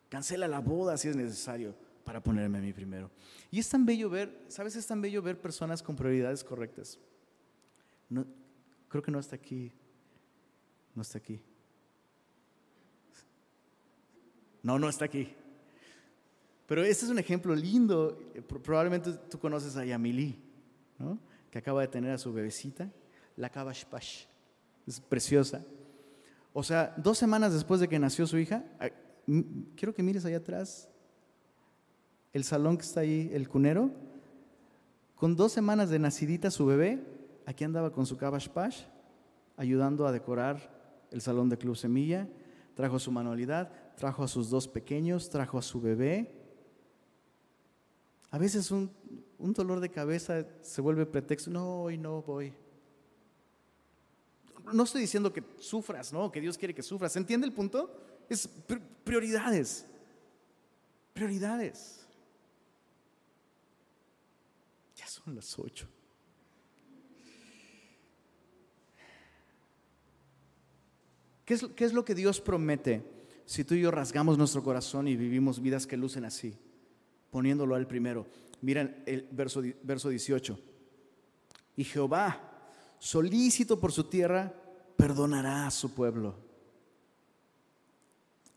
Cancela 0.07 0.47
la 0.47 0.61
boda 0.61 0.97
si 0.97 1.09
es 1.09 1.15
necesario 1.15 1.75
para 2.05 2.23
ponerme 2.23 2.57
a 2.57 2.61
mí 2.61 2.71
primero. 2.71 3.11
Y 3.51 3.59
es 3.59 3.69
tan 3.69 3.85
bello 3.85 4.09
ver, 4.09 4.45
¿sabes? 4.47 4.77
Es 4.77 4.87
tan 4.87 5.01
bello 5.01 5.21
ver 5.21 5.39
personas 5.39 5.83
con 5.83 5.97
prioridades 5.97 6.43
correctas. 6.45 6.97
creo 8.87 9.03
que 9.03 9.11
no 9.11 9.19
está 9.19 9.35
aquí. 9.35 9.73
No 10.95 11.01
está 11.01 11.17
aquí. 11.17 11.41
No, 14.63 14.79
no 14.79 14.87
está 14.87 15.05
aquí. 15.05 15.35
Pero 16.69 16.83
este 16.83 17.05
es 17.05 17.11
un 17.11 17.17
ejemplo 17.17 17.55
lindo. 17.55 18.15
Probablemente 18.63 19.11
tú 19.11 19.39
conoces 19.39 19.75
a 19.75 19.83
Yamili, 19.83 20.39
¿no? 20.99 21.17
que 21.49 21.57
acaba 21.57 21.81
de 21.81 21.87
tener 21.87 22.11
a 22.11 22.17
su 22.19 22.31
bebecita, 22.31 22.91
la 23.35 23.49
Kabashpash. 23.49 24.25
Es 24.85 24.99
preciosa. 25.01 25.65
O 26.53 26.61
sea, 26.61 26.93
dos 26.95 27.17
semanas 27.17 27.53
después 27.53 27.79
de 27.79 27.87
que 27.87 27.97
nació 27.97 28.27
su 28.27 28.37
hija, 28.37 28.63
quiero 29.75 29.95
que 29.95 30.03
mires 30.03 30.25
allá 30.25 30.37
atrás, 30.37 30.87
el 32.33 32.43
salón 32.43 32.77
que 32.77 32.83
está 32.83 32.99
ahí, 32.99 33.31
el 33.33 33.49
cunero, 33.49 33.89
con 35.15 35.35
dos 35.35 35.51
semanas 35.51 35.89
de 35.89 35.97
nacidita 35.97 36.51
su 36.51 36.67
bebé, 36.67 37.03
aquí 37.47 37.63
andaba 37.63 37.91
con 37.91 38.05
su 38.05 38.15
Kabash 38.15 38.47
Pash, 38.47 38.83
ayudando 39.57 40.05
a 40.05 40.11
decorar 40.11 40.71
el 41.09 41.21
salón 41.21 41.49
de 41.49 41.57
Club 41.57 41.75
Semilla, 41.75 42.27
trajo 42.75 42.99
su 42.99 43.11
manualidad, 43.11 43.71
trajo 43.95 44.23
a 44.23 44.27
sus 44.27 44.51
dos 44.51 44.67
pequeños, 44.67 45.31
trajo 45.31 45.57
a 45.57 45.63
su 45.63 45.81
bebé. 45.81 46.38
A 48.31 48.37
veces 48.37 48.69
un, 48.71 48.91
un 49.39 49.53
dolor 49.53 49.79
de 49.79 49.89
cabeza 49.89 50.45
se 50.61 50.81
vuelve 50.81 51.05
pretexto, 51.05 51.49
no, 51.49 51.83
hoy 51.83 51.97
no 51.97 52.21
voy. 52.21 52.53
No 54.73 54.83
estoy 54.83 55.01
diciendo 55.01 55.33
que 55.33 55.43
sufras, 55.57 56.13
¿no? 56.13 56.31
Que 56.31 56.41
Dios 56.41 56.57
quiere 56.57 56.75
que 56.75 56.83
sufras. 56.83 57.13
¿Se 57.13 57.19
entiende 57.19 57.47
el 57.47 57.53
punto? 57.53 57.89
Es 58.29 58.47
prioridades. 59.03 59.85
Prioridades. 61.13 62.05
Ya 64.95 65.07
son 65.07 65.35
las 65.35 65.57
ocho. 65.57 65.87
¿Qué 71.45 71.55
es, 71.55 71.65
¿Qué 71.75 71.85
es, 71.85 71.93
lo 71.93 72.05
que 72.05 72.13
Dios 72.13 72.39
promete 72.39 73.03
si 73.45 73.63
tú 73.63 73.73
y 73.73 73.81
yo 73.81 73.89
rasgamos 73.89 74.37
nuestro 74.37 74.63
corazón 74.63 75.07
y 75.07 75.15
vivimos 75.15 75.59
vidas 75.59 75.87
que 75.87 75.97
lucen 75.97 76.25
así? 76.25 76.55
Poniéndolo 77.31 77.75
al 77.75 77.87
primero. 77.87 78.27
Miren 78.61 79.03
el 79.05 79.27
verso, 79.31 79.61
verso 79.83 80.09
18. 80.09 80.59
Y 81.77 81.83
Jehová, 81.83 82.39
solícito 82.99 83.79
por 83.79 83.91
su 83.91 84.05
tierra, 84.05 84.53
perdonará 84.97 85.67
a 85.67 85.71
su 85.71 85.93
pueblo 85.93 86.49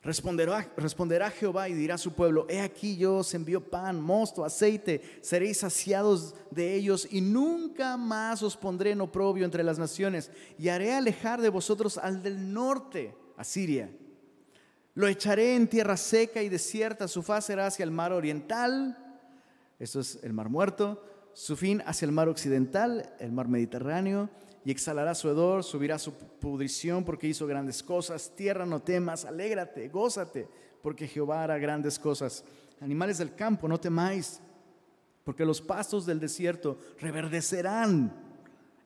Responderá, 0.03 0.69
responderá 0.77 1.31
Jehová 1.31 1.69
y 1.69 1.75
dirá 1.75 1.95
a 1.95 1.99
su 1.99 2.13
pueblo, 2.13 2.45
he 2.49 2.61
aquí 2.61 2.97
yo 2.97 3.19
os 3.19 3.35
envío 3.35 3.61
pan, 3.61 4.01
mosto, 4.01 4.45
aceite, 4.45 5.01
seréis 5.21 5.59
saciados 5.59 6.35
de 6.51 6.75
ellos 6.75 7.07
y 7.09 7.21
nunca 7.21 7.97
más 7.97 8.43
os 8.43 8.57
pondré 8.57 8.91
en 8.91 9.01
oprobio 9.01 9.45
entre 9.45 9.63
las 9.63 9.79
naciones 9.79 10.33
y 10.59 10.71
haré 10.71 10.93
alejar 10.93 11.41
de 11.41 11.51
vosotros 11.51 11.99
al 11.99 12.21
del 12.21 12.53
norte, 12.53 13.15
a 13.37 13.45
Siria. 13.45 13.93
Lo 14.95 15.09
echaré 15.09 15.55
en 15.55 15.69
tierra 15.69 15.97
seca 15.97 16.43
y 16.43 16.49
desierta, 16.49 17.09
su 17.09 17.23
faz 17.23 17.47
será 17.47 17.67
hacia 17.67 17.85
el 17.85 17.91
mar 17.91 18.13
oriental, 18.13 18.99
esto 19.79 20.01
es 20.01 20.19
el 20.23 20.33
mar 20.35 20.51
muerto, 20.51 21.03
su 21.33 21.57
fin 21.57 21.83
hacia 21.87 22.07
el 22.07 22.13
mar 22.13 22.29
occidental, 22.29 23.15
el 23.19 23.33
mar 23.33 23.49
Mediterráneo, 23.49 24.29
y 24.65 24.71
exhalará 24.71 25.15
su 25.15 25.29
hedor, 25.29 25.65
subirá 25.65 25.99
su 25.99 26.13
pudrición 26.13 27.05
porque 27.05 27.27
hizo 27.27 27.47
grandes 27.47 27.83
cosas. 27.83 28.33
Tierra, 28.37 28.65
no 28.65 28.81
temas, 28.81 29.25
alégrate, 29.25 29.89
gózate, 29.89 30.47
porque 30.83 31.09
Jehová 31.09 31.43
hará 31.43 31.59
grandes 31.59 31.99
cosas. 31.99 32.45
Animales 32.81 33.19
del 33.19 33.35
campo, 33.35 33.67
no 33.67 33.81
temáis, 33.81 34.41
porque 35.25 35.45
los 35.45 35.61
pastos 35.61 36.07
del 36.07 36.21
desierto 36.21 36.79
reverdecerán. 37.01 38.13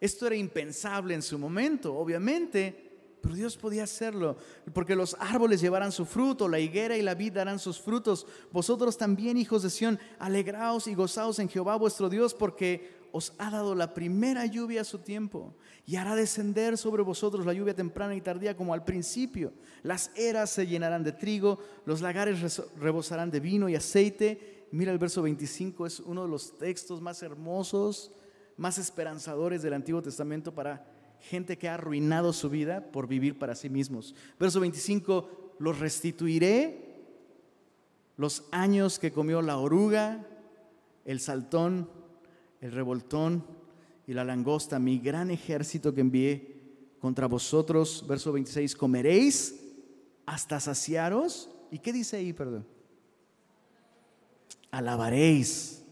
Esto 0.00 0.26
era 0.26 0.36
impensable 0.36 1.14
en 1.14 1.22
su 1.22 1.38
momento, 1.38 1.94
obviamente, 1.94 2.85
pero 3.26 3.34
Dios 3.34 3.56
podía 3.56 3.82
hacerlo, 3.82 4.36
porque 4.72 4.94
los 4.94 5.16
árboles 5.18 5.60
llevarán 5.60 5.90
su 5.90 6.04
fruto, 6.04 6.46
la 6.46 6.60
higuera 6.60 6.96
y 6.96 7.02
la 7.02 7.16
vid 7.16 7.32
darán 7.32 7.58
sus 7.58 7.80
frutos. 7.80 8.24
Vosotros 8.52 8.96
también, 8.96 9.36
hijos 9.36 9.64
de 9.64 9.70
Sión, 9.70 9.98
alegraos 10.20 10.86
y 10.86 10.94
gozaos 10.94 11.40
en 11.40 11.48
Jehová 11.48 11.74
vuestro 11.74 12.08
Dios, 12.08 12.34
porque 12.34 12.88
os 13.10 13.32
ha 13.38 13.50
dado 13.50 13.74
la 13.74 13.94
primera 13.94 14.46
lluvia 14.46 14.82
a 14.82 14.84
su 14.84 15.00
tiempo 15.00 15.56
y 15.86 15.96
hará 15.96 16.14
descender 16.14 16.78
sobre 16.78 17.02
vosotros 17.02 17.44
la 17.44 17.52
lluvia 17.52 17.74
temprana 17.74 18.14
y 18.14 18.20
tardía 18.20 18.56
como 18.56 18.72
al 18.72 18.84
principio. 18.84 19.52
Las 19.82 20.12
eras 20.14 20.50
se 20.50 20.68
llenarán 20.68 21.02
de 21.02 21.10
trigo, 21.10 21.58
los 21.84 22.02
lagares 22.02 22.62
rebosarán 22.78 23.32
de 23.32 23.40
vino 23.40 23.68
y 23.68 23.74
aceite. 23.74 24.68
Mira 24.70 24.92
el 24.92 24.98
verso 24.98 25.20
25, 25.22 25.84
es 25.84 25.98
uno 25.98 26.22
de 26.22 26.28
los 26.28 26.56
textos 26.58 27.00
más 27.00 27.24
hermosos, 27.24 28.12
más 28.56 28.78
esperanzadores 28.78 29.62
del 29.62 29.74
Antiguo 29.74 30.00
Testamento 30.00 30.54
para 30.54 30.95
gente 31.28 31.58
que 31.58 31.68
ha 31.68 31.74
arruinado 31.74 32.32
su 32.32 32.48
vida 32.48 32.92
por 32.92 33.06
vivir 33.06 33.38
para 33.38 33.54
sí 33.54 33.68
mismos. 33.68 34.14
Verso 34.38 34.60
25, 34.60 35.54
los 35.58 35.78
restituiré 35.78 36.84
los 38.16 38.44
años 38.50 38.98
que 38.98 39.12
comió 39.12 39.42
la 39.42 39.58
oruga, 39.58 40.26
el 41.04 41.20
saltón 41.20 41.88
el 42.60 42.72
revoltón 42.72 43.44
y 44.06 44.12
la 44.12 44.24
langosta, 44.24 44.78
mi 44.78 44.98
gran 44.98 45.30
ejército 45.30 45.92
que 45.92 46.00
envié 46.00 46.56
contra 47.00 47.26
vosotros. 47.26 48.04
Verso 48.08 48.32
26, 48.32 48.74
comeréis 48.76 49.60
hasta 50.24 50.60
saciaros. 50.60 51.50
¿Y 51.70 51.78
qué 51.78 51.92
dice 51.92 52.16
ahí, 52.16 52.32
perdón? 52.32 52.66
Alabaréis 54.70 55.84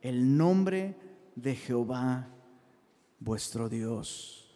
el 0.00 0.36
nombre 0.36 0.96
de 1.34 1.54
Jehová 1.54 2.28
vuestro 3.20 3.68
Dios, 3.68 4.47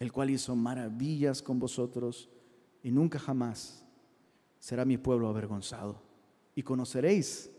el 0.00 0.12
cual 0.12 0.30
hizo 0.30 0.56
maravillas 0.56 1.42
con 1.42 1.58
vosotros 1.58 2.30
y 2.82 2.90
nunca 2.90 3.18
jamás 3.18 3.84
será 4.58 4.84
mi 4.84 4.96
pueblo 4.96 5.28
avergonzado. 5.28 6.02
Y 6.54 6.62
conoceréis 6.62 7.50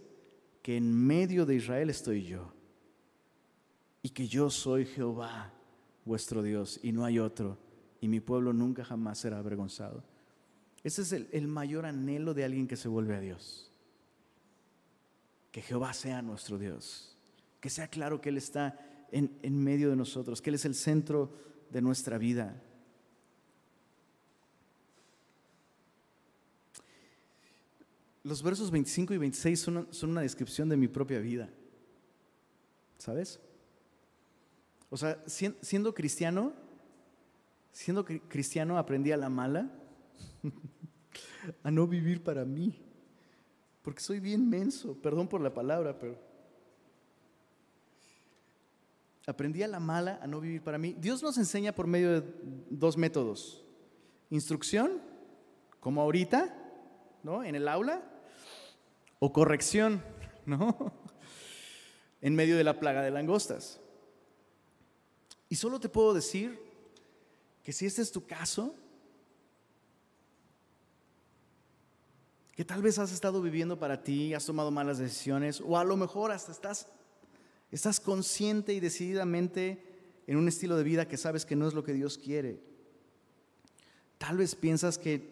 que 0.64 0.76
en 0.76 0.92
medio 0.94 1.46
de 1.46 1.56
Israel 1.56 1.90
estoy 1.90 2.24
yo 2.24 2.52
y 4.02 4.10
que 4.10 4.28
yo 4.28 4.50
soy 4.50 4.86
Jehová, 4.86 5.54
vuestro 6.04 6.42
Dios, 6.42 6.80
y 6.82 6.92
no 6.92 7.06
hay 7.06 7.20
otro, 7.20 7.60
y 8.02 8.08
mi 8.08 8.20
pueblo 8.20 8.52
nunca 8.52 8.84
jamás 8.84 9.20
será 9.20 9.38
avergonzado. 9.38 10.04
Ese 10.84 11.04
es 11.04 11.12
el, 11.12 11.48
mayor 11.48 11.86
anhelo 11.86 12.34
de 12.34 12.44
alguien 12.44 12.68
que 12.68 12.76
se 12.76 12.88
vuelve 12.88 13.16
a 13.16 13.20
Dios. 13.20 13.72
Que 15.52 15.62
Jehová 15.62 15.94
sea 15.94 16.24
nuestro 16.24 16.58
Dios, 16.58 17.16
que 17.60 17.70
sea 17.70 17.88
claro 17.88 18.20
que 18.20 18.30
Él 18.30 18.38
está 18.38 18.80
en, 19.12 19.38
en 19.44 19.64
medio 19.64 19.92
de 19.92 19.96
nosotros, 19.96 20.42
que 20.42 20.50
Él 20.50 20.56
es 20.56 20.66
el 20.66 20.74
centro 20.74 21.51
de 21.72 21.82
nuestra 21.82 22.18
vida. 22.18 22.62
Los 28.24 28.44
versos 28.44 28.70
25 28.70 29.14
y 29.14 29.18
26 29.18 29.60
son, 29.60 29.88
una 30.04 30.22
descripción 30.22 30.70
de 30.70 30.78
mi 30.78 30.88
propia 30.88 31.20
vida. 31.20 31.50
¿Sabes? 32.98 33.40
O 34.90 34.98
sea, 34.98 35.24
siendo 35.26 35.94
cristiano, 35.96 36.54
siendo 37.72 38.06
cristiano 38.06 38.78
aprendí 38.78 39.12
a 39.12 39.18
la 39.18 39.30
mala 39.30 39.72
a 41.64 41.72
no 41.72 41.88
vivir 41.88 42.24
para 42.24 42.46
mí. 42.46 42.80
Porque 43.82 44.02
soy 44.02 44.20
bien 44.20 44.48
menso, 44.48 44.94
perdón 45.02 45.28
por 45.28 45.42
la 45.42 45.54
palabra, 45.54 45.98
pero 45.98 46.31
aprendí 49.28 49.64
a 49.64 49.68
la 49.68 49.80
mala 49.80 50.20
a 50.22 50.28
no 50.28 50.40
vivir 50.40 50.64
para 50.64 50.78
mí. 50.78 50.96
Dios 50.98 51.22
nos 51.22 51.38
enseña 51.38 51.74
por 51.74 51.88
medio 51.88 52.22
de 52.22 52.34
dos 52.70 52.98
métodos. 52.98 53.64
Instrucción, 54.30 55.02
como 55.80 56.02
ahorita, 56.02 56.56
¿no? 57.24 57.44
En 57.44 57.56
el 57.56 57.68
aula, 57.68 58.04
o 59.20 59.32
corrección, 59.32 60.04
¿no? 60.46 60.94
En 62.22 62.36
medio 62.36 62.58
de 62.58 62.64
la 62.64 62.80
plaga 62.80 63.02
de 63.02 63.12
langostas. 63.12 63.80
Y 65.50 65.56
solo 65.56 65.80
te 65.80 65.90
puedo 65.90 66.14
decir 66.14 66.60
que 67.64 67.74
si 67.74 67.86
este 67.86 68.02
es 68.02 68.12
tu 68.12 68.26
caso, 68.26 68.76
que 72.56 72.66
tal 72.66 72.82
vez 72.82 73.00
has 73.00 73.12
estado 73.12 73.42
viviendo 73.42 73.78
para 73.78 74.04
ti, 74.04 74.34
has 74.34 74.46
tomado 74.46 74.72
malas 74.72 74.98
decisiones, 74.98 75.62
o 75.62 75.78
a 75.78 75.84
lo 75.84 75.98
mejor 75.98 76.32
hasta 76.32 76.52
estás, 76.52 76.88
estás 77.72 78.00
consciente 78.00 78.74
y 78.74 78.80
decididamente 78.80 79.84
en 80.28 80.38
un 80.38 80.48
estilo 80.48 80.78
de 80.78 80.84
vida 80.84 81.08
que 81.08 81.18
sabes 81.18 81.46
que 81.46 81.56
no 81.56 81.68
es 81.68 81.74
lo 81.74 81.84
que 81.84 81.94
Dios 81.94 82.18
quiere. 82.18 82.62
Tal 84.18 84.38
vez 84.38 84.56
piensas 84.56 84.98
que 84.98 85.30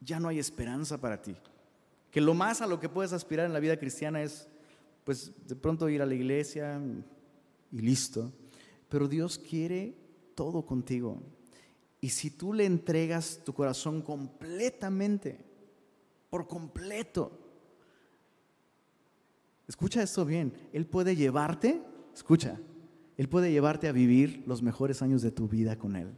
ya 0.00 0.18
no 0.18 0.28
hay 0.28 0.38
esperanza 0.38 0.98
para 1.00 1.20
ti 1.20 1.36
que 2.16 2.22
lo 2.22 2.32
más 2.32 2.62
a 2.62 2.66
lo 2.66 2.80
que 2.80 2.88
puedes 2.88 3.12
aspirar 3.12 3.44
en 3.44 3.52
la 3.52 3.60
vida 3.60 3.76
cristiana 3.76 4.22
es, 4.22 4.48
pues, 5.04 5.32
de 5.46 5.54
pronto 5.54 5.86
ir 5.90 6.00
a 6.00 6.06
la 6.06 6.14
iglesia 6.14 6.80
y 7.70 7.78
listo. 7.78 8.32
Pero 8.88 9.06
Dios 9.06 9.36
quiere 9.36 9.94
todo 10.34 10.64
contigo. 10.64 11.22
Y 12.00 12.08
si 12.08 12.30
tú 12.30 12.54
le 12.54 12.64
entregas 12.64 13.42
tu 13.44 13.52
corazón 13.52 14.00
completamente, 14.00 15.44
por 16.30 16.46
completo, 16.46 17.38
escucha 19.68 20.02
esto 20.02 20.24
bien, 20.24 20.52
Él 20.72 20.86
puede 20.86 21.16
llevarte, 21.16 21.82
escucha, 22.14 22.60
Él 23.16 23.28
puede 23.28 23.50
llevarte 23.50 23.88
a 23.88 23.92
vivir 23.92 24.44
los 24.46 24.62
mejores 24.62 25.02
años 25.02 25.22
de 25.22 25.30
tu 25.30 25.48
vida 25.48 25.76
con 25.76 25.96
Él. 25.96 26.16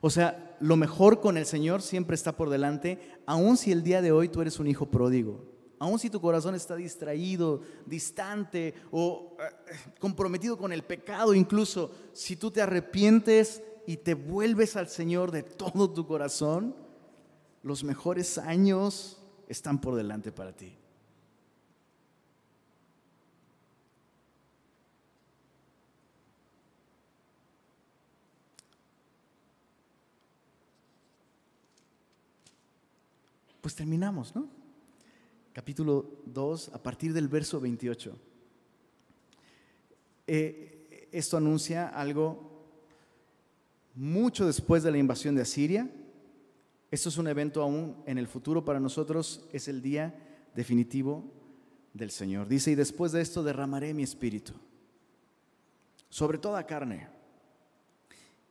O 0.00 0.10
sea, 0.10 0.56
lo 0.60 0.76
mejor 0.76 1.20
con 1.20 1.36
el 1.36 1.46
Señor 1.46 1.82
siempre 1.82 2.14
está 2.14 2.36
por 2.36 2.50
delante, 2.50 2.98
aun 3.26 3.56
si 3.56 3.72
el 3.72 3.82
día 3.82 4.02
de 4.02 4.12
hoy 4.12 4.28
tú 4.28 4.42
eres 4.42 4.58
un 4.58 4.66
hijo 4.66 4.90
pródigo, 4.90 5.44
aun 5.78 5.98
si 5.98 6.10
tu 6.10 6.20
corazón 6.20 6.54
está 6.54 6.76
distraído, 6.76 7.62
distante 7.86 8.74
o 8.90 9.36
eh, 9.40 9.74
comprometido 9.98 10.56
con 10.56 10.72
el 10.72 10.82
pecado, 10.82 11.34
incluso 11.34 11.90
si 12.12 12.36
tú 12.36 12.50
te 12.50 12.62
arrepientes 12.62 13.62
y 13.86 13.98
te 13.98 14.14
vuelves 14.14 14.76
al 14.76 14.88
Señor 14.88 15.30
de 15.30 15.42
todo 15.42 15.90
tu 15.90 16.06
corazón, 16.06 16.76
los 17.62 17.82
mejores 17.82 18.38
años 18.38 19.22
están 19.48 19.80
por 19.80 19.94
delante 19.94 20.32
para 20.32 20.52
ti. 20.52 20.76
Pues 33.64 33.74
terminamos, 33.74 34.36
¿no? 34.36 34.46
Capítulo 35.54 36.20
2, 36.26 36.72
a 36.74 36.82
partir 36.82 37.14
del 37.14 37.28
verso 37.28 37.58
28. 37.58 38.14
Eh, 40.26 41.08
esto 41.10 41.38
anuncia 41.38 41.88
algo 41.88 42.66
mucho 43.94 44.46
después 44.46 44.82
de 44.82 44.90
la 44.90 44.98
invasión 44.98 45.34
de 45.34 45.40
Asiria. 45.40 45.90
Esto 46.90 47.08
es 47.08 47.16
un 47.16 47.26
evento 47.26 47.62
aún 47.62 47.96
en 48.04 48.18
el 48.18 48.28
futuro 48.28 48.66
para 48.66 48.80
nosotros, 48.80 49.48
es 49.50 49.66
el 49.66 49.80
día 49.80 50.14
definitivo 50.54 51.24
del 51.94 52.10
Señor. 52.10 52.46
Dice, 52.48 52.72
y 52.72 52.74
después 52.74 53.12
de 53.12 53.22
esto 53.22 53.42
derramaré 53.42 53.94
mi 53.94 54.02
espíritu 54.02 54.52
sobre 56.10 56.36
toda 56.36 56.66
carne, 56.66 57.08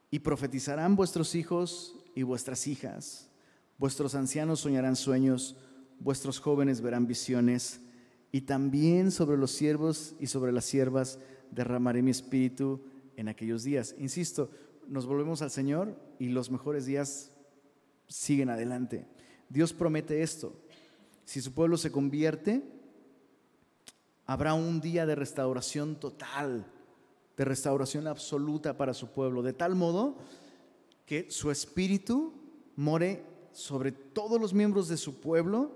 y 0.10 0.18
profetizarán 0.18 0.96
vuestros 0.96 1.36
hijos 1.36 2.04
y 2.16 2.24
vuestras 2.24 2.66
hijas 2.66 3.30
Vuestros 3.78 4.16
ancianos 4.16 4.62
soñarán 4.62 4.96
sueños, 4.96 5.56
vuestros 6.00 6.40
jóvenes 6.40 6.82
verán 6.82 7.08
visiones, 7.08 7.82
y 8.32 8.42
también 8.42 9.12
sobre 9.12 9.38
los 9.38 9.52
siervos 9.52 10.16
y 10.20 10.28
sobre 10.28 10.52
las 10.52 10.66
siervas 10.66 11.20
derramaré 11.52 12.02
mi 12.02 12.12
espíritu 12.12 12.82
en 13.16 13.28
aquellos 13.28 13.64
días. 13.64 13.96
Insisto, 14.00 14.50
nos 14.88 15.06
volvemos 15.06 15.42
al 15.42 15.52
Señor 15.52 15.96
y 16.20 16.30
los 16.30 16.50
mejores 16.50 16.86
días 16.86 17.32
siguen 18.08 18.50
adelante. 18.50 19.06
Dios 19.50 19.72
promete 19.72 20.24
esto. 20.24 20.56
Si 21.26 21.42
su 21.42 21.54
pueblo 21.54 21.78
se 21.78 21.92
convierte, 21.92 22.64
habrá 24.26 24.54
un 24.56 24.82
día 24.82 25.06
de 25.06 25.16
restauración 25.16 26.00
total, 26.00 26.66
de 27.38 27.46
restauración 27.46 28.08
absoluta 28.08 28.78
para 28.78 28.94
su 28.94 29.12
pueblo, 29.12 29.44
de 29.44 29.54
tal 29.54 29.76
modo 29.76 30.18
que 31.06 31.30
su 31.30 31.52
espíritu 31.52 32.34
more 32.76 33.24
sobre 33.54 33.92
todos 33.92 34.40
los 34.42 34.54
miembros 34.54 34.88
de 34.88 34.98
su 34.98 35.20
pueblo. 35.20 35.72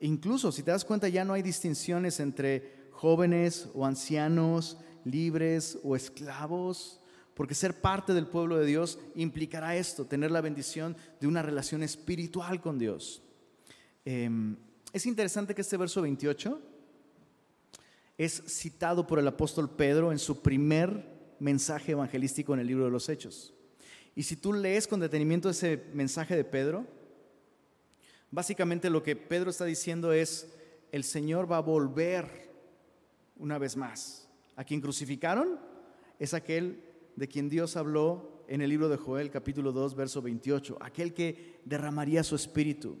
Incluso, 0.00 0.52
si 0.52 0.62
te 0.62 0.70
das 0.70 0.84
cuenta, 0.84 1.08
ya 1.08 1.24
no 1.24 1.34
hay 1.34 1.42
distinciones 1.42 2.20
entre 2.20 2.88
jóvenes 2.90 3.68
o 3.74 3.84
ancianos, 3.84 4.78
libres 5.04 5.78
o 5.82 5.96
esclavos, 5.96 7.00
porque 7.34 7.54
ser 7.54 7.80
parte 7.80 8.14
del 8.14 8.26
pueblo 8.26 8.56
de 8.56 8.66
Dios 8.66 8.98
implicará 9.14 9.76
esto, 9.76 10.06
tener 10.06 10.30
la 10.30 10.40
bendición 10.40 10.96
de 11.20 11.26
una 11.26 11.42
relación 11.42 11.82
espiritual 11.82 12.60
con 12.60 12.78
Dios. 12.78 13.22
Em, 14.04 14.56
es 14.92 15.06
interesante 15.06 15.54
que 15.54 15.62
este 15.62 15.76
verso 15.76 16.02
28 16.02 16.60
es 18.16 18.42
citado 18.46 19.06
por 19.06 19.18
el 19.18 19.26
apóstol 19.26 19.68
Pedro 19.68 20.12
en 20.12 20.18
su 20.18 20.40
primer 20.40 21.34
mensaje 21.40 21.92
evangelístico 21.92 22.54
en 22.54 22.60
el 22.60 22.66
libro 22.68 22.84
de 22.84 22.90
los 22.90 23.08
Hechos. 23.08 23.52
Y 24.16 24.22
si 24.22 24.36
tú 24.36 24.52
lees 24.52 24.86
con 24.86 25.00
detenimiento 25.00 25.50
ese 25.50 25.84
mensaje 25.92 26.36
de 26.36 26.44
Pedro, 26.44 26.86
básicamente 28.30 28.90
lo 28.90 29.02
que 29.02 29.16
Pedro 29.16 29.50
está 29.50 29.64
diciendo 29.64 30.12
es, 30.12 30.54
el 30.92 31.02
Señor 31.02 31.50
va 31.50 31.56
a 31.56 31.62
volver 31.62 32.50
una 33.36 33.58
vez 33.58 33.76
más. 33.76 34.28
A 34.56 34.64
quien 34.64 34.80
crucificaron 34.80 35.58
es 36.18 36.32
aquel 36.32 36.80
de 37.16 37.26
quien 37.26 37.48
Dios 37.48 37.76
habló 37.76 38.44
en 38.46 38.60
el 38.60 38.70
libro 38.70 38.88
de 38.88 38.96
Joel 38.96 39.30
capítulo 39.30 39.72
2 39.72 39.96
verso 39.96 40.22
28, 40.22 40.78
aquel 40.80 41.12
que 41.12 41.60
derramaría 41.64 42.22
su 42.22 42.36
espíritu. 42.36 42.96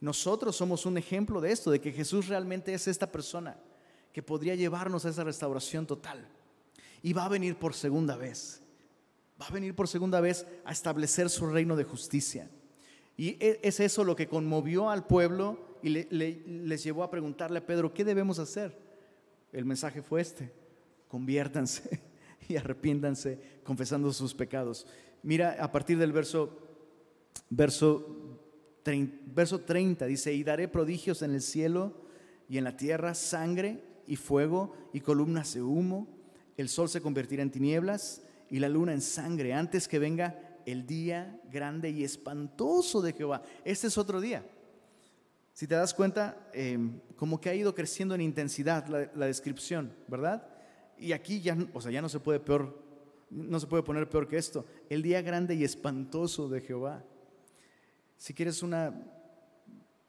Nosotros 0.00 0.54
somos 0.54 0.86
un 0.86 0.98
ejemplo 0.98 1.40
de 1.40 1.50
esto, 1.50 1.70
de 1.70 1.80
que 1.80 1.92
Jesús 1.92 2.28
realmente 2.28 2.74
es 2.74 2.86
esta 2.86 3.10
persona 3.10 3.56
que 4.12 4.22
podría 4.22 4.54
llevarnos 4.54 5.04
a 5.04 5.08
esa 5.08 5.24
restauración 5.24 5.86
total. 5.86 6.28
Y 7.02 7.12
va 7.12 7.24
a 7.24 7.30
venir 7.30 7.56
por 7.56 7.74
segunda 7.74 8.16
vez 8.16 8.61
va 9.42 9.48
a 9.48 9.52
venir 9.52 9.74
por 9.74 9.88
segunda 9.88 10.20
vez 10.20 10.46
a 10.64 10.72
establecer 10.72 11.28
su 11.28 11.46
reino 11.46 11.76
de 11.76 11.84
justicia. 11.84 12.48
Y 13.16 13.30
e, 13.40 13.60
es 13.62 13.80
eso 13.80 14.04
lo 14.04 14.16
que 14.16 14.28
conmovió 14.28 14.90
al 14.90 15.06
pueblo 15.06 15.78
y 15.82 15.88
les 15.88 16.84
llevó 16.84 17.02
a 17.02 17.10
preguntarle 17.10 17.58
a 17.58 17.66
Pedro, 17.66 17.92
¿qué 17.92 18.04
debemos 18.04 18.38
hacer? 18.38 18.78
El 19.52 19.64
mensaje 19.64 20.00
fue 20.00 20.20
este, 20.20 20.52
conviértanse 21.08 22.00
y 22.48 22.56
arrepiéntanse 22.56 23.60
confesando 23.64 24.12
sus 24.12 24.32
pecados. 24.32 24.86
Mira, 25.22 25.56
a 25.58 25.72
partir 25.72 25.98
del 25.98 26.12
verso, 26.12 26.56
verso, 27.50 28.38
30, 28.84 29.16
verso 29.26 29.60
30 29.60 30.06
dice, 30.06 30.32
y 30.32 30.44
daré 30.44 30.68
prodigios 30.68 31.22
en 31.22 31.34
el 31.34 31.42
cielo 31.42 31.92
y 32.48 32.58
en 32.58 32.64
la 32.64 32.76
tierra, 32.76 33.14
sangre 33.14 33.82
y 34.06 34.16
fuego 34.16 34.74
y 34.92 35.00
columnas 35.00 35.54
de 35.54 35.62
humo, 35.62 36.06
el 36.56 36.68
sol 36.68 36.88
se 36.88 37.00
convertirá 37.00 37.42
en 37.42 37.50
tinieblas 37.50 38.22
y 38.52 38.58
la 38.58 38.68
luna 38.68 38.92
en 38.92 39.00
sangre 39.00 39.54
antes 39.54 39.88
que 39.88 39.98
venga 39.98 40.38
el 40.66 40.86
día 40.86 41.40
grande 41.50 41.88
y 41.88 42.04
espantoso 42.04 43.00
de 43.00 43.14
Jehová. 43.14 43.42
Este 43.64 43.86
es 43.86 43.96
otro 43.96 44.20
día. 44.20 44.44
Si 45.54 45.66
te 45.66 45.74
das 45.74 45.94
cuenta, 45.94 46.50
em, 46.52 47.00
como 47.16 47.40
que 47.40 47.48
ha 47.48 47.54
ido 47.54 47.74
creciendo 47.74 48.14
en 48.14 48.20
intensidad 48.20 48.86
la, 48.88 49.26
descripción, 49.26 49.94
¿verdad? 50.06 50.46
Y 50.98 51.12
aquí 51.12 51.40
ya, 51.40 51.56
o 51.72 51.80
sea, 51.80 51.90
ya 51.90 52.02
no 52.02 52.10
se 52.10 52.20
puede 52.20 52.40
peor, 52.40 52.78
no 53.30 53.58
se 53.58 53.66
puede 53.66 53.82
poner 53.82 54.06
peor 54.06 54.28
que 54.28 54.36
esto. 54.36 54.66
El 54.90 55.00
día 55.00 55.22
grande 55.22 55.54
y 55.54 55.64
espantoso 55.64 56.46
de 56.50 56.60
Jehová. 56.60 57.02
Si 58.18 58.34
quieres 58.34 58.62
una 58.62 58.94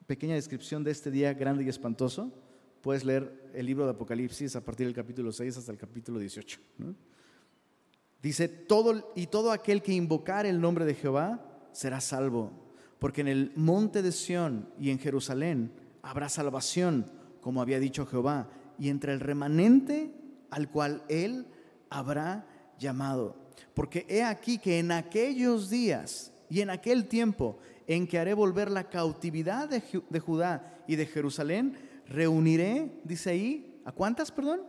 pequeña 0.05 0.35
descripción 0.35 0.83
de 0.83 0.91
este 0.91 1.11
día 1.11 1.33
grande 1.33 1.63
y 1.63 1.69
espantoso, 1.69 2.29
puedes 2.81 3.05
leer 3.05 3.51
el 3.53 3.65
libro 3.65 3.85
de 3.85 3.91
Apocalipsis 3.91 4.57
a 4.57 4.65
partir 4.65 4.85
del 4.85 4.93
capítulo 4.93 5.31
6 5.31 5.57
hasta 5.57 5.71
el 5.71 5.77
capítulo 5.77 6.19
18. 6.19 6.59
¿no? 6.79 6.93
Dice, 8.23 8.47
todo, 8.47 9.11
y 9.17 9.27
todo 9.27 9.51
aquel 9.51 9.81
que 9.81 9.91
invocar 9.91 10.45
el 10.45 10.61
nombre 10.61 10.85
de 10.85 10.95
Jehová 10.95 11.45
será 11.73 11.99
salvo, 11.99 12.51
porque 12.97 13.19
en 13.19 13.27
el 13.27 13.51
monte 13.57 14.01
de 14.01 14.13
Sión 14.13 14.69
y 14.79 14.91
en 14.91 14.97
Jerusalén 14.97 15.73
habrá 16.01 16.29
salvación, 16.29 17.11
como 17.41 17.61
había 17.61 17.81
dicho 17.81 18.05
Jehová, 18.05 18.47
y 18.79 18.87
entre 18.87 19.11
el 19.11 19.19
remanente 19.19 20.15
al 20.51 20.71
cual 20.71 21.03
él 21.09 21.47
habrá 21.89 22.47
llamado. 22.79 23.35
Porque 23.73 24.05
he 24.07 24.23
aquí 24.23 24.57
que 24.57 24.79
en 24.79 24.93
aquellos 24.93 25.69
días 25.69 26.31
y 26.49 26.61
en 26.61 26.69
aquel 26.69 27.09
tiempo 27.09 27.57
en 27.87 28.07
que 28.07 28.19
haré 28.19 28.33
volver 28.33 28.71
la 28.71 28.89
cautividad 28.89 29.67
de, 29.67 29.83
de 30.09 30.19
Judá 30.21 30.81
y 30.87 30.95
de 30.95 31.07
Jerusalén, 31.07 31.77
reuniré, 32.07 33.01
dice 33.03 33.31
ahí, 33.31 33.81
¿a 33.83 33.91
cuántas, 33.91 34.31
perdón? 34.31 34.61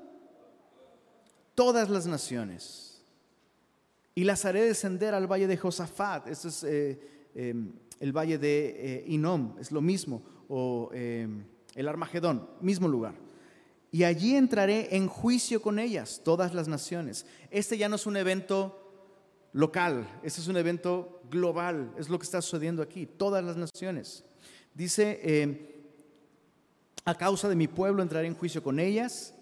Todas 1.55 1.89
las 1.89 2.09
naciones 2.09 2.94
y 4.15 4.25
las 4.25 4.45
haré 4.45 4.63
descender 4.63 5.15
al 5.15 5.27
valle 5.27 5.47
de 5.47 5.57
Josafat. 5.57 6.29
Este 6.29 6.49
es 6.49 6.65
eh, 6.65 7.01
em, 7.35 7.73
el 8.01 8.13
valle 8.13 8.39
de 8.39 8.77
eh, 8.77 9.05
Inom, 9.09 9.57
es 9.59 9.73
lo 9.73 9.81
mismo, 9.81 10.23
o 10.49 10.91
em, 10.93 11.45
el 11.75 11.89
Armagedón, 11.89 12.49
mismo 12.61 12.87
lugar. 12.87 13.15
Y 13.91 14.05
allí 14.05 14.37
entraré 14.37 14.97
en 14.97 15.09
juicio 15.09 15.63
con 15.63 15.79
ellas, 15.79 16.21
todas 16.25 16.55
las 16.55 16.69
naciones. 16.69 17.27
Este 17.51 17.79
ya 17.79 17.89
no 17.89 17.97
es 17.97 18.07
un 18.07 18.17
evento 18.17 18.81
local, 19.53 20.09
este 20.23 20.41
es 20.41 20.49
un 20.49 20.57
evento 20.57 21.23
global, 21.31 21.93
es 21.99 22.09
lo 22.09 22.19
que 22.19 22.25
está 22.25 22.43
sucediendo 22.43 22.83
aquí, 22.83 23.07
todas 23.07 23.45
las 23.45 23.57
naciones. 23.57 24.25
Dice, 24.75 25.21
em, 25.23 25.59
a 27.05 27.15
causa 27.17 27.49
de 27.49 27.55
mi 27.55 27.69
pueblo 27.69 28.03
entraré 28.03 28.27
en 28.27 28.35
juicio 28.35 28.63
con 28.63 28.81
ellas, 28.81 29.35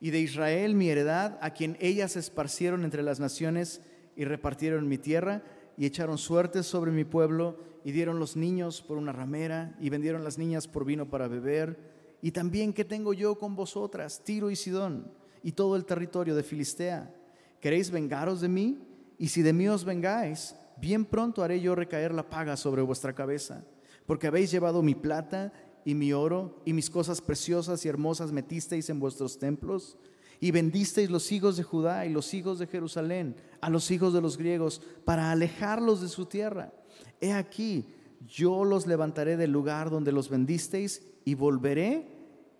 y 0.00 0.10
de 0.10 0.20
Israel 0.20 0.74
mi 0.74 0.88
heredad, 0.88 1.38
a 1.40 1.50
quien 1.50 1.76
ellas 1.80 2.16
esparcieron 2.16 2.84
entre 2.84 3.02
las 3.02 3.18
naciones, 3.18 3.80
y 4.18 4.24
repartieron 4.24 4.88
mi 4.88 4.98
tierra 4.98 5.42
y 5.76 5.86
echaron 5.86 6.18
suertes 6.18 6.66
sobre 6.66 6.90
mi 6.90 7.04
pueblo 7.04 7.56
y 7.84 7.92
dieron 7.92 8.18
los 8.18 8.36
niños 8.36 8.82
por 8.82 8.98
una 8.98 9.12
ramera 9.12 9.76
y 9.80 9.90
vendieron 9.90 10.24
las 10.24 10.38
niñas 10.38 10.66
por 10.66 10.84
vino 10.84 11.08
para 11.08 11.28
beber. 11.28 11.78
Y 12.20 12.32
también, 12.32 12.72
¿qué 12.72 12.84
tengo 12.84 13.14
yo 13.14 13.36
con 13.38 13.54
vosotras, 13.54 14.24
Tiro 14.24 14.50
y 14.50 14.56
Sidón, 14.56 15.12
y 15.44 15.52
todo 15.52 15.76
el 15.76 15.84
territorio 15.84 16.34
de 16.34 16.42
Filistea? 16.42 17.14
¿Queréis 17.60 17.92
vengaros 17.92 18.40
de 18.40 18.48
mí 18.48 18.78
y 19.18 19.28
si 19.28 19.42
de 19.42 19.52
mí 19.52 19.68
os 19.68 19.84
vengáis, 19.84 20.56
bien 20.80 21.04
pronto 21.04 21.44
haré 21.44 21.60
yo 21.60 21.76
recaer 21.76 22.12
la 22.12 22.28
paga 22.28 22.56
sobre 22.56 22.82
vuestra 22.82 23.14
cabeza, 23.14 23.64
porque 24.04 24.26
habéis 24.26 24.50
llevado 24.50 24.82
mi 24.82 24.96
plata 24.96 25.52
y 25.84 25.94
mi 25.94 26.12
oro 26.12 26.60
y 26.64 26.72
mis 26.72 26.90
cosas 26.90 27.20
preciosas 27.20 27.84
y 27.84 27.88
hermosas 27.88 28.32
metisteis 28.32 28.90
en 28.90 28.98
vuestros 28.98 29.38
templos 29.38 29.96
y 30.40 30.50
vendisteis 30.50 31.10
los 31.10 31.30
hijos 31.32 31.56
de 31.56 31.62
Judá 31.62 32.06
y 32.06 32.10
los 32.10 32.32
hijos 32.34 32.58
de 32.58 32.66
Jerusalén 32.66 33.36
a 33.60 33.70
los 33.70 33.90
hijos 33.90 34.12
de 34.12 34.20
los 34.20 34.36
griegos 34.36 34.80
para 35.04 35.30
alejarlos 35.30 36.00
de 36.00 36.08
su 36.08 36.26
tierra. 36.26 36.72
He 37.20 37.32
aquí, 37.32 37.86
yo 38.26 38.64
los 38.64 38.86
levantaré 38.86 39.36
del 39.36 39.52
lugar 39.52 39.90
donde 39.90 40.12
los 40.12 40.28
vendisteis 40.28 41.02
y 41.24 41.34
volveré 41.34 42.06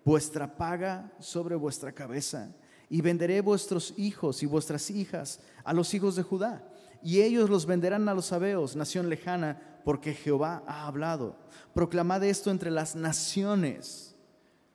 vuestra 0.03 0.57
paga 0.57 1.13
sobre 1.19 1.55
vuestra 1.55 1.91
cabeza 1.91 2.55
y 2.89 3.01
venderé 3.01 3.41
vuestros 3.41 3.93
hijos 3.97 4.41
y 4.43 4.45
vuestras 4.45 4.89
hijas 4.89 5.39
a 5.63 5.73
los 5.73 5.93
hijos 5.93 6.15
de 6.15 6.23
Judá 6.23 6.65
y 7.01 7.21
ellos 7.21 7.49
los 7.49 7.65
venderán 7.65 8.09
a 8.09 8.13
los 8.13 8.27
sabeos, 8.27 8.75
nación 8.75 9.09
lejana, 9.09 9.81
porque 9.85 10.13
Jehová 10.13 10.63
ha 10.67 10.87
hablado. 10.87 11.37
Proclamad 11.73 12.23
esto 12.23 12.51
entre 12.51 12.71
las 12.71 12.95
naciones 12.95 14.08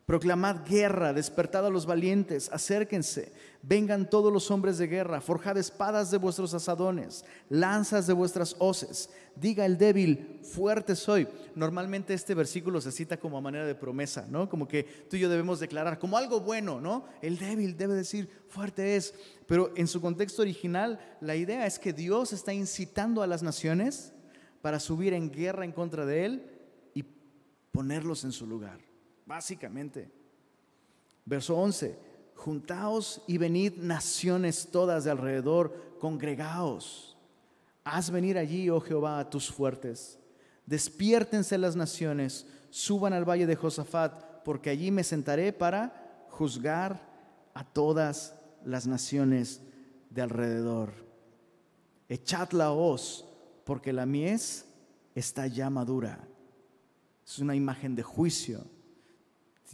Proclamad 0.05 0.67
guerra, 0.67 1.13
despertad 1.13 1.65
a 1.65 1.71
los 1.71 1.87
valientes, 1.87 2.51
acérquense, 2.53 3.33
vengan 3.63 4.07
todos 4.07 4.31
los 4.31 4.51
hombres 4.51 4.77
de 4.77 4.85
guerra, 4.85 5.19
forjad 5.19 5.57
espadas 5.57 6.11
de 6.11 6.19
vuestros 6.19 6.53
asadones, 6.53 7.25
lanzas 7.49 8.05
de 8.05 8.13
vuestras 8.13 8.55
hoces. 8.59 9.09
Diga 9.35 9.65
el 9.65 9.79
débil, 9.79 10.41
fuerte 10.43 10.95
soy. 10.95 11.27
Normalmente 11.55 12.13
este 12.13 12.35
versículo 12.35 12.81
se 12.81 12.91
cita 12.91 13.17
como 13.17 13.39
a 13.39 13.41
manera 13.41 13.65
de 13.65 13.73
promesa, 13.73 14.27
¿no? 14.29 14.47
Como 14.47 14.67
que 14.67 14.83
tú 15.09 15.15
y 15.15 15.21
yo 15.21 15.27
debemos 15.27 15.59
declarar 15.59 15.97
como 15.97 16.19
algo 16.19 16.39
bueno, 16.39 16.79
¿no? 16.79 17.05
El 17.23 17.39
débil 17.39 17.75
debe 17.75 17.95
decir, 17.95 18.29
fuerte 18.47 18.97
es. 18.97 19.15
Pero 19.47 19.73
en 19.75 19.87
su 19.87 20.01
contexto 20.01 20.43
original, 20.43 20.99
la 21.19 21.35
idea 21.35 21.65
es 21.65 21.79
que 21.79 21.93
Dios 21.93 22.31
está 22.31 22.53
incitando 22.53 23.23
a 23.23 23.27
las 23.27 23.41
naciones 23.41 24.13
para 24.61 24.79
subir 24.79 25.13
en 25.13 25.31
guerra 25.31 25.65
en 25.65 25.71
contra 25.71 26.05
de 26.05 26.25
Él 26.25 26.43
y 26.93 27.03
ponerlos 27.71 28.23
en 28.23 28.31
su 28.31 28.45
lugar 28.45 28.84
básicamente. 29.25 30.11
Verso 31.25 31.57
11, 31.57 31.97
juntaos 32.35 33.21
y 33.27 33.37
venid 33.37 33.77
naciones 33.77 34.69
todas 34.71 35.03
de 35.03 35.11
alrededor, 35.11 35.97
congregaos. 35.99 37.17
Haz 37.83 38.09
venir 38.09 38.37
allí, 38.37 38.69
oh 38.69 38.79
Jehová, 38.79 39.19
a 39.19 39.29
tus 39.29 39.51
fuertes. 39.51 40.19
Despiértense 40.65 41.57
las 41.57 41.75
naciones, 41.75 42.47
suban 42.69 43.13
al 43.13 43.27
valle 43.27 43.45
de 43.45 43.55
Josafat, 43.55 44.43
porque 44.43 44.69
allí 44.69 44.91
me 44.91 45.03
sentaré 45.03 45.53
para 45.53 46.25
juzgar 46.29 47.01
a 47.53 47.63
todas 47.63 48.35
las 48.63 48.85
naciones 48.85 49.61
de 50.09 50.21
alrededor. 50.21 50.93
Echad 52.09 52.51
la 52.51 52.71
hoz, 52.71 53.25
porque 53.63 53.93
la 53.93 54.05
mies 54.05 54.65
está 55.15 55.47
ya 55.47 55.69
madura. 55.69 56.27
Es 57.25 57.39
una 57.39 57.55
imagen 57.55 57.95
de 57.95 58.03
juicio 58.03 58.74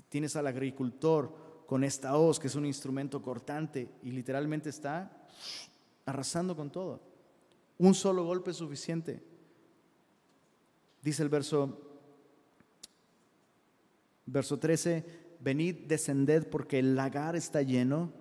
Tienes 0.09 0.35
al 0.35 0.47
agricultor 0.47 1.63
con 1.65 1.83
esta 1.83 2.17
hoz, 2.17 2.39
que 2.39 2.47
es 2.47 2.55
un 2.55 2.65
instrumento 2.65 3.21
cortante, 3.21 3.89
y 4.03 4.11
literalmente 4.11 4.69
está 4.69 5.25
arrasando 6.05 6.55
con 6.55 6.71
todo. 6.71 7.01
Un 7.77 7.93
solo 7.93 8.25
golpe 8.25 8.51
es 8.51 8.57
suficiente. 8.57 9.23
Dice 11.01 11.23
el 11.23 11.29
verso, 11.29 11.79
verso 14.25 14.59
13, 14.59 15.05
venid, 15.39 15.87
descended 15.87 16.47
porque 16.47 16.79
el 16.79 16.95
lagar 16.95 17.35
está 17.35 17.61
lleno, 17.61 18.11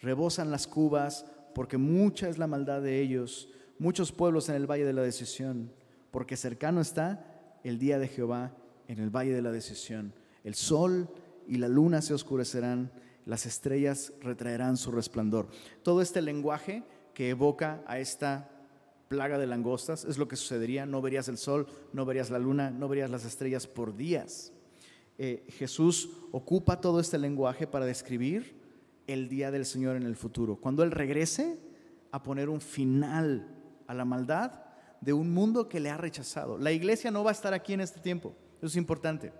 rebosan 0.00 0.50
las 0.50 0.66
cubas 0.66 1.26
porque 1.54 1.76
mucha 1.76 2.28
es 2.28 2.38
la 2.38 2.46
maldad 2.46 2.82
de 2.82 3.00
ellos, 3.00 3.48
muchos 3.78 4.12
pueblos 4.12 4.48
en 4.48 4.56
el 4.56 4.70
valle 4.70 4.84
de 4.84 4.92
la 4.92 5.02
decisión, 5.02 5.72
porque 6.10 6.36
cercano 6.36 6.80
está 6.80 7.58
el 7.64 7.78
día 7.78 7.98
de 7.98 8.08
Jehová 8.08 8.56
en 8.88 8.98
el 8.98 9.10
valle 9.10 9.34
de 9.34 9.42
la 9.42 9.52
decisión. 9.52 10.12
El 10.46 10.54
sol 10.54 11.08
y 11.48 11.56
la 11.56 11.66
luna 11.66 12.00
se 12.00 12.14
oscurecerán, 12.14 12.92
las 13.24 13.46
estrellas 13.46 14.12
retraerán 14.20 14.76
su 14.76 14.92
resplandor. 14.92 15.48
Todo 15.82 16.00
este 16.00 16.22
lenguaje 16.22 16.84
que 17.14 17.30
evoca 17.30 17.82
a 17.84 17.98
esta 17.98 18.48
plaga 19.08 19.38
de 19.38 19.48
langostas 19.48 20.04
es 20.04 20.18
lo 20.18 20.28
que 20.28 20.36
sucedería. 20.36 20.86
No 20.86 21.02
verías 21.02 21.26
el 21.26 21.36
sol, 21.36 21.66
no 21.92 22.04
verías 22.04 22.30
la 22.30 22.38
luna, 22.38 22.70
no 22.70 22.86
verías 22.86 23.10
las 23.10 23.24
estrellas 23.24 23.66
por 23.66 23.96
días. 23.96 24.52
Eh, 25.18 25.44
Jesús 25.48 26.10
ocupa 26.30 26.80
todo 26.80 27.00
este 27.00 27.18
lenguaje 27.18 27.66
para 27.66 27.84
describir 27.84 28.54
el 29.08 29.28
día 29.28 29.50
del 29.50 29.66
Señor 29.66 29.96
en 29.96 30.04
el 30.04 30.14
futuro. 30.14 30.60
Cuando 30.60 30.84
Él 30.84 30.92
regrese 30.92 31.58
a 32.12 32.22
poner 32.22 32.48
un 32.48 32.60
final 32.60 33.52
a 33.88 33.94
la 33.94 34.04
maldad 34.04 34.52
de 35.00 35.12
un 35.12 35.34
mundo 35.34 35.68
que 35.68 35.80
le 35.80 35.90
ha 35.90 35.96
rechazado. 35.96 36.56
La 36.56 36.70
iglesia 36.70 37.10
no 37.10 37.24
va 37.24 37.32
a 37.32 37.34
estar 37.34 37.52
aquí 37.52 37.72
en 37.72 37.80
este 37.80 37.98
tiempo. 37.98 38.32
Eso 38.58 38.66
es 38.66 38.76
importante. 38.76 39.32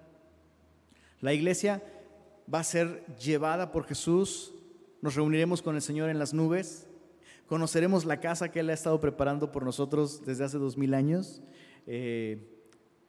La 1.21 1.33
iglesia 1.33 1.83
va 2.53 2.61
a 2.61 2.65
ser 2.65 3.07
llevada 3.17 3.73
por 3.73 3.85
Jesús, 3.85 4.53
nos 5.01 5.15
reuniremos 5.15 5.63
con 5.63 5.75
el 5.75 5.83
Señor 5.83 6.11
en 6.11 6.19
las 6.19 6.35
nubes, 6.35 6.87
conoceremos 7.47 8.05
la 8.05 8.21
casa 8.21 8.51
que 8.51 8.61
Él 8.61 8.69
ha 8.69 8.75
estado 8.75 9.01
preparando 9.01 9.51
por 9.51 9.65
nosotros 9.65 10.25
desde 10.27 10.45
hace 10.45 10.59
dos 10.59 10.77
mil 10.77 10.93
años, 10.93 11.41
eh, 11.87 12.53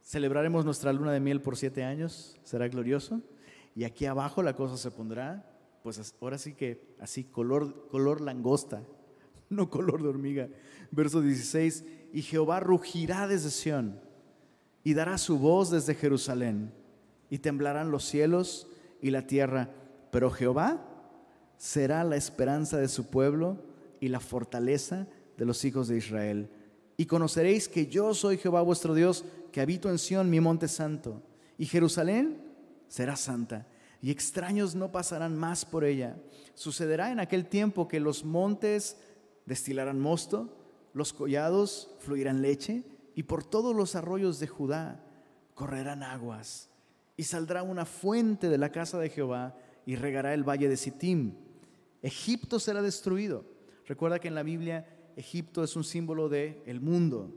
celebraremos 0.02 0.64
nuestra 0.64 0.92
luna 0.92 1.12
de 1.12 1.20
miel 1.20 1.42
por 1.42 1.56
siete 1.56 1.84
años, 1.84 2.38
será 2.44 2.66
glorioso, 2.68 3.20
y 3.74 3.84
aquí 3.84 4.06
abajo 4.06 4.42
la 4.42 4.56
cosa 4.56 4.78
se 4.78 4.90
pondrá, 4.90 5.44
pues 5.82 6.14
ahora 6.20 6.38
sí 6.38 6.54
que 6.54 6.94
así, 7.00 7.24
color, 7.24 7.88
color 7.88 8.22
langosta, 8.22 8.82
no 9.50 9.68
color 9.68 10.02
de 10.02 10.08
hormiga. 10.08 10.48
Verso 10.90 11.20
16, 11.20 11.84
y 12.14 12.22
Jehová 12.22 12.60
rugirá 12.60 13.28
desde 13.28 13.50
Sión 13.50 14.00
y 14.82 14.94
dará 14.94 15.18
su 15.18 15.38
voz 15.38 15.70
desde 15.70 15.94
Jerusalén 15.94 16.72
y 17.30 17.38
temblarán 17.38 17.90
los 17.90 18.04
cielos 18.04 18.68
y 19.00 19.10
la 19.10 19.26
tierra, 19.26 19.70
pero 20.10 20.30
Jehová 20.30 20.84
será 21.56 22.04
la 22.04 22.16
esperanza 22.16 22.78
de 22.78 22.88
su 22.88 23.06
pueblo 23.06 23.58
y 24.00 24.08
la 24.08 24.20
fortaleza 24.20 25.06
de 25.36 25.44
los 25.44 25.64
hijos 25.64 25.88
de 25.88 25.98
Israel. 25.98 26.50
Y 26.96 27.06
conoceréis 27.06 27.68
que 27.68 27.86
yo 27.86 28.14
soy 28.14 28.38
Jehová 28.38 28.62
vuestro 28.62 28.94
Dios, 28.94 29.24
que 29.52 29.60
habito 29.60 29.90
en 29.90 29.98
Sión, 29.98 30.30
mi 30.30 30.40
monte 30.40 30.68
santo, 30.68 31.22
y 31.56 31.66
Jerusalén 31.66 32.38
será 32.88 33.16
santa, 33.16 33.66
y 34.00 34.10
extraños 34.10 34.74
no 34.74 34.90
pasarán 34.90 35.36
más 35.36 35.64
por 35.64 35.84
ella. 35.84 36.16
Sucederá 36.54 37.12
en 37.12 37.20
aquel 37.20 37.46
tiempo 37.46 37.88
que 37.88 38.00
los 38.00 38.24
montes 38.24 38.96
destilarán 39.46 40.00
mosto, 40.00 40.56
los 40.92 41.12
collados 41.12 41.90
fluirán 42.00 42.42
leche, 42.42 42.84
y 43.14 43.24
por 43.24 43.44
todos 43.44 43.74
los 43.74 43.96
arroyos 43.96 44.38
de 44.38 44.46
Judá 44.46 45.04
correrán 45.54 46.02
aguas 46.02 46.68
y 47.18 47.24
saldrá 47.24 47.64
una 47.64 47.84
fuente 47.84 48.48
de 48.48 48.58
la 48.58 48.70
casa 48.70 48.96
de 48.96 49.10
Jehová 49.10 49.56
y 49.84 49.96
regará 49.96 50.32
el 50.34 50.48
valle 50.48 50.68
de 50.68 50.76
Sittim. 50.76 51.34
Egipto 52.00 52.60
será 52.60 52.80
destruido. 52.80 53.44
Recuerda 53.86 54.20
que 54.20 54.28
en 54.28 54.36
la 54.36 54.44
Biblia 54.44 54.86
Egipto 55.16 55.64
es 55.64 55.74
un 55.74 55.82
símbolo 55.82 56.28
del 56.28 56.62
el 56.64 56.80
mundo. 56.80 57.34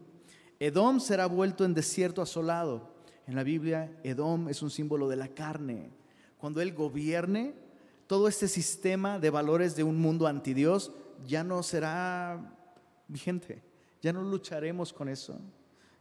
Edom 0.60 1.00
será 1.00 1.26
vuelto 1.26 1.66
en 1.66 1.74
desierto 1.74 2.22
asolado. 2.22 2.94
En 3.26 3.36
la 3.36 3.42
Biblia 3.42 3.92
Edom 4.04 4.50
es 4.50 4.62
un 4.62 4.70
símbolo 4.70 5.10
de 5.10 5.16
la 5.16 5.30
carne. 5.30 5.90
Cuando 6.38 6.62
Él 6.62 6.76
gobierne, 6.76 7.56
todo 8.06 8.28
este 8.28 8.48
sistema 8.48 9.18
de 9.18 9.32
valores 9.32 9.76
de 9.76 9.84
un 9.84 9.98
mundo 10.00 10.28
anti 10.28 10.54
Dios 10.54 10.92
ya 11.26 11.44
no 11.44 11.64
será 11.64 12.56
vigente. 13.08 13.64
Ya 14.04 14.14
no 14.14 14.22
lucharemos 14.22 14.94
con 14.94 15.10
eso. 15.10 15.40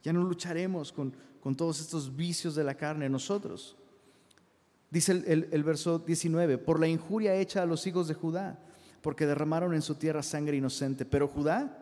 Ya 0.03 0.12
no 0.12 0.22
lucharemos 0.22 0.92
con, 0.92 1.14
con 1.40 1.57
todos 1.57 1.80
estos 1.80 2.14
vicios 2.14 2.55
de 2.55 2.64
la 2.64 2.74
carne 2.74 3.09
nosotros. 3.09 3.76
Dice 4.90 5.12
el, 5.12 5.64
verso 5.64 6.01
19, 6.01 6.59
por 6.59 6.80
la 6.80 6.88
injuria 6.88 7.36
hecha 7.36 7.62
a 7.62 7.66
los 7.66 7.86
hijos 7.86 8.09
de 8.09 8.14
Judá, 8.14 8.59
porque 9.03 9.24
derramaron 9.24 9.72
en 9.74 9.82
su 9.82 9.94
tierra 9.94 10.22
sangre 10.22 10.57
inocente, 10.57 11.05
pero 11.05 11.28
Judá 11.28 11.78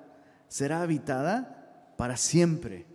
será 0.46 0.82
habitada 0.82 1.94
para 1.96 2.18
siempre, 2.18 2.86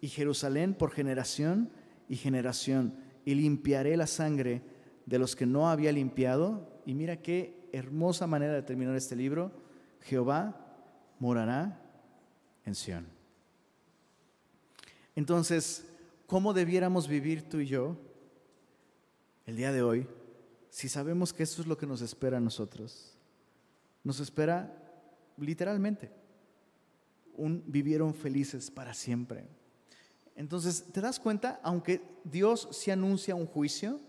y 0.00 0.08
Jerusalén 0.08 0.74
por 0.74 0.90
generación 0.90 1.70
y 2.08 2.16
generación, 2.16 2.96
y 3.24 3.36
limpiaré 3.36 3.96
la 3.96 4.08
sangre 4.08 4.62
de 5.06 5.18
los 5.18 5.36
que 5.36 5.46
no 5.46 5.70
había 5.70 5.92
limpiado. 5.92 6.82
Y 6.84 6.94
mira 6.94 7.22
qué 7.22 7.68
hermosa 7.72 8.26
manera 8.26 8.52
de 8.52 8.62
terminar 8.62 8.96
este 8.96 9.16
libro. 9.16 9.52
Jehová 10.02 10.60
morará 11.20 11.80
en 12.66 12.74
Sión. 12.74 13.13
Entonces, 15.16 15.84
¿cómo 16.26 16.52
debiéramos 16.52 17.08
vivir 17.08 17.48
tú 17.48 17.60
y 17.60 17.66
yo 17.66 17.96
el 19.46 19.56
día 19.56 19.72
de 19.72 19.82
hoy 19.82 20.08
si 20.70 20.88
sabemos 20.88 21.32
que 21.32 21.44
eso 21.44 21.62
es 21.62 21.68
lo 21.68 21.78
que 21.78 21.86
nos 21.86 22.00
espera 22.00 22.38
a 22.38 22.40
nosotros? 22.40 23.14
Nos 24.02 24.20
espera 24.20 24.76
literalmente 25.36 26.10
un 27.36 27.64
vivieron 27.66 28.14
felices 28.14 28.70
para 28.70 28.94
siempre. 28.94 29.46
Entonces, 30.36 30.84
¿te 30.92 31.00
das 31.00 31.20
cuenta? 31.20 31.60
Aunque 31.62 32.02
Dios 32.24 32.68
se 32.72 32.92
anuncia 32.92 33.34
un 33.34 33.46
juicio, 33.46 34.00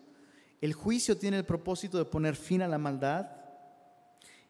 el 0.61 0.73
juicio 0.73 1.17
tiene 1.17 1.37
el 1.37 1.45
propósito 1.45 1.97
de 1.97 2.05
poner 2.05 2.35
fin 2.35 2.61
a 2.61 2.67
la 2.67 2.77
maldad 2.77 3.27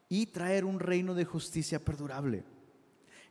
y 0.07 0.27
traer 0.27 0.63
un 0.63 0.79
reino 0.79 1.13
de 1.13 1.25
justicia 1.25 1.83
perdurable. 1.83 2.43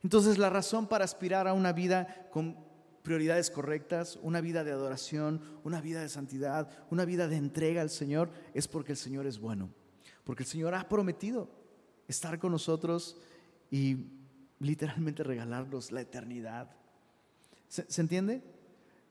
Entonces 0.03 0.37
la 0.37 0.49
razón 0.49 0.87
para 0.87 1.05
aspirar 1.05 1.47
a 1.47 1.53
una 1.53 1.73
vida 1.73 2.27
con 2.31 2.57
prioridades 3.05 3.51
correctas, 3.51 4.19
una 4.23 4.41
vida 4.41 4.63
de 4.63 4.71
adoración, 4.71 5.39
una 5.63 5.79
vida 5.79 6.01
de 6.01 6.09
santidad, 6.09 6.69
una 6.89 7.05
vida 7.05 7.29
de 7.29 7.37
entrega 7.37 7.81
al 7.81 7.91
Señor, 7.91 8.31
es 8.53 8.67
porque 8.67 8.91
el 8.91 8.97
Señor 8.97 9.27
es 9.27 9.39
bueno, 9.39 9.69
porque 10.25 10.43
el 10.43 10.49
Señor 10.49 10.73
ha 10.73 10.89
prometido 10.89 11.47
estar 12.07 12.39
con 12.39 12.51
nosotros 12.51 13.17
y 13.69 14.07
literalmente 14.59 15.23
regalarnos 15.23 15.91
la 15.91 16.01
eternidad. 16.01 16.71
¿Se, 17.67 18.01
entiende? 18.01 18.41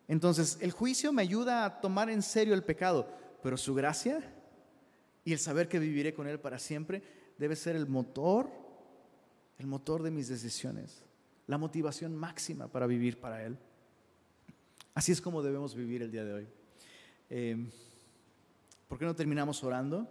Entonces, 0.08 0.58
el 0.60 0.72
juicio 0.72 1.12
me 1.12 1.22
ayuda 1.22 1.64
a 1.64 1.80
tomar 1.80 2.10
en 2.10 2.22
serio 2.22 2.54
el 2.54 2.64
pecado, 2.64 3.08
pero 3.42 3.56
su 3.56 3.74
gracia 3.74 4.34
y 5.24 5.32
el 5.32 5.38
saber 5.38 5.68
que 5.68 5.78
viviré 5.78 6.14
con 6.14 6.26
Él 6.26 6.40
para 6.40 6.58
siempre 6.58 7.02
debe 7.38 7.54
ser 7.54 7.76
el 7.76 7.86
motor, 7.86 8.50
el 9.58 9.66
motor 9.66 10.02
de 10.02 10.10
mis 10.10 10.28
decisiones, 10.28 11.04
la 11.46 11.58
motivación 11.58 12.16
máxima 12.16 12.66
para 12.66 12.88
vivir 12.88 13.20
para 13.20 13.44
Él. 13.44 13.56
Así 14.94 15.10
es 15.10 15.20
como 15.20 15.42
debemos 15.42 15.74
vivir 15.74 16.02
el 16.02 16.10
día 16.12 16.24
de 16.24 16.32
hoy. 16.32 16.48
Eh, 17.28 17.68
¿Por 18.88 18.98
qué 18.98 19.04
no 19.04 19.14
terminamos 19.16 19.64
orando? 19.64 20.08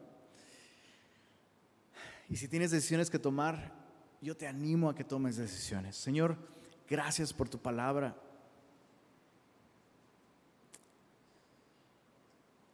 Y 2.29 2.35
si 2.35 2.49
tienes 2.49 2.71
decisiones 2.71 3.09
que 3.09 3.17
tomar, 3.17 3.73
yo 4.21 4.35
te 4.35 4.45
animo 4.45 4.89
a 4.89 4.95
que 4.95 5.05
tomes 5.05 5.37
decisiones. 5.37 5.95
Señor, 5.95 6.35
gracias 6.89 7.31
por 7.33 7.47
tu 7.47 7.59
palabra. 7.59 8.15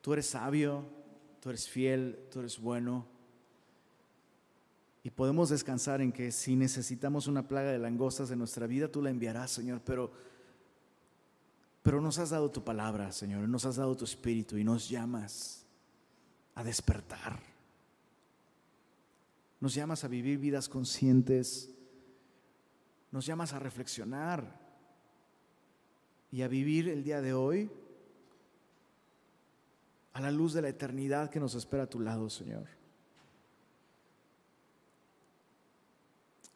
Tú 0.01 0.13
eres 0.13 0.27
sabio, 0.27 0.85
tú 1.41 1.49
eres 1.49 1.69
fiel, 1.69 2.27
tú 2.31 2.39
eres 2.39 2.59
bueno. 2.59 3.05
Y 5.03 5.11
podemos 5.11 5.49
descansar 5.49 6.01
en 6.01 6.11
que 6.11 6.31
si 6.31 6.55
necesitamos 6.55 7.27
una 7.27 7.47
plaga 7.47 7.71
de 7.71 7.79
langostas 7.79 8.31
en 8.31 8.39
nuestra 8.39 8.65
vida, 8.65 8.87
tú 8.87 9.01
la 9.01 9.09
enviarás, 9.09 9.51
Señor. 9.51 9.81
Pero, 9.85 10.11
pero 11.81 12.01
nos 12.01 12.19
has 12.19 12.31
dado 12.31 12.51
tu 12.51 12.63
palabra, 12.63 13.11
Señor. 13.11 13.47
Nos 13.47 13.65
has 13.65 13.77
dado 13.77 13.95
tu 13.95 14.05
espíritu 14.05 14.57
y 14.57 14.63
nos 14.63 14.89
llamas 14.89 15.65
a 16.55 16.63
despertar. 16.63 17.39
Nos 19.59 19.73
llamas 19.73 20.03
a 20.03 20.07
vivir 20.07 20.39
vidas 20.39 20.67
conscientes. 20.67 21.69
Nos 23.11 23.25
llamas 23.25 23.53
a 23.53 23.59
reflexionar 23.59 24.59
y 26.31 26.41
a 26.41 26.47
vivir 26.47 26.89
el 26.89 27.03
día 27.03 27.21
de 27.21 27.33
hoy 27.33 27.71
a 30.13 30.21
la 30.21 30.31
luz 30.31 30.53
de 30.53 30.61
la 30.61 30.69
eternidad 30.69 31.29
que 31.29 31.39
nos 31.39 31.55
espera 31.55 31.83
a 31.83 31.89
tu 31.89 31.99
lado, 31.99 32.29
Señor. 32.29 32.65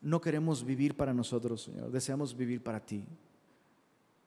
No 0.02 0.20
queremos 0.20 0.66
vivir 0.66 0.98
para 0.98 1.14
nosotros, 1.14 1.64
Señor. 1.64 1.90
Deseamos 1.90 2.36
vivir 2.36 2.62
para 2.62 2.86
ti. 2.86 3.08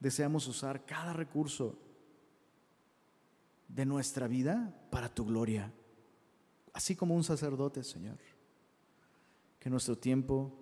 Deseamos 0.00 0.46
usar 0.46 0.84
cada 0.84 1.12
recurso 1.12 1.78
de 3.68 3.84
nuestra 3.84 4.28
vida 4.28 4.74
para 4.90 5.08
tu 5.08 5.24
gloria. 5.24 5.72
Así 6.72 6.94
como 6.94 7.14
un 7.14 7.24
sacerdote, 7.24 7.82
Señor 7.82 8.18
que 9.66 9.70
nuestro 9.70 9.98
tiempo, 9.98 10.56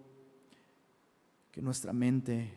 que 1.53 1.61
nuestra 1.61 1.93
mente, 1.93 2.51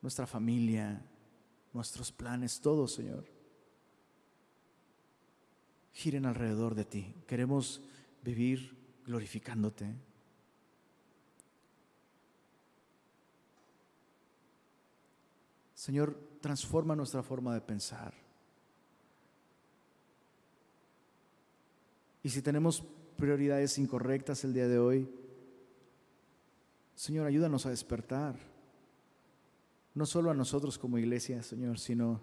nuestra 0.00 0.26
familia, 0.26 1.04
nuestros 1.74 2.10
planes, 2.10 2.58
todo, 2.58 2.88
Señor, 2.88 3.26
giren 5.92 6.24
alrededor 6.24 6.74
de 6.74 6.86
ti. 6.86 7.14
Queremos 7.26 7.82
vivir 8.22 8.78
glorificándote. 9.04 9.94
Señor, 15.80 16.14
transforma 16.42 16.94
nuestra 16.94 17.22
forma 17.22 17.54
de 17.54 17.62
pensar. 17.62 18.12
Y 22.22 22.28
si 22.28 22.42
tenemos 22.42 22.84
prioridades 23.16 23.78
incorrectas 23.78 24.44
el 24.44 24.52
día 24.52 24.68
de 24.68 24.78
hoy. 24.78 25.10
Señor, 26.94 27.26
ayúdanos 27.26 27.64
a 27.64 27.70
despertar. 27.70 28.36
No 29.94 30.04
solo 30.04 30.30
a 30.30 30.34
nosotros 30.34 30.76
como 30.76 30.98
iglesia, 30.98 31.42
Señor, 31.42 31.78
sino 31.78 32.20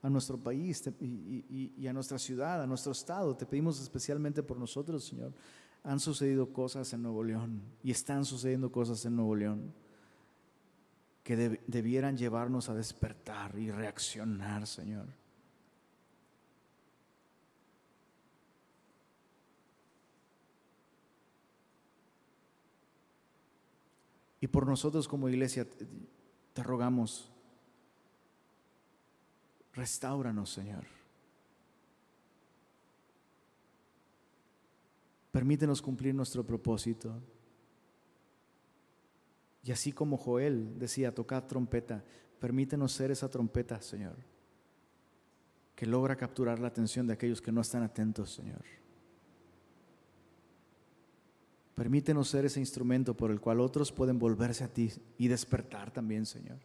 a 0.00 0.08
nuestro 0.08 0.38
país 0.38 0.82
y, 0.98 1.86
a 1.86 1.92
nuestra 1.92 2.18
ciudad, 2.18 2.62
a 2.62 2.66
nuestro 2.66 2.92
estado. 2.92 3.36
Te 3.36 3.44
pedimos 3.44 3.82
especialmente 3.82 4.42
por 4.42 4.56
nosotros, 4.56 5.04
Señor. 5.04 5.34
Han 5.84 6.00
sucedido 6.00 6.54
cosas 6.54 6.90
en 6.94 7.02
Nuevo 7.02 7.22
León 7.22 7.60
y 7.82 7.90
están 7.90 8.24
sucediendo 8.24 8.72
cosas 8.72 9.04
en 9.04 9.14
Nuevo 9.14 9.36
León 9.36 9.74
que 11.28 11.60
debieran 11.66 12.16
llevarnos 12.16 12.70
a 12.70 12.74
despertar 12.74 13.58
y 13.58 13.70
reaccionar, 13.70 14.66
Señor. 14.66 15.04
Y 24.40 24.46
por 24.46 24.66
nosotros 24.66 25.06
como 25.06 25.28
iglesia 25.28 25.66
te 26.54 26.62
rogamos, 26.62 27.30
restauranos, 29.74 30.48
Señor. 30.48 30.86
Permítenos 35.30 35.82
cumplir 35.82 36.14
nuestro 36.14 36.42
propósito. 36.42 37.20
Y 39.62 39.72
así 39.72 39.92
como 39.92 40.16
Joel 40.16 40.78
decía, 40.78 41.14
tocad 41.14 41.44
trompeta, 41.44 42.04
permítenos 42.38 42.92
ser 42.92 43.10
esa 43.10 43.28
trompeta, 43.28 43.80
Señor, 43.82 44.16
que 45.74 45.86
logra 45.86 46.16
capturar 46.16 46.58
la 46.58 46.68
atención 46.68 47.06
de 47.06 47.12
aquellos 47.12 47.40
que 47.42 47.52
no 47.52 47.60
están 47.60 47.82
atentos, 47.82 48.32
Señor. 48.32 48.64
Permítenos 51.74 52.28
ser 52.28 52.44
ese 52.44 52.58
instrumento 52.58 53.16
por 53.16 53.30
el 53.30 53.40
cual 53.40 53.60
otros 53.60 53.92
pueden 53.92 54.18
volverse 54.18 54.64
a 54.64 54.68
ti 54.68 54.90
y 55.16 55.28
despertar 55.28 55.92
también, 55.92 56.26
Señor. 56.26 56.58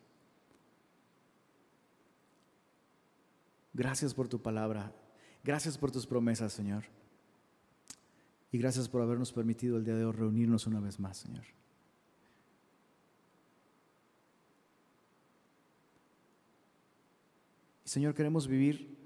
Gracias 3.73 4.13
por 4.13 4.27
tu 4.27 4.41
palabra. 4.41 4.91
Gracias 5.43 5.77
por 5.77 5.91
tus 5.91 6.07
promesas, 6.07 6.53
Señor. 6.53 6.85
Y 8.51 8.57
gracias 8.57 8.87
por 8.87 9.01
habernos 9.01 9.31
permitido 9.33 9.77
el 9.77 9.83
día 9.83 9.95
de 9.95 10.05
hoy 10.05 10.13
reunirnos 10.13 10.67
una 10.67 10.79
vez 10.79 10.99
más, 10.99 11.17
Señor. 11.17 11.43
Señor, 17.93 18.15
queremos 18.15 18.47
vivir 18.47 18.97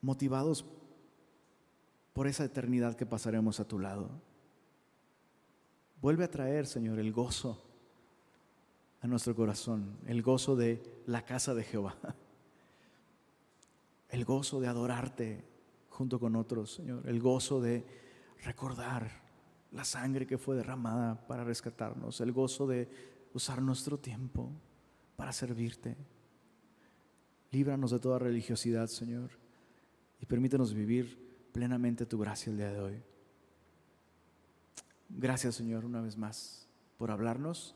motivados 0.00 0.64
por 2.14 2.26
esa 2.26 2.46
eternidad 2.46 2.96
que 2.96 3.04
pasaremos 3.04 3.60
a 3.60 3.68
tu 3.68 3.78
lado. 3.78 4.08
Vuelve 6.00 6.24
a 6.24 6.30
traer, 6.30 6.66
Señor, 6.66 6.98
el 7.00 7.12
gozo 7.12 7.62
a 9.02 9.06
nuestro 9.08 9.36
corazón, 9.36 9.98
el 10.06 10.22
gozo 10.22 10.56
de 10.56 10.82
la 11.04 11.22
casa 11.22 11.52
de 11.52 11.64
Jehová, 11.64 11.98
el 14.08 14.24
gozo 14.24 14.58
de 14.58 14.68
adorarte 14.68 15.44
junto 15.90 16.18
con 16.18 16.34
otros, 16.34 16.72
Señor, 16.72 17.06
el 17.06 17.20
gozo 17.20 17.60
de 17.60 17.84
recordar 18.42 19.20
la 19.70 19.84
sangre 19.84 20.26
que 20.26 20.38
fue 20.38 20.56
derramada 20.56 21.26
para 21.26 21.44
rescatarnos, 21.44 22.22
el 22.22 22.32
gozo 22.32 22.66
de 22.66 22.88
usar 23.34 23.60
nuestro 23.60 23.98
tiempo 23.98 24.50
para 25.14 25.30
servirte. 25.30 25.94
Líbranos 27.52 27.90
de 27.90 28.00
toda 28.00 28.18
religiosidad, 28.18 28.88
Señor, 28.88 29.30
y 30.20 30.26
permítenos 30.26 30.74
vivir 30.74 31.18
plenamente 31.52 32.06
tu 32.06 32.18
gracia 32.18 32.50
el 32.50 32.56
día 32.56 32.72
de 32.72 32.80
hoy. 32.80 33.02
Gracias 35.10 35.54
Señor 35.54 35.84
una 35.84 36.00
vez 36.00 36.16
más 36.16 36.66
por 36.96 37.10
hablarnos 37.10 37.74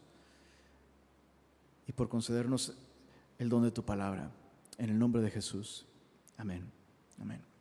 y 1.86 1.92
por 1.92 2.08
concedernos 2.08 2.74
el 3.38 3.48
don 3.48 3.62
de 3.62 3.70
tu 3.70 3.84
palabra. 3.84 4.30
En 4.78 4.90
el 4.90 4.98
nombre 4.98 5.22
de 5.22 5.30
Jesús. 5.30 5.86
Amén. 6.36 6.70
Amén. 7.18 7.55